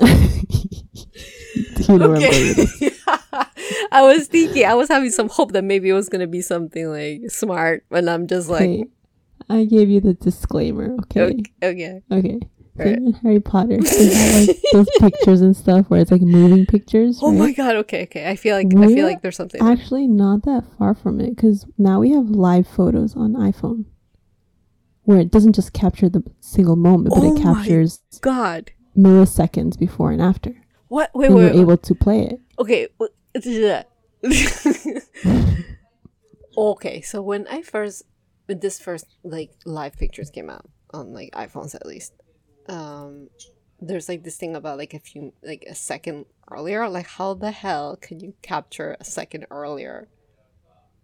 you 1.88 1.98
know 1.98 2.08
where 2.08 2.16
I'm 2.16 2.22
going 2.22 2.56
with 2.56 2.80
this? 2.80 3.04
I 3.92 4.02
was 4.02 4.28
thinking. 4.28 4.64
I 4.64 4.74
was 4.74 4.88
having 4.88 5.10
some 5.10 5.28
hope 5.28 5.52
that 5.52 5.64
maybe 5.64 5.88
it 5.88 5.94
was 5.94 6.08
gonna 6.08 6.26
be 6.26 6.40
something 6.40 6.88
like 6.88 7.30
smart, 7.30 7.84
and 7.90 8.08
I'm 8.08 8.26
just 8.26 8.48
like, 8.48 8.62
Okay, 8.62 8.84
I 9.48 9.64
gave 9.64 9.88
you 9.88 10.00
the 10.00 10.14
disclaimer. 10.14 10.96
Okay. 11.02 11.22
okay, 11.22 11.42
okay. 11.62 12.02
Okay. 12.10 12.40
Right. 12.76 13.00
Harry 13.22 13.40
Potter, 13.40 13.78
like 13.78 14.56
those 14.72 14.88
pictures 15.00 15.40
and 15.40 15.56
stuff 15.56 15.86
where 15.90 16.00
it's 16.00 16.12
like 16.12 16.20
moving 16.20 16.64
pictures. 16.64 17.18
Oh 17.20 17.32
my 17.32 17.50
god. 17.50 17.74
Okay, 17.76 18.04
okay. 18.04 18.30
I 18.30 18.36
feel 18.36 18.54
like 18.54 18.68
I 18.76 18.86
feel 18.86 19.04
like 19.04 19.20
there's 19.20 19.36
something. 19.36 19.60
Actually, 19.60 20.06
not 20.06 20.44
that 20.44 20.62
far 20.78 20.94
from 20.94 21.20
it 21.20 21.34
because 21.34 21.66
now 21.76 21.98
we 21.98 22.12
have 22.12 22.30
live 22.30 22.68
photos 22.68 23.16
on 23.16 23.32
iPhone 23.32 23.86
where 25.02 25.18
it 25.18 25.32
doesn't 25.32 25.54
just 25.54 25.72
capture 25.72 26.08
the 26.08 26.22
single 26.38 26.76
moment, 26.76 27.14
but 27.14 27.24
Oh 27.24 27.34
it 27.34 27.42
my 27.42 27.54
captures 27.54 28.00
God. 28.20 28.70
Milliseconds 28.96 29.78
before 29.78 30.10
and 30.10 30.22
after. 30.22 30.54
What? 30.88 31.10
Wait, 31.14 31.30
wait. 31.30 31.40
you're 31.40 31.52
wait. 31.52 31.60
able 31.60 31.76
to 31.76 31.94
play 31.94 32.22
it. 32.26 32.40
Okay. 32.58 32.88
okay. 36.56 37.00
So 37.02 37.22
when 37.22 37.46
I 37.48 37.62
first, 37.62 38.02
when 38.46 38.60
this 38.60 38.80
first 38.80 39.06
like 39.22 39.52
live 39.64 39.96
pictures 39.96 40.30
came 40.30 40.50
out 40.50 40.68
on 40.92 41.12
like 41.12 41.30
iPhones 41.32 41.74
at 41.74 41.86
least, 41.86 42.14
um, 42.68 43.28
there's 43.80 44.08
like 44.08 44.24
this 44.24 44.36
thing 44.36 44.56
about 44.56 44.78
like 44.78 44.94
a 44.94 44.98
few 44.98 45.32
like 45.42 45.64
a 45.68 45.74
second 45.74 46.26
earlier. 46.50 46.88
Like 46.88 47.06
how 47.06 47.34
the 47.34 47.50
hell 47.50 47.96
can 47.96 48.20
you 48.20 48.34
capture 48.42 48.96
a 48.98 49.04
second 49.04 49.46
earlier 49.50 50.08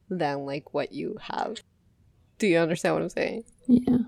than 0.09 0.47
like 0.47 0.75
what 0.75 0.92
you 0.92 1.18
have? 1.20 1.59
Do 2.38 2.47
you 2.47 2.59
understand 2.59 2.94
what 2.94 3.03
I'm 3.03 3.11
saying? 3.11 3.44
Yeah. 3.66 3.99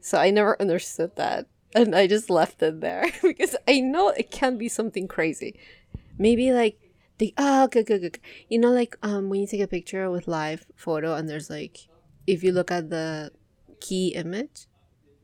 So 0.00 0.18
I 0.18 0.30
never 0.30 0.60
understood 0.60 1.16
that. 1.16 1.46
And 1.74 1.94
I 1.94 2.06
just 2.06 2.30
left 2.30 2.62
it 2.62 2.80
there 2.80 3.06
because 3.22 3.54
I 3.66 3.80
know 3.80 4.08
it 4.10 4.30
can 4.30 4.56
be 4.58 4.68
something 4.68 5.06
crazy. 5.08 5.58
Maybe 6.18 6.52
like 6.52 6.78
the 7.18 7.34
oh 7.38 7.68
good 7.68 7.86
good 7.86 8.00
good. 8.00 8.18
You 8.48 8.58
know 8.58 8.70
like 8.70 8.96
um 9.02 9.28
when 9.28 9.40
you 9.40 9.46
take 9.46 9.60
a 9.60 9.66
picture 9.68 10.10
with 10.10 10.26
live 10.28 10.66
photo 10.76 11.14
and 11.14 11.28
there's 11.28 11.50
like 11.50 11.78
if 12.26 12.42
you 12.42 12.52
look 12.52 12.70
at 12.70 12.90
the 12.90 13.32
key 13.80 14.08
image, 14.14 14.66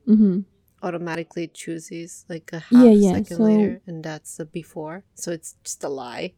Mm-hmm. 0.06 0.40
automatically 0.82 1.48
chooses 1.48 2.26
like 2.28 2.50
a 2.52 2.58
half 2.58 2.84
Yeah, 2.84 2.90
yeah, 2.90 3.12
second 3.12 3.36
so- 3.38 3.42
later 3.44 3.80
and 3.86 4.04
that's 4.04 4.36
the 4.36 4.44
before. 4.44 5.04
So 5.14 5.32
it's 5.32 5.56
just 5.64 5.82
a 5.84 5.88
lie. 5.88 6.34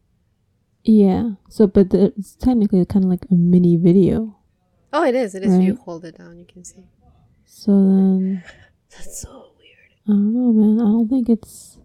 Yeah. 0.83 1.31
So, 1.49 1.67
but 1.67 1.89
the, 1.89 2.13
it's 2.17 2.35
technically 2.35 2.85
kind 2.85 3.03
of 3.03 3.11
like 3.11 3.25
a 3.29 3.33
mini 3.35 3.75
video. 3.75 4.37
Oh 4.93 5.03
it 5.03 5.15
is, 5.15 5.35
it 5.35 5.43
is. 5.43 5.57
You 5.59 5.75
hold 5.75 6.05
it 6.05 6.17
down, 6.17 6.37
you 6.39 6.45
can 6.45 6.63
see. 6.63 6.85
So 7.45 7.71
then, 7.71 8.43
That's 8.91 9.21
so. 9.21 9.51
I 10.07 10.11
don't 10.11 10.33
know, 10.33 10.53
man. 10.53 10.79
I 10.79 10.89
don't 10.89 11.07
think 11.09 11.29
it's 11.29 11.79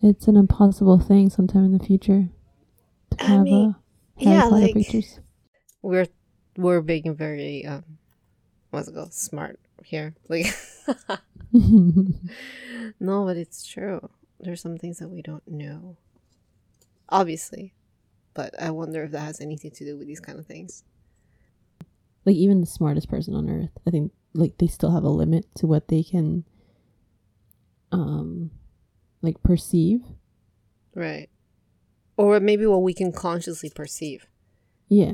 it's 0.00 0.28
an 0.28 0.36
impossible 0.36 0.98
thing 1.00 1.28
sometime 1.30 1.64
in 1.64 1.76
the 1.76 1.84
future 1.84 2.28
to 3.10 3.24
I 3.24 3.26
have 3.26 3.42
mean, 3.42 3.70
uh, 3.70 4.22
Harry 4.24 4.36
yeah, 4.36 4.42
Potter 4.42 4.56
like- 4.56 4.74
pictures. 4.74 5.20
we're 5.82 6.06
we're 6.56 6.80
being 6.80 7.14
very 7.14 7.64
um 7.66 7.84
what's 8.70 8.88
it 8.88 8.94
called 8.94 9.12
smart 9.14 9.58
here 9.84 10.14
like 10.28 10.46
no 11.52 13.24
but 13.24 13.36
it's 13.36 13.66
true 13.66 14.08
there's 14.40 14.60
some 14.60 14.76
things 14.76 14.98
that 14.98 15.08
we 15.08 15.22
don't 15.22 15.46
know 15.48 15.96
obviously 17.08 17.72
but 18.34 18.60
i 18.60 18.70
wonder 18.70 19.04
if 19.04 19.10
that 19.12 19.20
has 19.20 19.40
anything 19.40 19.70
to 19.70 19.84
do 19.84 19.96
with 19.96 20.06
these 20.06 20.20
kind 20.20 20.38
of 20.38 20.46
things 20.46 20.82
like 22.26 22.36
even 22.36 22.60
the 22.60 22.66
smartest 22.66 23.08
person 23.08 23.34
on 23.34 23.48
earth 23.48 23.70
i 23.86 23.90
think 23.90 24.12
like 24.34 24.58
they 24.58 24.66
still 24.66 24.90
have 24.90 25.04
a 25.04 25.08
limit 25.08 25.46
to 25.54 25.66
what 25.66 25.88
they 25.88 26.02
can 26.02 26.44
um 27.92 28.50
like 29.22 29.42
perceive 29.42 30.02
right 30.94 31.28
or 32.16 32.40
maybe 32.40 32.66
what 32.66 32.82
we 32.82 32.92
can 32.94 33.12
consciously 33.12 33.70
perceive 33.70 34.26
yeah 34.88 35.12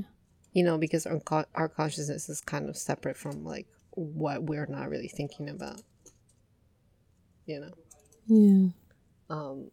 you 0.53 0.63
know 0.63 0.79
because 0.79 1.07
our, 1.07 1.21
co- 1.21 1.45
our 1.55 1.69
consciousness 1.69 2.29
is 2.29 2.41
kind 2.41 2.69
of 2.69 2.77
separate 2.77 3.17
from 3.17 3.45
like 3.45 3.67
what 3.91 4.43
we're 4.45 4.67
not 4.67 4.89
really 4.89 5.09
thinking 5.09 5.49
about 5.49 5.81
you 7.47 7.61
know 7.61 7.73
yeah 8.27 8.69
um, 9.31 9.71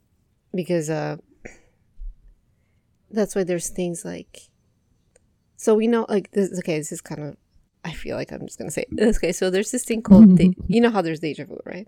because 0.53 0.89
uh, 0.89 1.17
that's 3.09 3.35
why 3.35 3.43
there's 3.43 3.69
things 3.69 4.05
like 4.05 4.49
So 5.57 5.75
we 5.75 5.87
know, 5.87 6.05
like, 6.09 6.31
this. 6.31 6.57
Okay, 6.59 6.77
this 6.77 6.91
is 6.91 7.01
kind 7.01 7.21
of. 7.23 7.37
I 7.83 7.91
feel 7.93 8.15
like 8.15 8.31
I'm 8.31 8.45
just 8.47 8.57
gonna 8.57 8.71
say 8.71 8.85
it. 8.89 9.15
okay. 9.17 9.31
So 9.31 9.49
there's 9.49 9.71
this 9.71 9.83
thing 9.83 10.01
called, 10.01 10.37
de- 10.37 10.55
you 10.67 10.81
know 10.81 10.89
how 10.89 11.01
there's 11.01 11.19
deja 11.19 11.45
vu, 11.45 11.59
right? 11.65 11.87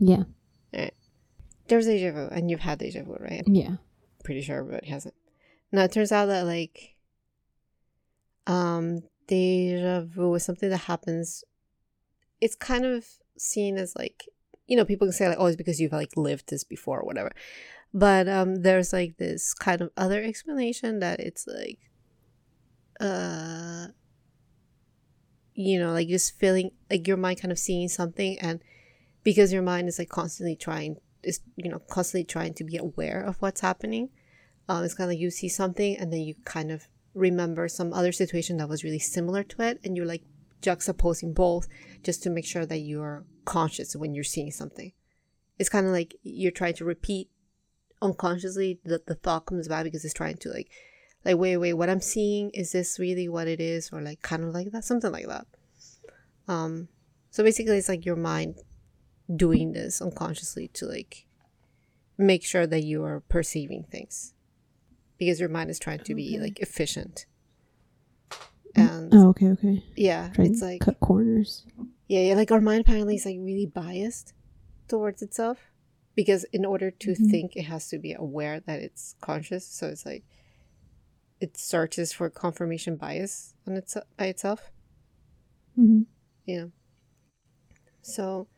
Yeah. 0.00 0.24
There's 1.68 1.86
deja 1.86 2.10
vu, 2.10 2.26
and 2.32 2.50
you've 2.50 2.60
had 2.60 2.80
deja 2.80 3.04
vu, 3.04 3.16
right? 3.20 3.44
Yeah. 3.46 3.76
pretty 4.24 4.42
sure 4.42 4.58
everybody 4.58 4.88
has 4.88 5.06
it. 5.06 5.14
Now 5.70 5.84
it 5.84 5.92
turns 5.92 6.10
out 6.10 6.26
that 6.26 6.44
like 6.44 6.96
um 8.48 9.02
deja 9.28 10.00
vu 10.00 10.34
is 10.34 10.44
something 10.44 10.68
that 10.70 10.78
happens 10.78 11.44
it's 12.40 12.56
kind 12.56 12.84
of 12.84 13.06
seen 13.38 13.76
as 13.78 13.94
like 13.94 14.24
you 14.66 14.76
know, 14.76 14.84
people 14.84 15.06
can 15.06 15.12
say 15.12 15.28
like, 15.28 15.36
oh, 15.40 15.46
it's 15.46 15.56
because 15.56 15.80
you've 15.80 15.92
like 15.92 16.16
lived 16.16 16.48
this 16.48 16.62
before 16.62 17.00
or 17.00 17.04
whatever. 17.04 17.32
But 17.92 18.28
um 18.28 18.62
there's 18.62 18.92
like 18.92 19.16
this 19.18 19.54
kind 19.54 19.80
of 19.80 19.90
other 19.96 20.22
explanation 20.22 21.00
that 21.00 21.20
it's 21.20 21.46
like 21.46 21.78
uh 23.00 23.88
you 25.54 25.78
know, 25.78 25.92
like 25.92 26.08
just 26.08 26.38
feeling 26.38 26.70
like 26.90 27.06
your 27.06 27.16
mind 27.16 27.40
kind 27.40 27.52
of 27.52 27.58
seeing 27.58 27.88
something 27.88 28.38
and 28.40 28.62
because 29.22 29.52
your 29.52 29.62
mind 29.62 29.88
is 29.88 29.98
like 29.98 30.08
constantly 30.08 30.56
trying 30.56 30.96
is 31.22 31.40
you 31.56 31.70
know 31.70 31.78
constantly 31.78 32.24
trying 32.24 32.54
to 32.54 32.64
be 32.64 32.76
aware 32.76 33.22
of 33.22 33.36
what's 33.40 33.60
happening. 33.60 34.10
Um, 34.68 34.84
it's 34.84 34.94
kind 34.94 35.06
of 35.06 35.12
like 35.12 35.20
you 35.20 35.30
see 35.30 35.48
something 35.48 35.96
and 35.96 36.12
then 36.12 36.20
you 36.20 36.34
kind 36.44 36.70
of 36.70 36.86
remember 37.14 37.66
some 37.66 37.92
other 37.92 38.12
situation 38.12 38.58
that 38.58 38.68
was 38.68 38.84
really 38.84 39.00
similar 39.00 39.42
to 39.42 39.62
it 39.62 39.80
and 39.82 39.96
you're 39.96 40.06
like 40.06 40.22
juxtaposing 40.62 41.34
both 41.34 41.66
just 42.04 42.22
to 42.22 42.30
make 42.30 42.46
sure 42.46 42.64
that 42.64 42.78
you're 42.78 43.24
conscious 43.44 43.96
when 43.96 44.14
you're 44.14 44.24
seeing 44.24 44.50
something. 44.50 44.92
It's 45.58 45.68
kind 45.68 45.86
of 45.86 45.92
like 45.92 46.14
you're 46.22 46.52
trying 46.52 46.74
to 46.74 46.84
repeat 46.84 47.28
unconsciously 48.00 48.78
that 48.84 49.06
the 49.06 49.14
thought 49.14 49.46
comes 49.46 49.68
back 49.68 49.84
because 49.84 50.04
it's 50.04 50.14
trying 50.14 50.36
to 50.38 50.48
like 50.50 50.70
like 51.24 51.36
wait 51.36 51.58
wait 51.58 51.74
what 51.74 51.90
i'm 51.90 52.00
seeing 52.00 52.48
is 52.54 52.72
this 52.72 52.98
really 52.98 53.28
what 53.28 53.46
it 53.46 53.60
is 53.60 53.90
or 53.92 54.00
like 54.00 54.22
kind 54.22 54.42
of 54.42 54.54
like 54.54 54.70
that 54.72 54.84
something 54.84 55.12
like 55.12 55.26
that. 55.26 55.46
Um 56.48 56.88
so 57.30 57.44
basically 57.44 57.76
it's 57.76 57.88
like 57.88 58.06
your 58.06 58.16
mind 58.16 58.56
doing 59.34 59.72
this 59.72 60.00
unconsciously 60.02 60.68
to 60.68 60.86
like 60.86 61.26
make 62.18 62.44
sure 62.44 62.66
that 62.66 62.82
you 62.82 63.04
are 63.04 63.20
perceiving 63.28 63.84
things 63.84 64.34
because 65.18 65.38
your 65.40 65.48
mind 65.48 65.70
is 65.70 65.78
trying 65.78 66.00
to 66.00 66.14
be 66.14 66.30
Okay. 66.34 66.40
like 66.42 66.58
efficient 66.60 67.26
and 68.76 69.12
Oh, 69.14 69.28
okay, 69.28 69.48
okay. 69.48 69.82
yeah 69.96 70.30
Trying 70.34 70.50
it's 70.52 70.62
like 70.62 70.80
cut 70.80 71.00
corners. 71.00 71.64
yeah, 72.08 72.20
yeah 72.20 72.34
like 72.34 72.50
our 72.50 72.60
mind 72.60 72.82
apparently 72.82 73.16
is 73.16 73.24
like 73.26 73.38
really 73.40 73.66
biased 73.66 74.34
towards 74.88 75.22
itself 75.22 75.58
because 76.14 76.44
in 76.52 76.64
order 76.64 76.90
to 76.90 77.12
Mhm. 77.12 77.30
think 77.30 77.56
it 77.56 77.62
has 77.64 77.88
to 77.88 77.98
be 77.98 78.12
aware 78.12 78.60
that 78.60 78.80
it's 78.80 79.14
conscious 79.20 79.64
so 79.66 79.86
it's 79.88 80.04
like 80.06 80.24
it 81.40 81.56
searches 81.56 82.12
for 82.12 82.28
confirmation 82.28 82.96
bias 82.96 83.54
on 83.66 83.74
its 83.76 83.96
by 84.16 84.26
itself 84.26 84.70
mm-hmm. 85.78 86.02
Yeah. 86.46 86.66
So, 88.02 88.48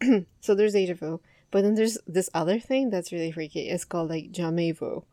so 0.40 0.54
there's 0.54 0.72
deja 0.72 0.94
vu, 0.94 1.20
but 1.50 1.62
then 1.62 1.74
there's 1.74 1.98
this 2.06 2.30
other 2.34 2.58
thing 2.58 2.90
that's 2.90 3.12
really 3.12 3.32
freaky. 3.32 3.68
It's 3.68 3.84
called 3.84 4.10
like 4.10 4.32
jamais 4.32 4.72
vu. 4.72 5.04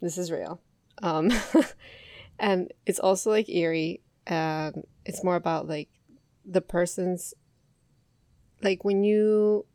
This 0.00 0.18
is 0.18 0.30
real, 0.30 0.60
um, 1.02 1.32
and 2.38 2.72
it's 2.86 3.00
also 3.00 3.30
like 3.30 3.48
eerie, 3.48 4.00
and 4.26 4.86
it's 5.04 5.24
more 5.24 5.36
about 5.36 5.66
like 5.66 5.88
the 6.44 6.60
person's 6.60 7.34
like 8.62 8.84
when 8.84 9.04
you 9.04 9.66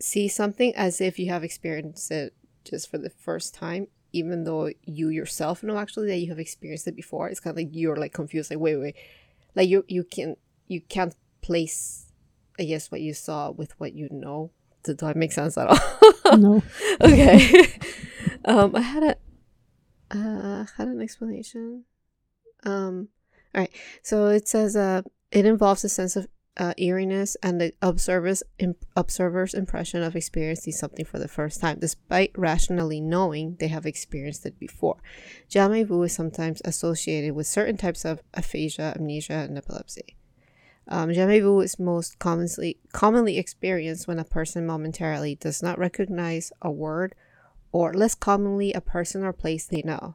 see 0.00 0.28
something 0.28 0.74
as 0.76 1.00
if 1.00 1.18
you 1.18 1.30
have 1.30 1.42
experienced 1.42 2.10
it 2.10 2.34
just 2.64 2.90
for 2.90 2.98
the 2.98 3.10
first 3.10 3.54
time 3.54 3.88
even 4.12 4.44
though 4.44 4.70
you 4.84 5.08
yourself 5.08 5.62
know 5.62 5.76
actually 5.76 6.06
that 6.08 6.18
you 6.18 6.28
have 6.28 6.38
experienced 6.38 6.86
it 6.86 6.94
before 6.94 7.28
it's 7.28 7.40
kind 7.40 7.52
of 7.52 7.56
like 7.56 7.68
you're 7.72 7.96
like 7.96 8.12
confused. 8.12 8.50
Like 8.50 8.60
wait 8.60 8.76
wait 8.76 8.96
like 9.54 9.68
you 9.68 9.84
you 9.88 10.04
can 10.04 10.36
you 10.66 10.80
can't 10.80 11.14
place 11.40 12.07
i 12.58 12.64
guess 12.64 12.90
what 12.90 13.00
you 13.00 13.14
saw 13.14 13.50
with 13.50 13.78
what 13.80 13.94
you 13.94 14.08
know 14.10 14.50
does 14.84 14.96
that 14.96 15.16
make 15.16 15.32
sense 15.32 15.56
at 15.58 15.68
all 15.68 16.36
No. 16.36 16.62
okay 17.00 17.66
um 18.44 18.74
i 18.76 18.80
had 18.80 19.02
a 19.02 19.16
uh 20.10 20.66
had 20.76 20.88
an 20.88 21.00
explanation 21.00 21.84
um 22.64 23.08
all 23.54 23.62
right 23.62 23.70
so 24.02 24.26
it 24.26 24.48
says 24.48 24.76
uh 24.76 25.02
it 25.30 25.44
involves 25.46 25.84
a 25.84 25.88
sense 25.88 26.16
of 26.16 26.26
uh, 26.58 26.74
eeriness 26.76 27.36
and 27.42 27.60
the 27.60 27.72
observer's 27.80 28.42
imp- 28.58 28.84
observer's 28.96 29.54
impression 29.54 30.02
of 30.02 30.16
experiencing 30.16 30.72
something 30.72 31.04
for 31.04 31.18
the 31.18 31.28
first 31.28 31.60
time, 31.60 31.78
despite 31.78 32.36
rationally 32.36 33.00
knowing 33.00 33.56
they 33.60 33.68
have 33.68 33.86
experienced 33.86 34.44
it 34.44 34.58
before. 34.58 34.96
Jamais 35.48 35.86
vu 35.86 36.02
is 36.02 36.12
sometimes 36.12 36.60
associated 36.64 37.34
with 37.34 37.46
certain 37.46 37.76
types 37.76 38.04
of 38.04 38.22
aphasia, 38.34 38.92
amnesia, 38.96 39.34
and 39.34 39.56
epilepsy. 39.56 40.17
Um, 40.88 41.10
jamais 41.10 41.40
vu 41.40 41.60
is 41.60 41.78
most 41.78 42.18
commonly 42.18 42.78
commonly 42.92 43.36
experienced 43.38 44.08
when 44.08 44.18
a 44.18 44.24
person 44.24 44.66
momentarily 44.66 45.34
does 45.34 45.62
not 45.62 45.78
recognize 45.78 46.50
a 46.62 46.70
word, 46.70 47.14
or 47.72 47.92
less 47.92 48.14
commonly 48.14 48.72
a 48.72 48.80
person 48.80 49.22
or 49.22 49.32
place 49.32 49.66
they 49.66 49.82
know, 49.82 50.14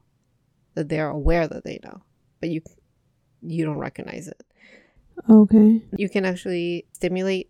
that 0.73 0.89
they 0.89 0.99
are 0.99 1.11
aware 1.11 1.47
that 1.47 1.63
they 1.63 1.79
know, 1.83 2.01
but 2.39 2.49
you 2.49 2.61
you 3.41 3.65
don't 3.65 3.77
recognize 3.77 4.27
it 4.27 4.41
Okay. 5.29 5.81
you 5.95 6.09
can 6.09 6.25
actually 6.25 6.85
stimulate 6.93 7.49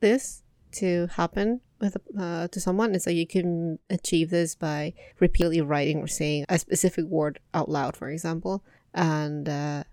this 0.00 0.42
to 0.72 1.06
happen 1.12 1.60
with 1.80 1.96
uh, 2.18 2.48
to 2.48 2.60
someone 2.60 2.94
it's 2.94 3.06
like 3.06 3.16
you 3.16 3.26
can 3.26 3.78
achieve 3.90 4.30
this 4.30 4.54
by 4.54 4.92
repeatedly 5.20 5.60
writing 5.60 5.98
or 5.98 6.06
saying 6.06 6.44
a 6.48 6.58
specific 6.58 7.04
word 7.06 7.38
out 7.54 7.68
loud 7.68 7.96
for 7.96 8.08
example 8.08 8.64
and 8.94 9.48
uh, 9.48 9.84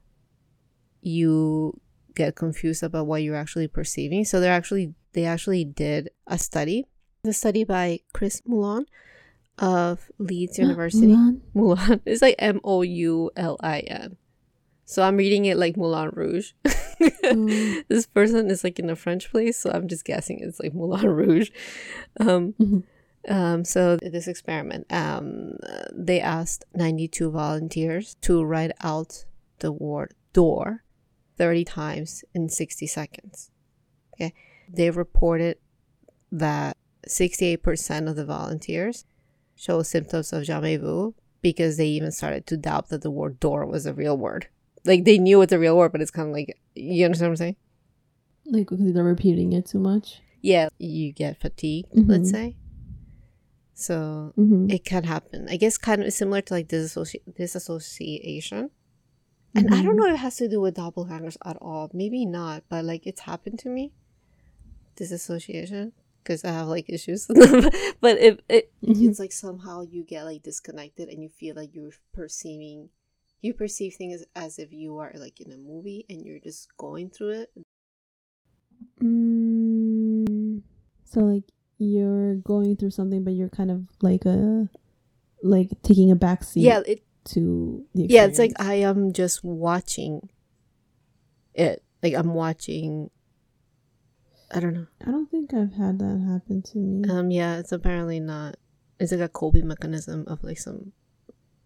you 1.01 1.79
get 2.15 2.35
confused 2.35 2.81
about 2.83 3.05
what 3.07 3.21
you're 3.23 3.35
actually 3.35 3.67
perceiving 3.67 4.23
so 4.25 4.39
they're 4.39 4.53
actually 4.53 4.93
they 5.13 5.25
actually 5.25 5.63
did 5.65 6.09
a 6.27 6.37
study 6.37 6.85
the 7.23 7.33
study 7.33 7.63
by 7.63 7.99
chris 8.13 8.41
Moulin 8.45 8.85
of 9.57 10.09
leeds 10.17 10.57
university 10.65 11.07
Mulan? 11.13 11.41
Mulan. 11.55 12.01
It's 12.05 12.21
like 12.21 12.35
M 12.39 12.59
O 12.63 12.81
U 12.81 13.31
L 13.37 13.57
I 13.61 13.79
N. 13.79 14.17
So 14.87 15.01
I'm 15.01 15.17
reading 15.17 15.45
it 15.45 15.57
like 15.57 15.77
Moulin 15.77 16.11
Rouge. 16.13 16.51
Oh. 17.23 17.81
this 17.89 18.05
person 18.05 18.51
is 18.51 18.63
like 18.63 18.77
in 18.77 18.89
a 18.89 18.95
French 18.95 19.31
place, 19.31 19.57
so 19.57 19.71
I'm 19.71 19.87
just 19.87 20.05
guessing 20.05 20.39
it's 20.41 20.59
like 20.59 20.73
Moulin 20.75 21.07
Rouge. 21.09 21.49
Um, 22.19 22.53
Mhm. 22.59 22.83
um, 23.27 23.65
so 23.65 23.97
this 23.97 24.27
experiment, 24.27 24.85
um, 24.91 25.57
they 25.91 26.19
asked 26.21 26.65
92 26.75 27.31
volunteers 27.31 28.15
to 28.21 28.43
write 28.43 28.71
out 28.81 29.25
the 29.59 29.71
word 29.71 30.13
door 30.33 30.83
30 31.37 31.63
times 31.65 32.23
in 32.33 32.49
60 32.49 32.87
seconds. 32.87 33.51
Okay, 34.13 34.33
they 34.71 34.89
reported 34.89 35.57
that 36.31 36.77
68% 37.07 38.09
of 38.09 38.15
the 38.15 38.25
volunteers 38.25 39.05
show 39.55 39.81
symptoms 39.83 40.33
of 40.33 40.43
jamais 40.43 40.77
vu 40.79 41.13
because 41.41 41.77
they 41.77 41.87
even 41.87 42.11
started 42.11 42.45
to 42.47 42.57
doubt 42.57 42.89
that 42.89 43.01
the 43.01 43.11
word 43.11 43.39
door 43.39 43.65
was 43.65 43.85
a 43.85 43.93
real 43.93 44.17
word. 44.17 44.47
Like 44.85 45.03
they 45.05 45.17
knew 45.17 45.41
it's 45.41 45.53
a 45.53 45.59
real 45.59 45.77
word, 45.77 45.91
but 45.91 46.01
it's 46.01 46.11
kind 46.11 46.27
of 46.29 46.33
like 46.33 46.57
you 46.75 47.05
understand 47.05 47.29
what 47.29 47.33
I'm 47.33 47.37
saying? 47.37 47.55
Like 48.45 48.67
because 48.69 48.93
they're 48.93 49.03
repeating 49.03 49.53
it 49.53 49.65
too 49.65 49.79
much. 49.79 50.21
Yeah, 50.41 50.69
you 50.77 51.11
get 51.11 51.39
fatigued, 51.41 51.89
let's 51.93 52.29
Mhm. 52.29 52.31
say. 52.31 52.57
So 53.73 54.33
Mm-hmm. 54.37 54.69
it 54.69 54.85
can 54.85 55.03
happen. 55.03 55.47
I 55.49 55.57
guess 55.57 55.77
kind 55.77 56.03
of 56.03 56.13
similar 56.13 56.41
to 56.41 56.53
like 56.53 56.67
disassoci- 56.67 57.21
disassociation. 57.35 58.69
And 59.55 59.73
I 59.73 59.81
don't 59.81 59.95
know 59.97 60.07
if 60.07 60.15
it 60.15 60.17
has 60.17 60.35
to 60.37 60.49
do 60.49 60.59
with 60.59 60.75
doppelgangers 60.75 61.37
at 61.45 61.57
all. 61.61 61.89
Maybe 61.93 62.25
not, 62.25 62.63
but 62.69 62.83
like 62.85 63.07
it's 63.07 63.21
happened 63.21 63.59
to 63.59 63.69
me. 63.69 63.93
Disassociation. 64.95 65.93
Because 66.23 66.43
I 66.43 66.49
have 66.51 66.67
like 66.67 66.89
issues. 66.89 67.27
but 68.01 68.17
if 68.19 68.39
it 68.49 68.71
Mhm. 68.83 69.07
it's 69.09 69.19
like 69.19 69.31
somehow 69.31 69.81
you 69.81 70.03
get 70.03 70.23
like 70.25 70.43
disconnected 70.43 71.09
and 71.09 71.21
you 71.23 71.29
feel 71.29 71.55
like 71.55 71.73
you're 71.73 71.91
perceiving 72.13 72.89
you 73.41 73.53
perceive 73.53 73.93
things 73.93 74.23
as 74.35 74.57
if 74.57 74.73
you 74.73 74.97
are 74.97 75.11
like 75.15 75.39
in 75.39 75.51
a 75.51 75.57
movie 75.57 76.05
and 76.09 76.25
you're 76.25 76.39
just 76.39 76.75
going 76.77 77.09
through 77.11 77.29
it. 77.45 77.51
Mm, 79.01 80.61
so 81.05 81.19
like 81.19 81.43
you're 81.77 82.35
going 82.35 82.75
through 82.75 82.89
something, 82.91 83.23
but 83.23 83.33
you're 83.33 83.49
kind 83.49 83.69
of 83.71 83.85
like 84.01 84.25
a 84.25 84.67
like 85.43 85.69
taking 85.83 86.09
a 86.09 86.15
back 86.15 86.43
seat 86.43 86.61
Yeah, 86.63 86.81
it 86.87 87.03
to 87.25 87.85
the 87.93 88.07
yeah, 88.09 88.25
it's 88.25 88.39
like. 88.39 88.53
I 88.59 88.75
am 88.75 89.13
just 89.13 89.43
watching 89.43 90.29
it. 91.53 91.83
Like 92.03 92.13
I'm 92.13 92.33
watching 92.33 93.09
I 94.53 94.59
don't 94.59 94.73
know. 94.73 94.87
I 95.01 95.05
don't 95.11 95.29
think 95.29 95.53
I've 95.53 95.73
had 95.73 95.99
that 95.99 96.25
happen 96.31 96.61
to 96.61 96.77
me. 96.77 97.09
Um, 97.09 97.31
yeah, 97.31 97.57
it's 97.57 97.71
apparently 97.71 98.19
not. 98.19 98.55
It's 98.99 99.11
like 99.11 99.21
a 99.21 99.27
coping 99.27 99.67
mechanism 99.67 100.23
of 100.27 100.43
like 100.43 100.57
some 100.59 100.93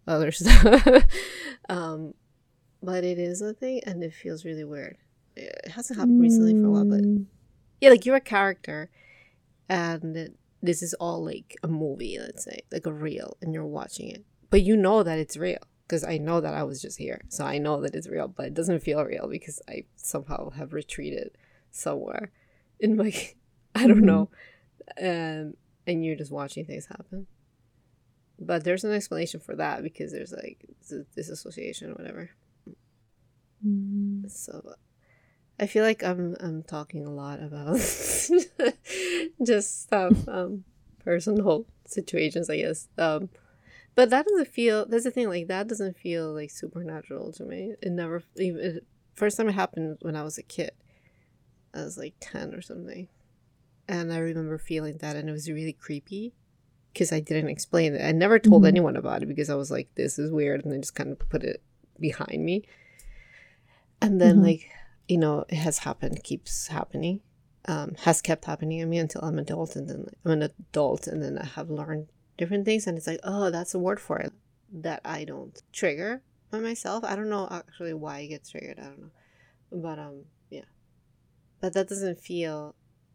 other 0.06 0.32
stuff. 0.32 0.86
um, 1.68 2.14
but 2.82 3.04
it 3.04 3.18
is 3.18 3.42
a 3.42 3.52
thing, 3.52 3.80
and 3.86 4.02
it 4.02 4.14
feels 4.14 4.44
really 4.44 4.64
weird. 4.64 4.96
It 5.36 5.68
hasn't 5.70 5.98
happened 5.98 6.20
recently 6.20 6.54
for 6.54 6.66
a 6.66 6.70
while, 6.70 6.84
but 6.84 7.02
Mm, 7.02 7.26
yeah, 7.80 7.90
like 7.90 8.04
you're 8.04 8.16
a 8.16 8.20
character, 8.20 8.90
and 9.68 10.34
this 10.62 10.82
is 10.82 10.94
all 10.94 11.24
like 11.24 11.56
a 11.62 11.68
movie, 11.68 12.18
let's 12.18 12.44
say, 12.44 12.60
like 12.72 12.86
a 12.86 12.92
reel, 12.92 13.36
and 13.40 13.54
you're 13.54 13.66
watching 13.66 14.10
it, 14.10 14.24
but 14.50 14.62
you 14.62 14.76
know 14.76 15.02
that 15.02 15.18
it's 15.18 15.36
real. 15.36 15.58
because 15.86 16.04
I 16.04 16.18
know 16.18 16.40
that 16.40 16.54
I 16.54 16.62
was 16.62 16.80
just 16.82 16.98
here. 16.98 17.22
So 17.28 17.44
I 17.44 17.58
know 17.58 17.80
that 17.80 17.94
it's 17.94 18.08
real, 18.08 18.28
but 18.28 18.46
it 18.46 18.54
doesn't 18.54 18.80
feel 18.80 19.04
real 19.04 19.28
because 19.28 19.60
I 19.68 19.84
somehow 19.96 20.50
have 20.50 20.72
retreated 20.72 21.36
somewhere 21.70 22.30
in 22.78 22.96
my 22.96 23.12
I 23.74 23.86
don't 23.86 24.04
know. 24.04 24.28
And 24.96 25.56
and 25.86 26.04
you're 26.04 26.16
just 26.16 26.32
watching 26.32 26.64
things 26.64 26.86
happen. 26.86 27.26
But 28.38 28.64
there's 28.64 28.84
an 28.84 28.92
explanation 28.92 29.40
for 29.40 29.54
that 29.56 29.82
because 29.82 30.12
there's 30.12 30.32
like 30.32 30.64
disassociation 31.14 31.90
or 31.90 31.94
whatever. 31.94 32.30
Mm. 33.66 34.30
So 34.30 34.74
I 35.58 35.66
feel 35.66 35.84
like 35.84 36.02
I'm 36.02 36.36
I'm 36.40 36.62
talking 36.62 37.04
a 37.04 37.10
lot 37.10 37.42
about 37.42 37.76
just 39.44 39.82
stuff, 39.82 40.28
um, 40.28 40.64
personal 41.04 41.66
situations, 41.86 42.48
I 42.48 42.56
guess. 42.56 42.88
Um, 42.96 43.28
but 43.94 44.10
that 44.10 44.26
doesn't 44.26 44.48
feel. 44.48 44.86
That's 44.86 45.04
the 45.04 45.10
thing. 45.10 45.28
Like 45.28 45.48
that 45.48 45.68
doesn't 45.68 45.96
feel 45.96 46.32
like 46.32 46.50
supernatural 46.50 47.32
to 47.32 47.44
me. 47.44 47.74
It 47.82 47.90
never 47.92 48.22
even. 48.36 48.60
It, 48.60 48.86
first 49.14 49.36
time 49.36 49.48
it 49.48 49.52
happened 49.52 49.98
when 50.02 50.16
I 50.16 50.22
was 50.22 50.38
a 50.38 50.42
kid. 50.42 50.72
I 51.74 51.82
was 51.84 51.96
like 51.98 52.14
ten 52.20 52.54
or 52.54 52.62
something, 52.62 53.08
and 53.88 54.12
I 54.12 54.18
remember 54.18 54.58
feeling 54.58 54.98
that, 54.98 55.16
and 55.16 55.28
it 55.28 55.32
was 55.32 55.48
really 55.50 55.72
creepy 55.72 56.34
because 56.92 57.12
I 57.12 57.20
didn't 57.20 57.50
explain 57.50 57.94
it. 57.94 58.04
I 58.04 58.12
never 58.12 58.38
told 58.38 58.62
Mhm. 58.64 58.68
anyone 58.68 58.96
about 58.96 59.22
it 59.22 59.26
because 59.26 59.50
I 59.50 59.54
was 59.54 59.70
like, 59.70 59.88
"This 59.94 60.18
is 60.18 60.30
weird," 60.32 60.64
and 60.64 60.74
I 60.74 60.78
just 60.78 60.94
kind 60.96 61.12
of 61.12 61.18
put 61.28 61.44
it 61.44 61.62
behind 61.98 62.44
me. 62.44 62.64
And 64.00 64.20
then, 64.20 64.38
Mhm. 64.38 64.42
like, 64.42 64.70
you 65.08 65.18
know, 65.18 65.44
it 65.48 65.56
has 65.56 65.78
happened, 65.78 66.24
keeps 66.24 66.68
happening, 66.68 67.20
um, 67.66 67.94
has 68.00 68.22
kept 68.22 68.46
happening. 68.46 68.80
I 68.82 68.86
mean, 68.86 69.02
until 69.02 69.22
I'm 69.22 69.38
adult, 69.38 69.76
and 69.76 69.88
then 69.88 70.06
I'm 70.24 70.30
an 70.32 70.42
adult, 70.42 71.06
and 71.06 71.22
then 71.22 71.38
I 71.38 71.44
have 71.44 71.70
learned 71.70 72.08
different 72.40 72.64
things, 72.64 72.86
and 72.86 72.96
it's 72.98 73.06
like, 73.06 73.20
oh, 73.22 73.50
that's 73.50 73.74
a 73.74 73.78
word 73.78 74.00
for 74.00 74.18
it 74.18 74.32
that 74.72 75.00
I 75.04 75.24
don't 75.24 75.62
trigger 75.72 76.22
by 76.50 76.58
myself. 76.58 77.04
I 77.04 77.14
don't 77.14 77.28
know 77.28 77.46
actually 77.50 77.94
why 77.94 78.20
it 78.20 78.28
gets 78.28 78.50
triggered. 78.50 78.78
I 78.80 78.84
don't 78.84 79.00
know, 79.00 79.10
but 79.70 79.98
um, 79.98 80.24
yeah, 80.48 80.64
but 81.60 81.74
that 81.74 81.88
doesn't 81.88 82.18
feel, 82.18 82.74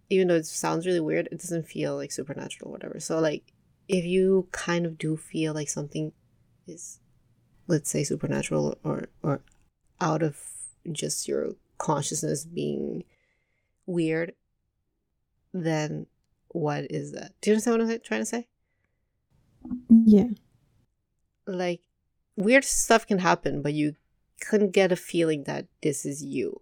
even 0.09 0.27
though 0.27 0.35
it 0.35 0.45
sounds 0.45 0.85
really 0.85 0.99
weird, 0.99 1.27
it 1.31 1.39
doesn't 1.41 1.67
feel 1.67 1.95
like 1.95 2.11
supernatural 2.11 2.71
whatever. 2.71 2.99
So 2.99 3.19
like, 3.19 3.51
if 3.87 4.05
you 4.05 4.47
kind 4.51 4.85
of 4.85 4.97
do 4.97 5.17
feel 5.17 5.53
like 5.53 5.69
something 5.69 6.13
is, 6.67 6.99
let's 7.67 7.89
say, 7.89 8.03
supernatural 8.03 8.77
or 8.83 9.09
or 9.23 9.41
out 9.99 10.21
of 10.21 10.37
just 10.91 11.27
your 11.27 11.55
consciousness 11.79 12.45
being 12.45 13.03
weird, 13.87 14.33
then 15.51 16.05
what 16.49 16.85
is 16.91 17.11
that? 17.13 17.33
Do 17.41 17.49
you 17.49 17.53
understand 17.55 17.79
what 17.79 17.91
I'm 17.91 17.99
trying 18.01 18.21
to 18.21 18.25
say? 18.25 18.47
Yeah. 19.89 20.29
Like, 21.47 21.81
weird 22.35 22.63
stuff 22.63 23.05
can 23.05 23.19
happen, 23.19 23.61
but 23.61 23.73
you 23.73 23.95
couldn't 24.41 24.71
get 24.71 24.91
a 24.91 24.95
feeling 24.95 25.43
that 25.45 25.67
this 25.81 26.05
is 26.05 26.23
you 26.23 26.61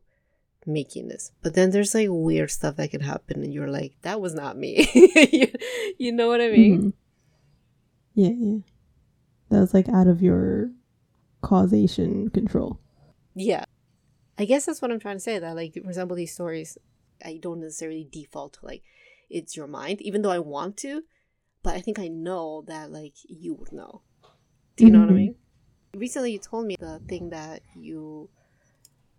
making 0.65 1.07
this. 1.07 1.31
But 1.41 1.55
then 1.55 1.71
there's 1.71 1.93
like 1.93 2.07
weird 2.09 2.51
stuff 2.51 2.75
that 2.77 2.91
can 2.91 3.01
happen, 3.01 3.43
and 3.43 3.53
you're 3.53 3.69
like, 3.69 3.93
that 4.01 4.21
was 4.21 4.33
not 4.33 4.57
me. 4.57 4.89
you, 5.31 5.47
you 5.97 6.11
know 6.11 6.27
what 6.27 6.41
I 6.41 6.49
mean? 6.49 6.81
Mhm. 6.81 6.93
Yeah, 8.15 8.29
yeah. 8.37 8.59
That 9.49 9.59
was 9.59 9.73
like 9.73 9.89
out 9.89 10.07
of 10.07 10.21
your 10.21 10.71
causation 11.41 12.29
control. 12.29 12.79
Yeah. 13.35 13.65
I 14.37 14.45
guess 14.45 14.65
that's 14.65 14.81
what 14.81 14.91
I'm 14.91 14.99
trying 14.99 15.17
to 15.17 15.21
say. 15.21 15.37
That, 15.39 15.55
like, 15.55 15.73
for 15.73 15.87
example, 15.89 16.15
these 16.15 16.33
stories, 16.33 16.77
I 17.23 17.39
don't 17.41 17.59
necessarily 17.59 18.07
default 18.11 18.53
to, 18.53 18.65
like, 18.65 18.83
it's 19.29 19.55
your 19.55 19.67
mind, 19.67 20.01
even 20.01 20.21
though 20.21 20.31
I 20.31 20.39
want 20.39 20.77
to, 20.77 21.03
but 21.63 21.75
I 21.75 21.81
think 21.81 21.97
I 21.97 22.09
know 22.09 22.63
that, 22.67 22.91
like, 22.91 23.15
you 23.27 23.53
would 23.55 23.71
know. 23.71 24.01
Do 24.75 24.85
you 24.85 24.91
know 24.91 24.99
what 24.99 25.09
I 25.09 25.13
Mhm. 25.13 25.17
mean? 25.17 25.35
Recently, 25.95 26.33
you 26.33 26.39
told 26.39 26.65
me 26.67 26.75
the 26.79 26.99
thing 27.07 27.29
that 27.29 27.61
you 27.75 28.29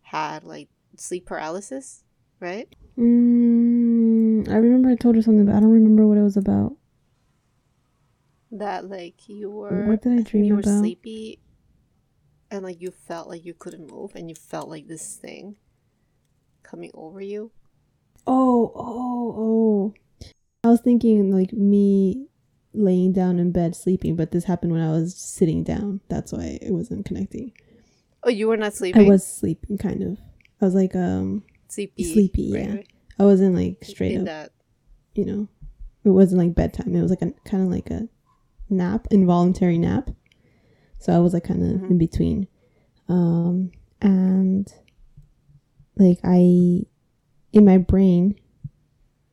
had, 0.03 0.45
like, 0.45 0.68
sleep 0.97 1.26
paralysis, 1.26 2.05
right? 2.40 2.68
Mm, 2.99 4.49
I 4.49 4.57
remember 4.57 4.90
I 4.90 4.97
told 4.97 5.16
you 5.16 5.22
something, 5.22 5.47
but 5.47 5.55
I 5.55 5.61
don't 5.61 5.70
remember 5.70 6.07
what 6.07 6.18
it 6.18 6.22
was 6.22 6.36
about. 6.36 6.76
That, 8.51 8.88
like, 8.88 9.28
you 9.28 9.51
were. 9.51 9.86
What 9.86 10.03
did 10.03 10.12
I 10.18 10.22
dream 10.22 10.45
you 10.45 10.55
were 10.55 10.61
about? 10.61 10.78
sleepy 10.80 11.40
and, 12.51 12.62
like, 12.62 12.80
you 12.80 12.90
felt 12.90 13.28
like 13.28 13.45
you 13.45 13.55
couldn't 13.55 13.90
move 13.90 14.14
and 14.14 14.28
you 14.28 14.34
felt 14.36 14.68
like 14.68 14.86
this 14.86 15.16
thing 15.16 15.57
coming 16.62 16.90
over 16.95 17.20
you. 17.20 17.51
Oh, 18.26 18.72
oh, 18.74 19.34
oh. 19.36 19.95
I 20.62 20.68
was 20.68 20.80
thinking 20.80 21.30
like 21.30 21.53
me 21.53 22.28
laying 22.75 23.12
down 23.12 23.39
in 23.39 23.53
bed 23.53 23.75
sleeping, 23.77 24.16
but 24.16 24.31
this 24.33 24.45
happened 24.45 24.72
when 24.72 24.83
I 24.83 24.91
was 24.91 25.14
sitting 25.14 25.62
down. 25.62 26.01
That's 26.09 26.33
why 26.33 26.59
it 26.61 26.72
wasn't 26.72 27.07
connecting. 27.07 27.53
Oh, 28.22 28.31
you 28.31 28.49
were 28.49 28.57
not 28.57 28.75
sleeping? 28.75 29.07
I 29.07 29.09
was 29.09 29.27
sleeping 29.27 29.79
kind 29.79 30.03
of. 30.03 30.18
I 30.61 30.64
was 30.64 30.75
like 30.75 30.95
um 30.95 31.43
sleepy. 31.68 32.05
sleepy, 32.05 32.43
yeah. 32.43 32.75
right. 32.75 32.89
I 33.18 33.25
wasn't 33.25 33.55
like 33.55 33.85
straight 33.85 34.18
up, 34.18 34.25
that 34.25 34.53
you 35.14 35.25
know. 35.25 35.49
It 36.05 36.11
wasn't 36.11 36.41
like 36.43 36.55
bedtime. 36.55 36.95
It 36.95 37.01
was 37.01 37.11
like 37.11 37.22
a 37.22 37.33
kind 37.49 37.62
of 37.62 37.70
like 37.70 37.89
a 37.91 38.09
nap, 38.68 39.07
involuntary 39.11 39.79
nap. 39.79 40.11
So 40.99 41.14
I 41.14 41.18
was 41.18 41.33
like 41.33 41.45
kind 41.45 41.62
of 41.62 41.81
Mhm. 41.81 41.91
in 41.93 41.99
between. 41.99 42.49
Um 43.09 43.70
and 44.01 44.72
like 45.97 46.18
I 46.25 46.83
in 47.53 47.64
my 47.64 47.79
brain 47.79 48.35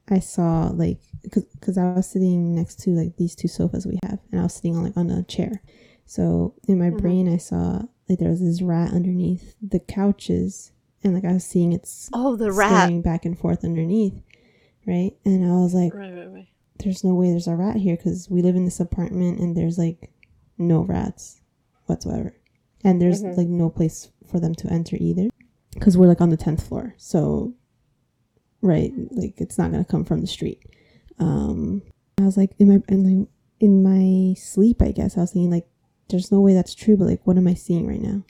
I 0.07 0.19
saw 0.19 0.67
like 0.73 0.99
because 1.23 1.77
I 1.77 1.93
was 1.93 2.07
sitting 2.09 2.55
next 2.55 2.79
to 2.81 2.91
like 2.91 3.15
these 3.17 3.35
two 3.35 3.47
sofas 3.47 3.85
we 3.85 3.99
have, 4.03 4.19
and 4.31 4.39
I 4.39 4.43
was 4.43 4.53
sitting 4.53 4.75
on 4.75 4.83
like 4.83 4.97
on 4.97 5.09
a 5.09 5.23
chair. 5.23 5.61
So 6.05 6.53
in 6.67 6.79
my 6.79 6.89
Mhm. 6.89 7.01
brain, 7.01 7.29
I 7.29 7.37
saw 7.37 7.83
like 8.09 8.19
there 8.19 8.29
was 8.29 8.41
this 8.41 8.61
rat 8.61 8.91
underneath 8.93 9.55
the 9.61 9.79
couches, 9.79 10.71
and 11.03 11.13
like 11.13 11.25
I 11.25 11.33
was 11.33 11.45
seeing 11.45 11.71
its 11.73 12.09
Oh, 12.13 12.35
the 12.35 12.51
rat. 12.51 13.03
back 13.03 13.25
and 13.25 13.37
forth 13.37 13.63
underneath, 13.63 14.21
right? 14.85 15.15
And 15.25 15.45
I 15.45 15.51
was 15.61 15.73
like, 15.73 15.93
Right, 15.93 16.13
right, 16.13 16.31
right. 16.31 16.47
"There's 16.79 17.03
no 17.03 17.13
way 17.15 17.29
there's 17.29 17.47
a 17.47 17.55
rat 17.55 17.77
here 17.77 17.95
because 17.95 18.29
we 18.29 18.41
live 18.41 18.55
in 18.55 18.65
this 18.65 18.79
apartment, 18.79 19.39
and 19.39 19.55
there's 19.55 19.77
like 19.77 20.11
no 20.57 20.81
rats 20.81 21.41
whatsoever, 21.85 22.35
and 22.83 23.01
there's 23.01 23.21
Mhm. 23.23 23.37
like 23.37 23.47
no 23.47 23.69
place 23.69 24.09
for 24.25 24.39
them 24.39 24.55
to 24.55 24.71
enter 24.73 24.97
either, 24.99 25.29
because 25.73 25.97
we're 25.97 26.07
like 26.07 26.21
on 26.21 26.29
the 26.29 26.37
tenth 26.37 26.63
floor, 26.63 26.95
so." 26.97 27.53
Right, 28.63 28.93
like 29.11 29.41
it's 29.41 29.57
not 29.57 29.71
gonna 29.71 29.83
come 29.85 30.03
from 30.05 30.21
the 30.21 30.27
street 30.27 30.63
um 31.21 31.81
i 32.19 32.23
was 32.23 32.35
like 32.37 32.51
in 32.59 32.67
my 32.67 32.79
in, 32.89 33.27
in 33.59 33.83
my 33.83 34.33
sleep 34.35 34.81
i 34.81 34.91
guess 34.91 35.17
i 35.17 35.21
was 35.21 35.31
thinking 35.31 35.51
like 35.51 35.67
there's 36.09 36.31
no 36.31 36.41
way 36.41 36.53
that's 36.53 36.75
true 36.75 36.97
but 36.97 37.05
like 37.05 37.21
what 37.25 37.37
am 37.37 37.47
i 37.47 37.53
seeing 37.53 37.87
right 37.87 38.01
now 38.01 38.23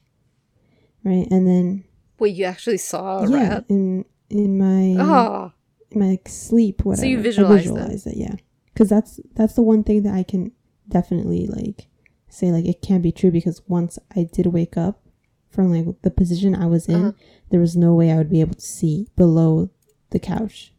right 1.04 1.28
and 1.32 1.48
then 1.48 1.84
Wait, 2.20 2.36
you 2.36 2.46
actually 2.46 2.78
saw 2.78 3.26
yeah 3.28 3.54
rat? 3.56 3.66
in 3.70 4.06
in 4.30 4.58
my 4.58 5.02
Oh, 5.04 5.52
in 5.92 6.00
my 6.00 6.06
like, 6.12 6.28
sleep 6.30 6.86
whatever 6.86 7.08
you 7.08 7.20
I 7.20 7.22
visualized 7.22 7.66
it. 7.66 7.70
visualized 7.70 8.08
it 8.08 8.18
yeah 8.18 8.36
because 8.74 8.90
that's 8.90 9.20
that's 9.34 9.54
the 9.56 9.62
one 9.64 9.84
thing 9.84 10.04
that 10.04 10.14
i 10.14 10.24
can 10.24 10.52
definitely 10.88 11.48
like 11.48 11.88
say 12.30 12.52
like 12.52 12.66
it 12.66 12.82
can't 12.82 13.04
be 13.04 13.12
true 13.12 13.32
because 13.32 13.62
once 13.68 13.98
i 14.16 14.24
did 14.32 14.46
wake 14.48 14.78
up 14.78 15.02
from 15.50 15.72
like 15.74 16.02
the 16.04 16.12
position 16.12 16.56
i 16.56 16.66
was 16.66 16.88
in 16.88 16.96
Uh-huh. 16.96 17.12
there 17.50 17.60
was 17.60 17.76
no 17.76 17.94
way 17.94 18.12
i 18.12 18.18
would 18.18 18.30
be 18.30 18.42
able 18.42 18.54
to 18.56 18.62
see 18.62 19.08
below 19.18 19.70
the 20.12 20.20
couch 20.20 20.74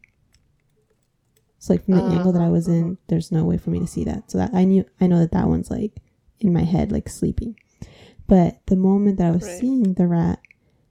so 1.63 1.73
like 1.73 1.85
from 1.85 1.95
the 1.95 2.03
angle 2.15 2.33
that 2.33 2.43
i 2.43 2.49
was 2.49 2.67
Uh-huh, 2.67 2.77
in 2.79 2.99
there's 3.09 3.31
no 3.31 3.45
way 3.45 3.57
for 3.57 3.71
me 3.71 3.79
to 3.79 3.87
see 3.87 4.03
that 4.05 4.29
so 4.31 4.37
that 4.39 4.51
i 4.53 4.65
knew 4.65 4.85
i 5.01 5.07
know 5.07 5.19
that 5.21 5.31
that 5.33 5.47
one's 5.47 5.71
like 5.71 5.93
in 6.41 6.53
my 6.53 6.65
head 6.65 6.91
like 6.91 7.09
sleeping 7.09 7.55
but 8.27 8.59
the 8.67 8.75
moment 8.77 9.19
that 9.19 9.29
i 9.29 9.31
was 9.31 9.45
Right. 9.47 9.59
seeing 9.61 9.95
the 9.95 10.07
rat 10.09 10.41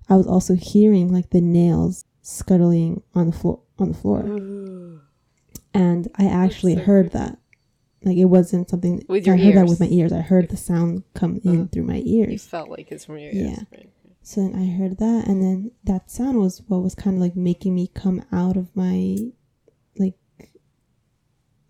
i 0.09 0.15
was 0.15 0.27
also 0.27 0.55
hearing 0.55 1.11
like 1.11 1.29
the 1.31 1.41
nails 1.41 2.05
scuttling 2.21 3.01
on 3.13 3.25
the 3.27 3.33
floor 3.39 3.59
on 3.79 3.89
the 3.91 3.97
floor 3.97 4.21
and 5.73 6.07
i 6.15 6.25
actually 6.25 6.75
so 6.75 6.81
heard 6.81 7.11
that 7.11 7.37
like 8.03 8.17
it 8.17 8.25
wasn't 8.25 8.69
something 8.69 9.03
With 9.07 9.25
your 9.27 9.35
i 9.35 9.39
heard 9.39 9.55
that 9.55 9.67
with 9.67 9.79
my 9.79 9.87
ears. 9.87 10.11
ears 10.11 10.13
i 10.13 10.21
heard 10.21 10.49
the 10.49 10.57
sound 10.57 11.03
come 11.13 11.39
in 11.43 11.55
Uh-huh. 11.61 11.67
through 11.71 11.83
my 11.83 11.97
you 11.97 12.23
ears 12.23 12.47
felt 12.47 12.69
like 12.69 12.91
it's 12.91 13.05
from 13.05 13.17
your 13.17 13.31
Yeah. 13.33 13.59
Right. 13.71 13.89
so 14.23 14.41
then 14.41 14.55
I 14.55 14.67
heard 14.77 14.97
that, 14.99 15.27
and 15.27 15.41
then 15.41 15.71
that 15.83 16.11
sound 16.11 16.37
was 16.39 16.61
what 16.67 16.83
was 16.83 16.93
kind 16.95 17.15
of 17.17 17.21
like 17.21 17.35
making 17.35 17.73
me 17.73 17.87
come 17.87 18.23
out 18.31 18.55
of 18.55 18.69
my 18.75 19.17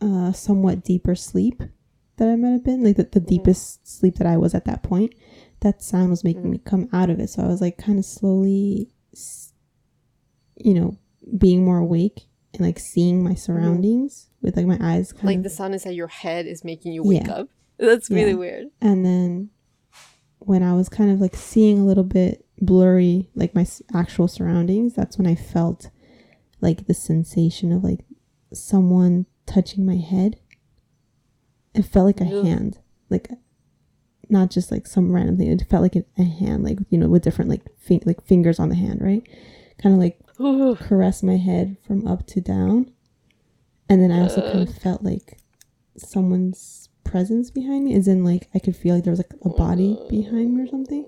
uh 0.01 0.31
somewhat 0.31 0.83
deeper 0.83 1.15
sleep 1.15 1.61
that 2.17 2.27
I 2.27 2.35
might 2.35 2.49
have 2.51 2.63
been, 2.63 2.83
like 2.83 2.97
the, 2.97 3.03
the 3.11 3.19
deepest 3.19 3.87
sleep 3.87 4.15
that 4.15 4.27
I 4.27 4.37
was 4.37 4.53
at 4.53 4.65
that 4.65 4.83
point. 4.83 5.13
That 5.61 5.81
sound 5.81 6.09
was 6.09 6.23
making 6.23 6.43
Mhm. 6.43 6.49
me 6.51 6.57
come 6.63 6.89
out 6.93 7.09
of 7.09 7.19
it. 7.19 7.29
So 7.29 7.43
I 7.43 7.47
was 7.47 7.61
like 7.61 7.77
kind 7.77 7.97
of 7.99 8.05
slowly, 8.05 8.89
you 10.55 10.73
know, 10.73 10.97
being 11.37 11.63
more 11.63 11.77
awake 11.77 12.27
and 12.53 12.61
like 12.61 12.79
seeing 12.79 13.23
my 13.23 13.33
surroundings 13.35 14.29
with 14.41 14.57
like 14.57 14.65
my 14.65 14.77
eyes 14.81 15.13
Like 15.23 15.37
of 15.37 15.43
the 15.43 15.49
sound 15.49 15.75
is 15.75 15.83
that 15.83 15.93
your 15.95 16.07
head 16.07 16.45
is 16.47 16.63
making 16.63 16.93
you 16.93 17.03
wake 17.03 17.25
Yeah. 17.27 17.33
up. 17.33 17.49
That's 17.77 18.09
really 18.09 18.31
Yeah. 18.31 18.35
weird. 18.37 18.67
and 18.81 19.05
then 19.05 19.49
when 20.39 20.63
I 20.63 20.73
was 20.73 20.89
kind 20.89 21.11
of 21.11 21.21
like 21.21 21.35
seeing 21.35 21.79
a 21.79 21.85
little 21.85 22.03
bit 22.03 22.45
blurry, 22.59 23.29
like 23.35 23.53
my 23.55 23.61
s- 23.61 23.81
actual 23.93 24.27
surroundings, 24.27 24.95
that's 24.95 25.17
when 25.17 25.27
I 25.27 25.35
felt 25.35 25.91
like 26.61 26.87
the 26.87 26.95
sensation 26.95 27.71
of 27.71 27.83
like 27.83 28.05
someone 28.51 29.27
touching 29.45 29.85
my 29.85 29.97
head. 29.97 30.39
It 31.73 31.83
felt 31.83 32.05
like 32.05 32.21
a 32.21 32.25
Ugh. 32.25 32.45
hand, 32.45 32.79
like 33.09 33.29
not 34.29 34.49
just 34.49 34.71
like 34.71 34.87
some 34.87 35.11
random 35.11 35.37
thing. 35.37 35.51
It 35.51 35.67
felt 35.69 35.83
like 35.83 35.95
a, 35.95 36.03
a 36.17 36.23
hand, 36.23 36.63
like 36.63 36.79
you 36.89 36.97
know, 36.97 37.07
with 37.07 37.23
different 37.23 37.49
like 37.49 37.61
fi- 37.77 38.01
like 38.05 38.23
fingers 38.25 38.59
on 38.59 38.69
the 38.69 38.75
hand, 38.75 38.99
right? 39.01 39.27
Kind 39.81 39.95
of 39.95 39.99
like 40.01 40.19
Ooh. 40.39 40.75
caress 40.75 41.21
my 41.21 41.37
head 41.37 41.77
from 41.85 42.07
up 42.07 42.25
to 42.27 42.41
down, 42.41 42.91
and 43.89 44.01
then 44.01 44.11
I 44.11 44.21
also 44.21 44.41
kind 44.41 44.67
of 44.67 44.75
felt 44.77 45.03
like 45.03 45.37
someone's 45.97 46.89
presence 47.03 47.51
behind 47.51 47.85
me. 47.85 47.95
As 47.95 48.07
in, 48.07 48.23
like 48.23 48.49
I 48.55 48.59
could 48.59 48.75
feel 48.75 48.95
like 48.95 49.03
there 49.03 49.11
was 49.11 49.19
like 49.19 49.33
a 49.43 49.49
body 49.49 49.97
behind 50.09 50.55
me 50.55 50.63
or 50.63 50.67
something, 50.67 51.05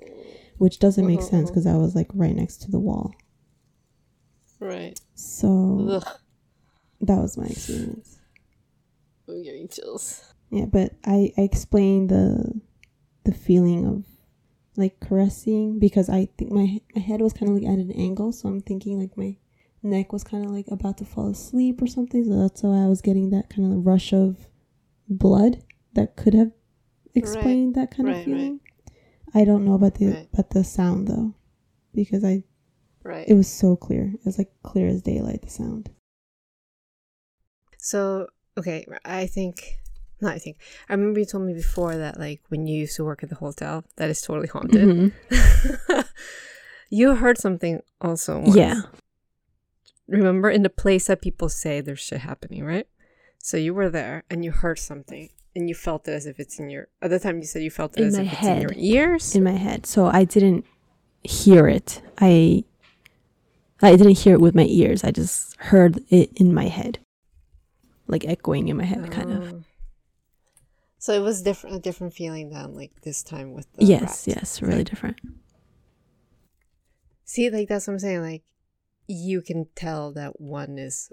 which 0.58 0.80
doesn't 0.80 1.08
make 1.08 1.22
sense 1.22 1.50
uh-huh. 1.50 1.52
because 1.52 1.68
I 1.68 1.76
was 1.76 1.96
like 1.96 2.08
right 2.14 2.36
next 2.36 2.58
to 2.64 2.72
the 2.72 2.80
wall. 2.80 3.14
Right. 4.60 5.00
So 5.16 5.88
Ugh. 5.90 6.08
that 7.02 7.18
was 7.18 7.38
my 7.38 7.46
experience. 7.46 8.20
I'm 9.34 9.44
getting 9.44 9.68
chills. 9.68 10.34
Yeah, 10.50 10.66
but 10.66 10.94
I, 11.06 11.34
I 11.38 11.42
explained 11.42 12.10
the 12.10 12.62
the 13.24 13.34
feeling 13.34 13.88
of 13.88 14.06
like 14.76 15.00
caressing 15.00 15.80
because 15.80 16.10
I 16.10 16.28
think 16.38 16.52
my 16.52 16.82
my 16.96 17.02
head 17.02 17.22
was 17.22 17.34
kind 17.34 17.50
of 17.50 17.56
like 17.58 17.66
at 17.72 17.80
an 17.80 17.92
angle, 17.92 18.32
so 18.32 18.50
I'm 18.50 18.62
thinking 18.62 19.00
like 19.00 19.18
my 19.18 19.38
neck 19.82 20.14
was 20.14 20.24
kind 20.24 20.46
of 20.46 20.52
like 20.52 20.68
about 20.70 20.98
to 21.00 21.06
fall 21.06 21.30
asleep 21.30 21.82
or 21.82 21.88
something. 21.88 22.24
So 22.26 22.42
that's 22.42 22.64
why 22.64 22.84
I 22.84 22.88
was 22.88 23.02
getting 23.02 23.30
that 23.32 23.50
kind 23.50 23.72
of 23.74 23.86
rush 23.86 24.14
of 24.14 24.48
blood 25.10 25.64
that 25.94 26.16
could 26.16 26.34
have 26.34 26.52
explained 27.16 27.76
that 27.76 27.92
kind 27.92 28.08
right, 28.10 28.16
of 28.16 28.18
right. 28.18 28.26
feeling. 28.26 28.60
I 29.34 29.46
don't 29.46 29.66
know 29.66 29.74
about 29.74 29.96
the 29.96 30.08
Right. 30.08 30.30
about 30.34 30.52
the 30.52 30.64
sound 30.64 31.08
though, 31.08 31.34
because 31.94 32.24
I 32.24 32.44
Right. 33.04 33.28
it 33.28 33.34
was 33.34 33.48
so 33.48 33.76
clear. 33.76 34.14
It 34.14 34.26
was 34.26 34.38
like 34.38 34.52
clear 34.64 34.88
as 34.88 35.02
daylight. 35.02 35.42
The 35.42 35.50
sound. 35.50 35.90
So, 37.78 38.28
okay, 38.58 38.86
I 39.06 39.26
think, 39.28 39.80
not 40.22 40.34
I 40.36 40.40
think, 40.40 40.58
I 40.90 40.94
remember 40.94 41.20
you 41.20 41.26
told 41.26 41.44
me 41.46 41.54
before 41.54 41.98
that, 41.98 42.20
like, 42.20 42.42
when 42.50 42.68
you 42.68 42.78
used 42.80 42.96
to 42.98 43.04
work 43.06 43.24
at 43.24 43.30
the 43.30 43.36
hotel, 43.36 43.84
that 43.98 44.10
is 44.10 44.22
totally 44.22 44.48
haunted. 44.48 44.88
Mhm. 44.88 45.12
you 46.90 47.16
heard 47.16 47.38
something 47.38 47.82
also. 48.02 48.40
Once. 48.40 48.56
Yeah. 48.56 48.82
Remember 50.08 50.50
in 50.50 50.64
the 50.64 50.70
place 50.70 51.08
that 51.08 51.22
people 51.22 51.50
say 51.50 51.82
there's 51.82 52.00
shit 52.00 52.20
happening, 52.22 52.64
right? 52.64 52.88
So 53.40 53.58
you 53.58 53.74
were 53.74 53.90
there 53.90 54.24
and 54.30 54.44
you 54.46 54.52
heard 54.52 54.78
something 54.80 55.30
and 55.56 55.70
you 55.70 55.76
felt 55.76 56.08
it 56.08 56.12
as 56.12 56.26
if 56.26 56.40
it's 56.40 56.60
in 56.60 56.70
your, 56.70 56.88
at 57.02 57.10
the 57.10 57.20
time 57.20 57.38
you 57.38 57.46
said 57.46 57.62
you 57.64 57.72
felt 57.72 57.98
it 57.98 58.02
In 58.02 58.08
as 58.08 58.18
my 58.18 58.24
if 58.24 58.34
it's 58.34 58.42
in 58.44 58.62
your 58.62 58.72
head. 58.74 58.78
ears. 58.78 59.36
in 59.36 59.44
my 59.44 59.52
head. 59.52 59.86
So 59.86 60.06
I 60.08 60.24
didn't 60.26 60.66
hear 61.24 61.68
it. 61.68 62.02
I 62.20 62.64
I 63.82 63.96
didn't 63.98 64.18
hear 64.20 64.34
it 64.36 64.42
with 64.42 64.56
my 64.56 64.66
ears. 64.66 65.04
I 65.04 65.12
just 65.12 65.58
heard 65.58 66.02
it 66.10 66.32
in 66.36 66.54
my 66.54 66.68
head. 66.68 67.00
Like 68.08 68.26
echoing 68.26 68.68
in 68.68 68.78
my 68.78 68.84
head 68.84 69.10
kind 69.12 69.32
of. 69.32 69.54
Oh. 69.54 69.64
So 70.98 71.14
it 71.14 71.20
was 71.20 71.42
different, 71.42 71.76
a 71.76 71.80
different 71.80 72.14
feeling 72.14 72.50
than 72.50 72.76
like 72.76 73.02
this 73.02 73.24
time 73.24 73.54
with 73.54 73.72
the 73.74 73.86
Yes, 73.86 74.26
yes, 74.28 74.62
really 74.62 74.84
different. 74.84 75.18
See, 77.26 77.50
like 77.50 77.68
that's 77.68 77.88
what 77.88 77.94
I'm 77.94 78.00
saying. 78.00 78.22
Like 78.22 78.44
you 79.08 79.42
can 79.42 79.68
tell 79.76 80.12
that 80.14 80.40
one 80.40 80.78
is 80.78 81.12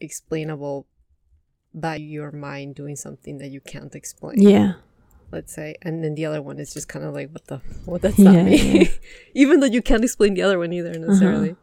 explainable 0.00 0.86
by 1.74 1.96
your 1.96 2.32
mind 2.32 2.74
doing 2.74 2.96
something 2.96 3.38
that 3.38 3.48
you 3.48 3.60
can't 3.60 3.94
explain. 3.94 4.40
Yeah. 4.40 4.74
Let's 5.30 5.52
say, 5.52 5.76
and 5.82 6.02
then 6.02 6.14
the 6.14 6.24
other 6.24 6.40
one 6.40 6.58
is 6.58 6.72
just 6.72 6.88
kind 6.88 7.04
of 7.04 7.12
like, 7.12 7.30
what 7.30 7.46
the, 7.46 7.58
what 7.84 8.00
does 8.02 8.18
Yeah, 8.18 8.32
that 8.32 8.44
mean? 8.46 8.76
yeah. 8.82 8.88
Even 9.34 9.60
though 9.60 9.66
you 9.66 9.82
can't 9.82 10.02
explain 10.02 10.34
the 10.34 10.42
other 10.42 10.58
one 10.58 10.72
either 10.72 10.90
Uh-huh. 10.92 11.54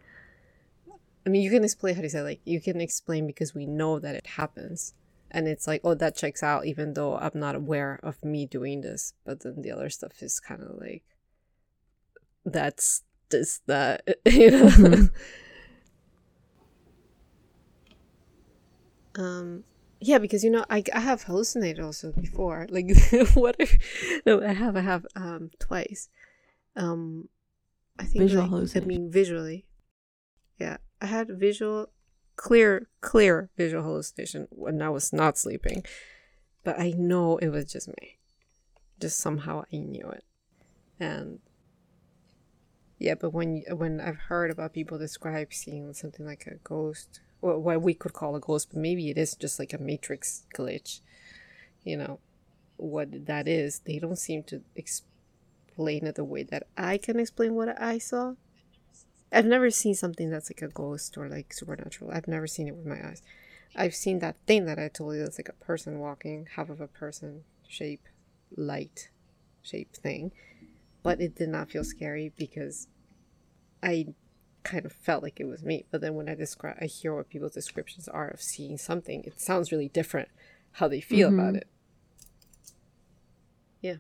I 1.26 1.30
mean, 1.30 1.42
you 1.42 1.50
can 1.50 1.64
explain 1.64 1.96
how 1.96 2.02
do 2.02 2.06
you 2.06 2.10
say 2.10 2.22
like 2.22 2.42
you 2.46 2.62
can 2.62 2.80
explain 2.80 3.26
because 3.26 3.56
we 3.56 3.66
know 3.66 4.00
that 4.00 4.16
it 4.16 4.28
happens, 4.28 4.94
and 5.32 5.48
it's 5.48 5.68
like, 5.68 5.82
oh, 5.84 5.96
that 5.96 6.16
checks 6.16 6.44
out, 6.44 6.66
even 6.66 6.94
though 6.94 7.18
I'm 7.18 7.32
not 7.34 7.56
aware 7.56 8.00
of 8.04 8.24
me 8.24 8.46
doing 8.46 8.82
this. 8.82 9.14
But 9.26 9.42
then 9.42 9.62
the 9.62 9.72
other 9.72 9.90
stuff 9.90 10.22
is 10.22 10.40
kind 10.40 10.62
of 10.62 10.78
like, 10.80 11.04
that's 12.46 13.04
this 13.30 13.62
that 13.66 14.04
you 14.26 14.52
know. 14.52 14.68
Mhm. 14.68 15.10
um, 19.16 19.64
yeah, 20.00 20.20
because 20.20 20.44
you 20.44 20.52
know, 20.52 20.66
I 20.70 20.84
I 20.94 21.00
have 21.00 21.24
hallucinated 21.24 21.84
also 21.84 22.12
before. 22.12 22.68
Like, 22.76 22.92
what? 23.34 23.56
If, 23.60 23.78
no, 24.26 24.44
I 24.44 24.54
have, 24.54 24.76
I 24.76 24.82
have, 24.82 25.06
um, 25.16 25.52
twice. 25.60 26.10
Um, 26.76 27.30
I 27.98 28.04
think 28.04 28.24
Visual 28.26 28.48
like, 28.48 28.76
I 28.76 28.82
mean, 28.82 29.10
visually. 29.10 29.66
Yeah, 30.60 30.78
I 31.06 31.08
had 31.08 31.30
visual, 31.30 31.92
clear, 32.36 32.88
clear 33.00 33.52
visual 33.56 33.84
hallucination 33.84 34.48
when 34.50 34.82
I 34.82 34.90
was 34.90 35.14
not 35.14 35.38
sleeping, 35.38 35.86
but 36.64 36.80
I 36.80 36.96
know 36.98 37.38
it 37.38 37.50
was 37.50 37.72
just 37.72 37.90
me. 37.90 38.18
Just 39.00 39.20
somehow 39.20 39.66
I 39.72 39.78
knew 39.78 40.10
it, 40.10 40.24
and 41.00 41.42
yeah. 42.98 43.14
But 43.14 43.34
when 43.34 43.62
when 43.70 44.02
I've 44.02 44.18
heard 44.18 44.50
about 44.50 44.74
people 44.74 44.98
describe 44.98 45.54
seeing 45.54 45.94
something 45.94 46.26
like 46.26 46.48
a 46.48 46.56
ghost, 46.64 47.20
or 47.40 47.60
what 47.60 47.84
we 47.84 47.94
could 47.94 48.14
call 48.14 48.36
a 48.36 48.40
ghost, 48.40 48.70
but 48.72 48.80
maybe 48.80 49.12
it 49.12 49.18
is 49.20 49.36
just 49.36 49.60
like 49.60 49.74
a 49.74 49.78
matrix 49.78 50.48
glitch. 50.58 51.02
You 51.84 51.98
know, 51.98 52.20
what 52.78 53.28
that 53.28 53.48
is, 53.48 53.82
they 53.86 54.00
don't 54.00 54.18
seem 54.18 54.42
to 54.46 54.64
explain 54.76 56.08
it 56.08 56.16
the 56.16 56.24
way 56.24 56.42
that 56.42 56.64
I 56.76 56.98
can 56.98 57.20
explain 57.20 57.54
what 57.54 57.80
I 57.80 58.00
saw. 58.00 58.34
I've 59.32 59.46
never 59.46 59.70
seen 59.70 59.96
something 59.96 60.30
that's 60.30 60.50
like 60.50 60.62
a 60.62 60.68
ghost 60.68 61.18
or 61.18 61.28
like 61.28 61.52
supernatural. 61.54 62.12
I've 62.12 62.28
never 62.28 62.48
seen 62.48 62.68
it 62.68 62.76
with 62.76 62.86
my 62.86 63.06
eyes. 63.06 63.22
I've 63.76 63.96
seen 63.96 64.20
that 64.20 64.38
thing 64.48 64.66
that 64.66 64.80
I 64.80 64.88
told 64.88 65.16
you 65.16 65.22
that's 65.22 65.40
like 65.40 65.50
a 65.50 65.66
person 65.66 66.00
walking, 66.00 66.48
half 66.56 66.70
of 66.70 66.80
a 66.80 66.88
person 66.88 67.44
shape, 67.68 68.04
light 68.56 69.10
shape 69.62 69.94
thing. 69.94 70.32
But 71.04 71.20
it 71.20 71.36
did 71.36 71.50
not 71.50 71.70
feel 71.70 71.84
scary 71.84 72.32
because 72.38 72.88
I 73.84 74.08
kind 74.64 74.86
of 74.86 74.92
felt 74.94 75.22
like 75.22 75.40
it 75.40 75.46
was 75.46 75.64
me. 75.64 75.86
But 75.92 76.02
then 76.02 76.16
when 76.16 76.30
I 76.30 76.36
describe, 76.36 76.78
I 76.82 76.86
hear 76.86 77.14
what 77.14 77.30
people's 77.30 77.54
descriptions 77.54 78.08
are 78.08 78.30
of 78.30 78.42
seeing 78.42 78.78
something. 78.78 79.24
It 79.24 79.40
sounds 79.40 79.72
really 79.72 79.90
different 79.90 80.30
how 80.74 80.88
they 80.88 81.02
feel 81.02 81.30
about 81.30 81.54
Mhm. 81.54 81.58
it. 81.58 81.68
Yeah. 83.82 83.96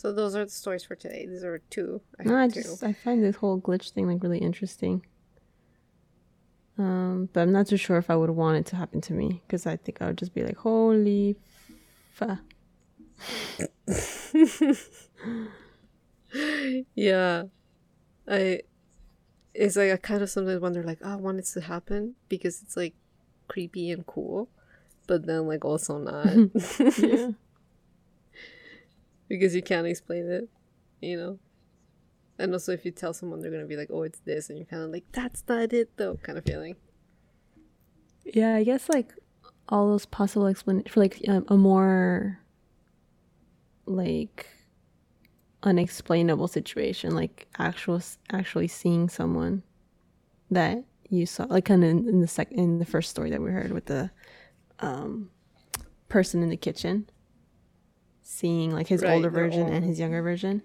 So 0.00 0.14
those 0.14 0.34
are 0.34 0.46
the 0.46 0.50
stories 0.50 0.82
for 0.82 0.94
today. 0.94 1.26
These 1.26 1.44
are 1.44 1.58
two. 1.68 2.00
I 2.18 2.22
No, 2.22 2.34
I 2.34 2.48
two. 2.48 2.62
just 2.62 2.82
I 2.82 2.94
find 2.94 3.22
this 3.22 3.36
whole 3.36 3.60
glitch 3.60 3.90
thing 3.90 4.06
like 4.06 4.22
really 4.22 4.38
interesting. 4.38 5.04
Um, 6.78 7.28
but 7.34 7.42
I'm 7.42 7.52
not 7.52 7.66
too 7.66 7.76
sure 7.76 7.98
if 7.98 8.08
I 8.08 8.16
would 8.16 8.30
want 8.30 8.56
it 8.56 8.64
to 8.70 8.76
happen 8.76 9.02
to 9.02 9.12
me 9.12 9.42
because 9.46 9.66
I 9.66 9.76
think 9.76 10.00
I 10.00 10.06
would 10.06 10.16
just 10.16 10.32
be 10.32 10.42
like, 10.42 10.56
"Holy 10.56 11.36
fa!" 12.14 12.40
yeah 16.94 17.42
i 18.28 18.60
it's 19.52 19.76
like 19.76 19.90
i 19.90 19.96
kind 19.96 20.22
of 20.22 20.30
sometimes 20.30 20.60
wonder 20.60 20.82
like 20.82 20.98
oh, 21.02 21.12
i 21.12 21.16
want 21.16 21.40
it 21.40 21.44
to 21.44 21.60
happen 21.60 22.14
because 22.28 22.62
it's 22.62 22.76
like 22.76 22.94
creepy 23.48 23.90
and 23.90 24.06
cool 24.06 24.48
but 25.08 25.26
then 25.26 25.48
like 25.48 25.64
also 25.64 25.98
not 25.98 26.24
Yeah. 26.96 27.30
because 29.30 29.54
you 29.54 29.62
can't 29.62 29.86
explain 29.86 30.30
it 30.30 30.50
you 31.00 31.16
know? 31.16 31.38
And 32.38 32.52
also 32.52 32.72
if 32.72 32.84
you 32.84 32.90
tell 32.90 33.12
someone 33.12 33.40
they're 33.40 33.50
gonna 33.50 33.64
be 33.66 33.76
like 33.76 33.90
oh 33.90 34.02
it's 34.02 34.20
this 34.20 34.48
and 34.48 34.58
you're 34.58 34.66
kind 34.66 34.82
of 34.82 34.90
like 34.90 35.04
that's 35.12 35.42
not 35.48 35.72
it 35.72 35.96
though 35.96 36.18
kind 36.22 36.38
of 36.38 36.44
feeling. 36.44 36.76
Yeah, 38.24 38.54
I 38.54 38.64
guess 38.64 38.88
like 38.88 39.14
all 39.68 39.88
those 39.88 40.06
possible 40.06 40.46
explanations 40.46 40.92
for 40.92 41.00
like 41.00 41.20
um, 41.28 41.44
a 41.48 41.56
more 41.56 42.38
like 43.86 44.46
unexplainable 45.62 46.48
situation, 46.48 47.14
like 47.14 47.48
actual 47.58 48.00
actually 48.32 48.68
seeing 48.68 49.08
someone 49.08 49.62
that 50.50 50.84
you 51.08 51.26
saw, 51.26 51.44
like 51.44 51.64
kind 51.64 51.84
of 51.84 51.90
in, 51.90 52.08
in 52.08 52.20
the 52.20 52.26
sec 52.26 52.50
in 52.52 52.78
the 52.78 52.84
first 52.84 53.10
story 53.10 53.30
that 53.30 53.40
we 53.40 53.50
heard 53.50 53.72
with 53.72 53.86
the 53.86 54.10
um 54.80 55.30
person 56.08 56.42
in 56.42 56.48
the 56.48 56.56
kitchen, 56.56 57.08
seeing 58.30 58.70
like 58.70 58.86
his 58.86 59.02
Right, 59.02 59.14
older 59.14 59.28
version 59.28 59.68
and 59.68 59.84
his 59.84 59.98
younger 59.98 60.22
version. 60.22 60.62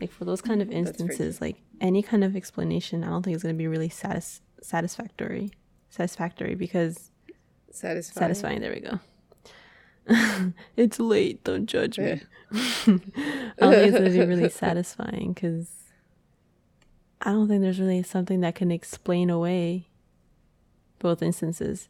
Like 0.00 0.10
for 0.10 0.24
those 0.24 0.40
kind 0.40 0.60
of 0.60 0.70
instances, 0.70 1.40
like 1.40 1.56
any 1.80 2.02
kind 2.02 2.24
of 2.24 2.34
explanation, 2.34 3.04
I 3.04 3.08
don't 3.08 3.22
think 3.22 3.36
is 3.36 3.42
going 3.42 3.54
to 3.54 3.58
be 3.58 3.68
really 3.68 3.88
satis- 3.88 4.40
satisfactory. 4.60 5.52
Satisfactory 5.90 6.56
because 6.56 7.12
satisfying 7.70 8.34
satisfying. 8.34 8.60
There 8.60 8.72
we 8.72 8.80
go. 8.80 10.52
it's 10.76 10.98
late. 10.98 11.44
Don't 11.44 11.66
judge 11.66 11.98
me. 11.98 12.20
I 12.52 12.60
don't 12.86 13.00
think 13.00 13.08
it's 13.60 13.98
gonna 13.98 14.10
be 14.10 14.24
really 14.24 14.48
satisfying 14.64 15.32
because 15.34 15.70
I 17.20 17.30
don't 17.30 17.46
think 17.46 17.62
there's 17.62 17.78
really 17.80 18.02
something 18.02 18.40
that 18.40 18.56
can 18.56 18.72
explain 18.72 19.30
away 19.30 19.88
both 20.98 21.22
instances. 21.22 21.88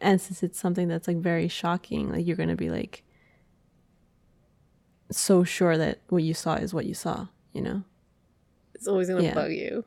And 0.00 0.20
since 0.20 0.42
it's 0.42 0.58
something 0.58 0.88
that's 0.88 1.06
like 1.06 1.18
very 1.18 1.46
shocking, 1.46 2.10
like 2.10 2.26
you're 2.26 2.36
gonna 2.36 2.56
be 2.56 2.70
like 2.70 3.04
so 5.10 5.44
sure 5.44 5.76
that 5.78 6.00
what 6.08 6.22
you 6.22 6.34
saw 6.34 6.54
is 6.54 6.72
what 6.74 6.86
you 6.86 6.94
saw, 6.94 7.26
you 7.52 7.60
know? 7.62 7.82
it's 8.74 8.86
always 8.88 9.08
gonna 9.08 9.22
Yeah. 9.22 9.32
bug 9.34 9.50
you 9.52 9.84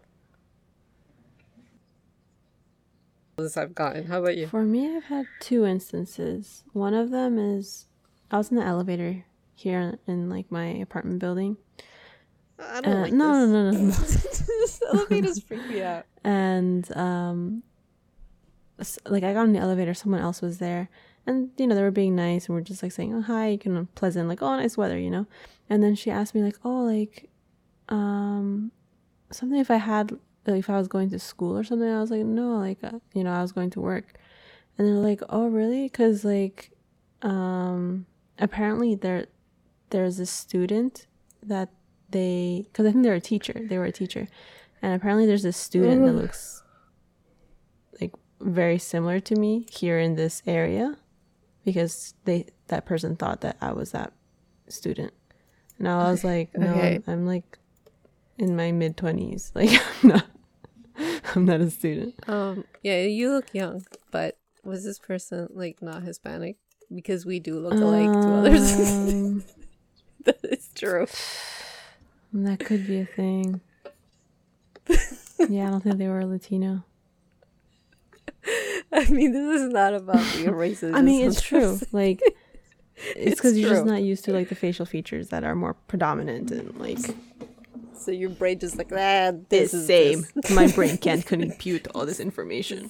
this 3.38 3.56
i've 3.56 3.74
gotten 3.76 4.06
how 4.08 4.20
about 4.20 4.36
you 4.36 4.48
For 4.48 4.64
me, 4.64 4.96
I've 4.96 5.06
had 5.06 5.26
two 5.40 5.64
instances. 5.66 6.64
One 6.74 6.94
of 6.94 7.10
them 7.10 7.38
is 7.40 7.86
I 8.32 8.38
was 8.38 8.50
in 8.52 8.58
the 8.58 8.64
elevator 8.64 9.24
here 9.56 9.98
in 10.08 10.30
like 10.30 10.52
my 10.52 10.66
apartment 10.68 11.20
building. 11.20 11.56
I 12.60 12.82
don't 12.82 12.94
Uh, 12.94 13.02
like 13.02 13.14
no, 13.14 13.46
no, 13.46 13.46
no, 13.46 13.72
no, 13.72 13.78
no. 13.80 13.92
this 13.92 14.82
elevator's 14.92 15.42
freak 15.42 15.66
me 15.70 15.82
out. 15.82 16.06
and 16.24 16.92
um 16.98 17.64
like 19.08 19.24
i 19.24 19.32
got 19.34 19.42
on 19.44 19.54
the 19.54 19.60
elevator 19.60 19.94
someone 19.94 20.20
else 20.22 20.42
was 20.42 20.58
there 20.60 20.90
and 21.30 21.52
you 21.58 21.68
know 21.68 21.76
they 21.76 21.84
were 21.84 21.92
being 21.92 22.16
nice 22.16 22.48
and 22.48 22.56
we're 22.56 22.62
just 22.62 22.82
like 22.82 22.92
saying 22.92 23.14
oh 23.14 23.22
hi 23.22 23.50
you 23.50 23.58
can 23.58 23.86
pleasant 23.96 24.28
like 24.28 24.42
oh 24.42 24.56
nice 24.56 24.76
weather 24.76 24.98
you 24.98 25.12
know? 25.12 25.28
And 25.70 25.84
then 25.84 25.94
she 25.94 26.10
asked 26.10 26.34
me 26.34 26.42
like 26.42 26.58
oh 26.66 26.82
like 26.82 27.30
um 27.90 28.72
something 29.32 29.60
if 29.60 29.70
i 29.70 29.76
had 29.76 30.12
like 30.48 30.60
if 30.60 30.70
i 30.70 30.78
was 30.78 30.88
going 30.88 31.10
to 31.12 31.20
school 31.20 31.56
or 31.58 31.64
something? 31.64 31.88
I 31.88 32.02
was 32.02 32.10
like 32.10 32.26
no 32.26 32.58
like 32.58 32.84
uh, 32.84 33.00
you 33.14 33.24
know 33.24 33.32
i 33.32 33.42
was 33.42 33.52
going 33.52 33.70
to 33.72 33.80
work. 33.80 34.16
And 34.78 34.88
they're 34.88 34.96
like 34.96 35.22
oh 35.30 35.48
really? 35.48 35.84
Because 35.84 36.26
like 36.26 36.72
um 37.22 38.06
apparently 38.40 38.96
there 38.96 39.28
there's 39.92 40.20
a 40.20 40.26
student 40.26 41.06
that 41.44 41.70
they 42.10 42.66
because 42.66 42.86
i 42.88 42.92
think 42.92 43.04
they're 43.04 43.14
a 43.14 43.22
teacher 43.22 43.54
they 43.70 43.78
were 43.78 43.86
a 43.86 43.92
teacher. 43.92 44.28
And 44.82 44.96
apparently 44.96 45.26
there's 45.28 45.46
a 45.46 45.52
student 45.52 46.06
that 46.06 46.14
looks 46.14 46.64
like 48.02 48.14
very 48.40 48.80
similar 48.80 49.20
to 49.20 49.36
me 49.36 49.68
here 49.70 50.00
in 50.00 50.16
this 50.16 50.42
area 50.48 50.98
because 51.70 52.14
they 52.26 52.46
that 52.68 52.86
person 52.86 53.16
thought 53.16 53.42
that 53.42 53.58
I 53.62 53.72
was 53.74 53.92
that 53.92 54.14
student. 54.68 55.14
And 55.78 55.88
I 55.88 56.12
was 56.12 56.24
like, 56.24 56.56
no, 56.58 56.72
Okay. 56.74 56.96
I'm, 56.96 57.04
I'm 57.08 57.26
like 57.26 57.58
in 58.38 58.56
my 58.56 58.72
mid 58.72 58.98
20s. 58.98 59.52
Like 59.56 59.70
I'm 60.04 60.10
not 60.10 60.26
I'm 61.36 61.46
not 61.46 61.62
a 61.62 61.70
student. 61.70 62.16
Um, 62.28 62.66
yeah, 62.84 63.02
you 63.04 63.32
look 63.32 63.54
young, 63.54 63.86
but 64.12 64.38
was 64.64 64.84
this 64.84 65.00
person 65.00 65.48
like 65.52 65.82
not 65.82 66.04
Hispanic? 66.04 66.58
Because 66.94 67.26
we 67.26 67.40
do 67.40 67.60
look 67.60 67.74
alike 67.74 68.12
to 68.12 68.36
others. 68.36 68.76
Um, 68.90 69.44
that 70.26 70.40
is 70.44 70.70
true. 70.76 71.08
that 72.34 72.60
could 72.60 72.86
be 72.88 73.00
a 73.00 73.06
thing. 73.06 73.62
Yeah, 75.48 75.68
I 75.68 75.70
don't 75.72 75.82
think 75.82 75.98
they 75.98 76.10
were 76.10 76.26
Latino. 76.26 76.84
I 78.94 79.06
mean, 79.10 79.32
this 79.34 79.62
is 79.62 79.70
not 79.70 79.94
about 79.94 80.24
being 80.34 80.48
racist. 80.66 80.96
I 80.96 81.02
mean, 81.02 81.28
it's 81.28 81.42
true. 81.42 81.80
Like, 81.92 82.22
it's 83.16 83.36
because 83.36 83.58
you're 83.58 83.70
just 83.70 83.86
not 83.86 84.02
used 84.02 84.26
to 84.26 84.34
like 84.34 84.50
the 84.50 84.56
facial 84.56 84.86
features 84.86 85.30
that 85.30 85.44
are 85.44 85.56
more 85.56 85.74
predominant 85.88 86.52
and 86.52 86.78
like 86.80 87.00
So 87.94 88.12
your 88.12 88.30
brain 88.30 88.60
just 88.60 88.78
like 88.78 88.92
ah, 88.92 89.32
this 89.50 89.72
this 89.72 89.74
is 89.74 89.88
same. 89.88 90.26
this." 90.36 90.52
My 90.52 90.68
brain 90.68 90.98
can't 90.98 91.26
compute 91.26 91.88
all 91.96 92.06
this 92.06 92.20
information. 92.20 92.90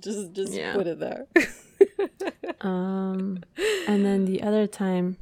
Just 0.00 0.32
just 0.32 0.52
Yeah. 0.52 0.74
put 0.74 0.86
it 0.86 0.98
there. 0.98 1.26
Um, 2.60 3.42
and 3.86 4.04
then 4.04 4.24
the 4.24 4.42
other 4.42 4.66
time, 4.66 5.18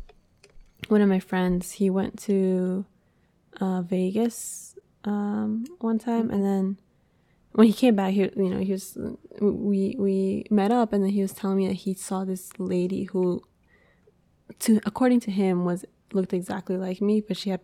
one 0.89 1.01
of 1.03 1.09
my 1.09 1.19
friends 1.21 1.73
he 1.73 1.91
went 1.91 2.19
to 2.21 2.85
uh, 3.61 3.83
Vegas 3.83 4.77
um, 5.05 5.65
one 5.81 5.99
time, 5.99 6.31
and 6.31 6.45
then 6.45 6.79
when 7.55 7.69
he 7.69 7.73
came 7.73 7.95
back, 7.95 8.13
he 8.15 8.23
you 8.37 8.51
know 8.51 8.59
he 8.59 8.73
was 8.73 8.99
we 9.41 9.95
we 9.99 10.45
met 10.51 10.73
up, 10.73 10.93
and 10.93 11.05
then 11.05 11.11
he 11.11 11.23
was 11.23 11.33
telling 11.33 11.57
me 11.59 11.69
that 11.69 11.75
he 11.75 11.95
saw 11.95 12.25
this 12.25 12.51
lady 12.59 13.05
who, 13.05 13.43
to 14.59 14.81
according 14.85 15.21
to 15.21 15.31
him, 15.31 15.65
was 15.65 15.85
looked 16.13 16.33
exactly 16.33 16.77
like 16.77 17.01
me, 17.01 17.21
but 17.21 17.37
she 17.37 17.51
had 17.51 17.61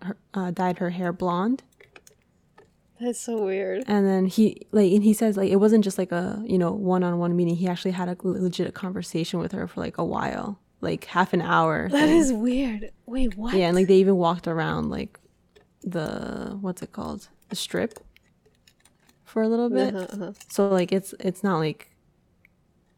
her, 0.00 0.16
uh, 0.32 0.52
dyed 0.52 0.78
her 0.78 0.90
hair 0.90 1.12
blonde. 1.12 1.64
That's 3.00 3.20
so 3.20 3.42
weird. 3.42 3.82
And 3.88 4.06
then 4.06 4.26
he 4.26 4.68
like 4.70 4.92
and 4.92 5.02
he 5.02 5.12
says 5.12 5.36
like 5.36 5.50
it 5.50 5.56
wasn't 5.56 5.82
just 5.82 5.98
like 5.98 6.12
a 6.12 6.40
you 6.46 6.56
know 6.56 6.70
one 6.70 7.02
on 7.02 7.18
one 7.18 7.34
meeting. 7.34 7.56
He 7.56 7.66
actually 7.66 7.90
had 7.90 8.08
a 8.08 8.16
legit 8.22 8.74
conversation 8.74 9.40
with 9.40 9.50
her 9.50 9.66
for 9.66 9.80
like 9.80 9.98
a 9.98 10.04
while, 10.04 10.60
like 10.80 11.06
half 11.06 11.32
an 11.32 11.42
hour. 11.42 11.88
That 11.88 12.06
thing. 12.06 12.16
is 12.16 12.32
weird. 12.32 12.92
Wait, 13.06 13.36
what? 13.36 13.54
yeah, 13.54 13.66
and 13.66 13.76
like 13.76 13.88
they 13.88 13.96
even 13.96 14.16
walked 14.16 14.46
around 14.46 14.90
like 14.90 15.18
the 15.82 16.56
what's 16.60 16.80
it 16.80 16.92
called 16.92 17.26
the 17.48 17.56
strip 17.56 17.98
for 19.32 19.42
a 19.42 19.48
little 19.48 19.70
bit. 19.70 19.94
Uh-huh, 19.94 20.06
uh-huh. 20.12 20.32
So 20.48 20.68
like 20.68 20.92
it's 20.92 21.14
it's 21.20 21.42
not 21.42 21.58
like 21.58 21.90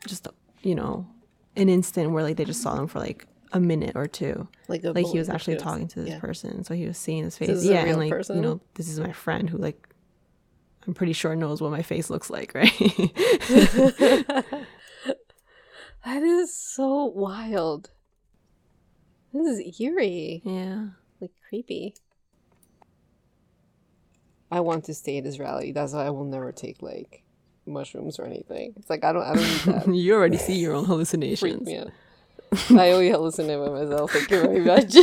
just 0.06 0.26
you 0.62 0.74
know 0.74 1.06
an 1.56 1.68
instant 1.68 2.10
where 2.10 2.22
like 2.22 2.36
they 2.36 2.44
just 2.44 2.60
saw 2.62 2.74
them 2.74 2.86
for 2.88 2.98
like 2.98 3.26
a 3.52 3.60
minute 3.60 3.92
or 3.94 4.06
two. 4.08 4.48
Like 4.68 4.82
Like 4.84 5.06
he 5.06 5.18
was 5.18 5.28
actually 5.28 5.56
talking 5.56 5.86
to 5.88 6.00
this 6.00 6.08
Yeah. 6.10 6.18
person, 6.18 6.64
so 6.64 6.74
he 6.74 6.86
was 6.86 6.98
seeing 6.98 7.24
his 7.24 7.38
face. 7.38 7.62
Yeah, 7.64 7.84
and 7.84 7.98
like 7.98 8.10
person? 8.10 8.36
you 8.36 8.42
know 8.42 8.60
this 8.74 8.88
is 8.88 8.98
my 8.98 9.12
friend 9.12 9.48
who 9.48 9.58
like 9.58 9.88
I'm 10.86 10.92
pretty 10.94 11.12
sure 11.14 11.34
knows 11.36 11.62
what 11.62 11.70
my 11.70 11.82
face 11.82 12.10
looks 12.10 12.28
like, 12.30 12.52
right? 12.60 12.72
That 16.04 16.22
is 16.22 16.54
so 16.54 17.06
wild. 17.06 17.90
This 19.32 19.46
is 19.58 19.80
eerie. 19.80 20.42
yeah. 20.44 20.88
Like 21.20 21.30
creepy. 21.48 21.94
I 24.54 24.60
want 24.60 24.84
to 24.84 24.94
stay 24.94 25.18
at 25.18 25.24
this 25.24 25.40
rally. 25.40 25.72
That's 25.72 25.94
why 25.94 26.06
I 26.06 26.10
will 26.10 26.26
never 26.26 26.52
take 26.52 26.80
like 26.80 27.24
mushrooms 27.66 28.20
or 28.20 28.24
anything. 28.24 28.74
It's 28.76 28.88
like 28.88 29.02
I 29.02 29.12
don't 29.12 29.24
I 29.24 29.34
don't 29.34 29.42
need 29.42 29.62
that. 29.74 29.88
you 29.96 30.14
already 30.14 30.36
see 30.36 30.54
your 30.54 30.74
own 30.74 30.84
hallucinations. 30.84 31.68
I 32.70 32.92
only 32.92 33.10
hallucinate 33.10 33.58
by 33.58 33.68
myself. 33.82 34.12
Thank 34.12 34.30
you 34.30 34.42
very 34.42 34.60
much. 34.60 34.94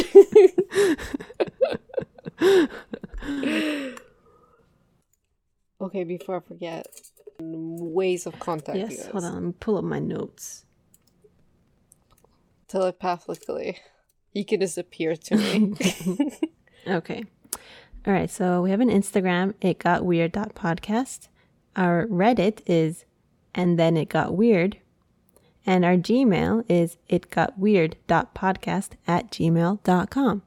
okay, 5.82 6.06
before 6.06 6.38
I 6.38 6.39
forget, 6.39 6.88
ways 7.41 8.26
of 8.26 8.39
contact. 8.39 8.78
Yes, 8.78 9.08
hold 9.08 9.26
on, 9.26 9.52
pull 9.52 9.78
up 9.78 9.84
my 9.84 9.99
notes. 9.99 10.64
telepathically. 12.70 13.80
You 14.32 14.45
can 14.45 14.62
disappear 14.62 15.18
to 15.18 15.36
me. 15.36 15.74
Okay. 16.88 17.26
All 18.06 18.14
right, 18.14 18.30
so 18.30 18.62
we 18.64 18.72
have 18.72 18.80
an 18.82 18.89
Instagram, 18.89 19.54
it 19.62 19.78
got 19.78 20.04
weird 20.06 20.34
podcast. 20.34 21.28
Our 21.76 22.08
Reddit 22.08 22.62
is 22.66 23.06
and 23.54 23.78
then 23.78 23.95
it 23.97 24.10
got 24.10 24.34
weird. 24.34 24.78
And 25.66 25.86
our 25.86 25.95
Gmail 25.95 26.66
is 26.68 26.97
it 27.08 27.30
got 27.30 27.60
weird 27.60 27.95
podcast 28.08 28.91
at 29.08 29.32
gmail.com. 29.32 30.41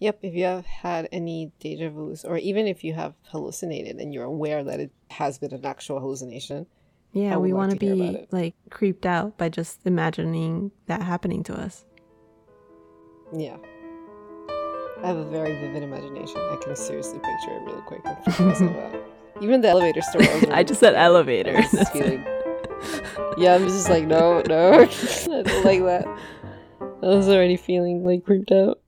Yep, 0.00 0.18
if 0.22 0.34
you 0.34 0.44
have 0.44 0.66
had 0.66 1.08
any 1.10 1.50
deja 1.58 1.88
vus, 1.90 2.24
or 2.24 2.36
even 2.36 2.66
if 2.68 2.84
you 2.84 2.92
have 2.92 3.14
hallucinated 3.32 3.96
and 3.96 4.12
you're 4.14 4.24
aware 4.24 4.62
that 4.62 4.78
it 4.78 4.92
has 5.10 5.38
been 5.38 5.52
an 5.54 5.64
actual 5.64 5.98
hallucination, 5.98 6.66
Yeah, 7.12 7.36
we 7.38 7.52
want 7.52 7.72
to 7.72 7.78
to 7.78 7.86
hear 7.86 7.94
about 8.10 8.30
be 8.30 8.36
like 8.36 8.54
creeped 8.70 9.06
out 9.06 9.38
by 9.38 9.48
just 9.48 9.80
imagining 9.86 10.70
that 10.86 11.02
happening 11.02 11.42
to 11.44 11.54
us. 11.58 11.84
yeah. 13.34 13.56
I 15.02 15.06
have 15.08 15.16
a 15.16 15.24
very 15.24 15.52
vivid 15.60 15.82
imagination. 15.82 16.36
I 16.50 16.56
can 16.62 16.74
seriously 16.76 17.18
picture 17.20 17.56
it 17.56 17.62
really 17.64 17.82
quick 17.82 18.00
and 18.04 18.16
freak 18.24 18.40
myself 18.48 18.76
out. 18.76 19.02
Even 19.40 19.60
the 19.60 19.68
elevator 19.68 20.00
story. 20.02 20.26
was 20.26 20.44
I 20.50 20.64
just 20.64 20.80
said 20.80 20.94
I 20.94 21.04
elevator. 21.04 21.54
was 21.54 21.88
feeling- 21.90 22.24
Yeah, 23.38 23.54
I'm 23.54 23.66
just 23.68 23.88
like, 23.88 24.04
no, 24.04 24.42
no. 24.48 24.72
I 24.72 24.84
don't 25.26 25.64
like 25.64 25.82
that. 25.84 26.06
I 26.80 27.06
was 27.06 27.28
already 27.28 27.56
feeling 27.56 28.04
like 28.04 28.24
creeped 28.24 28.50
out. 28.50 28.80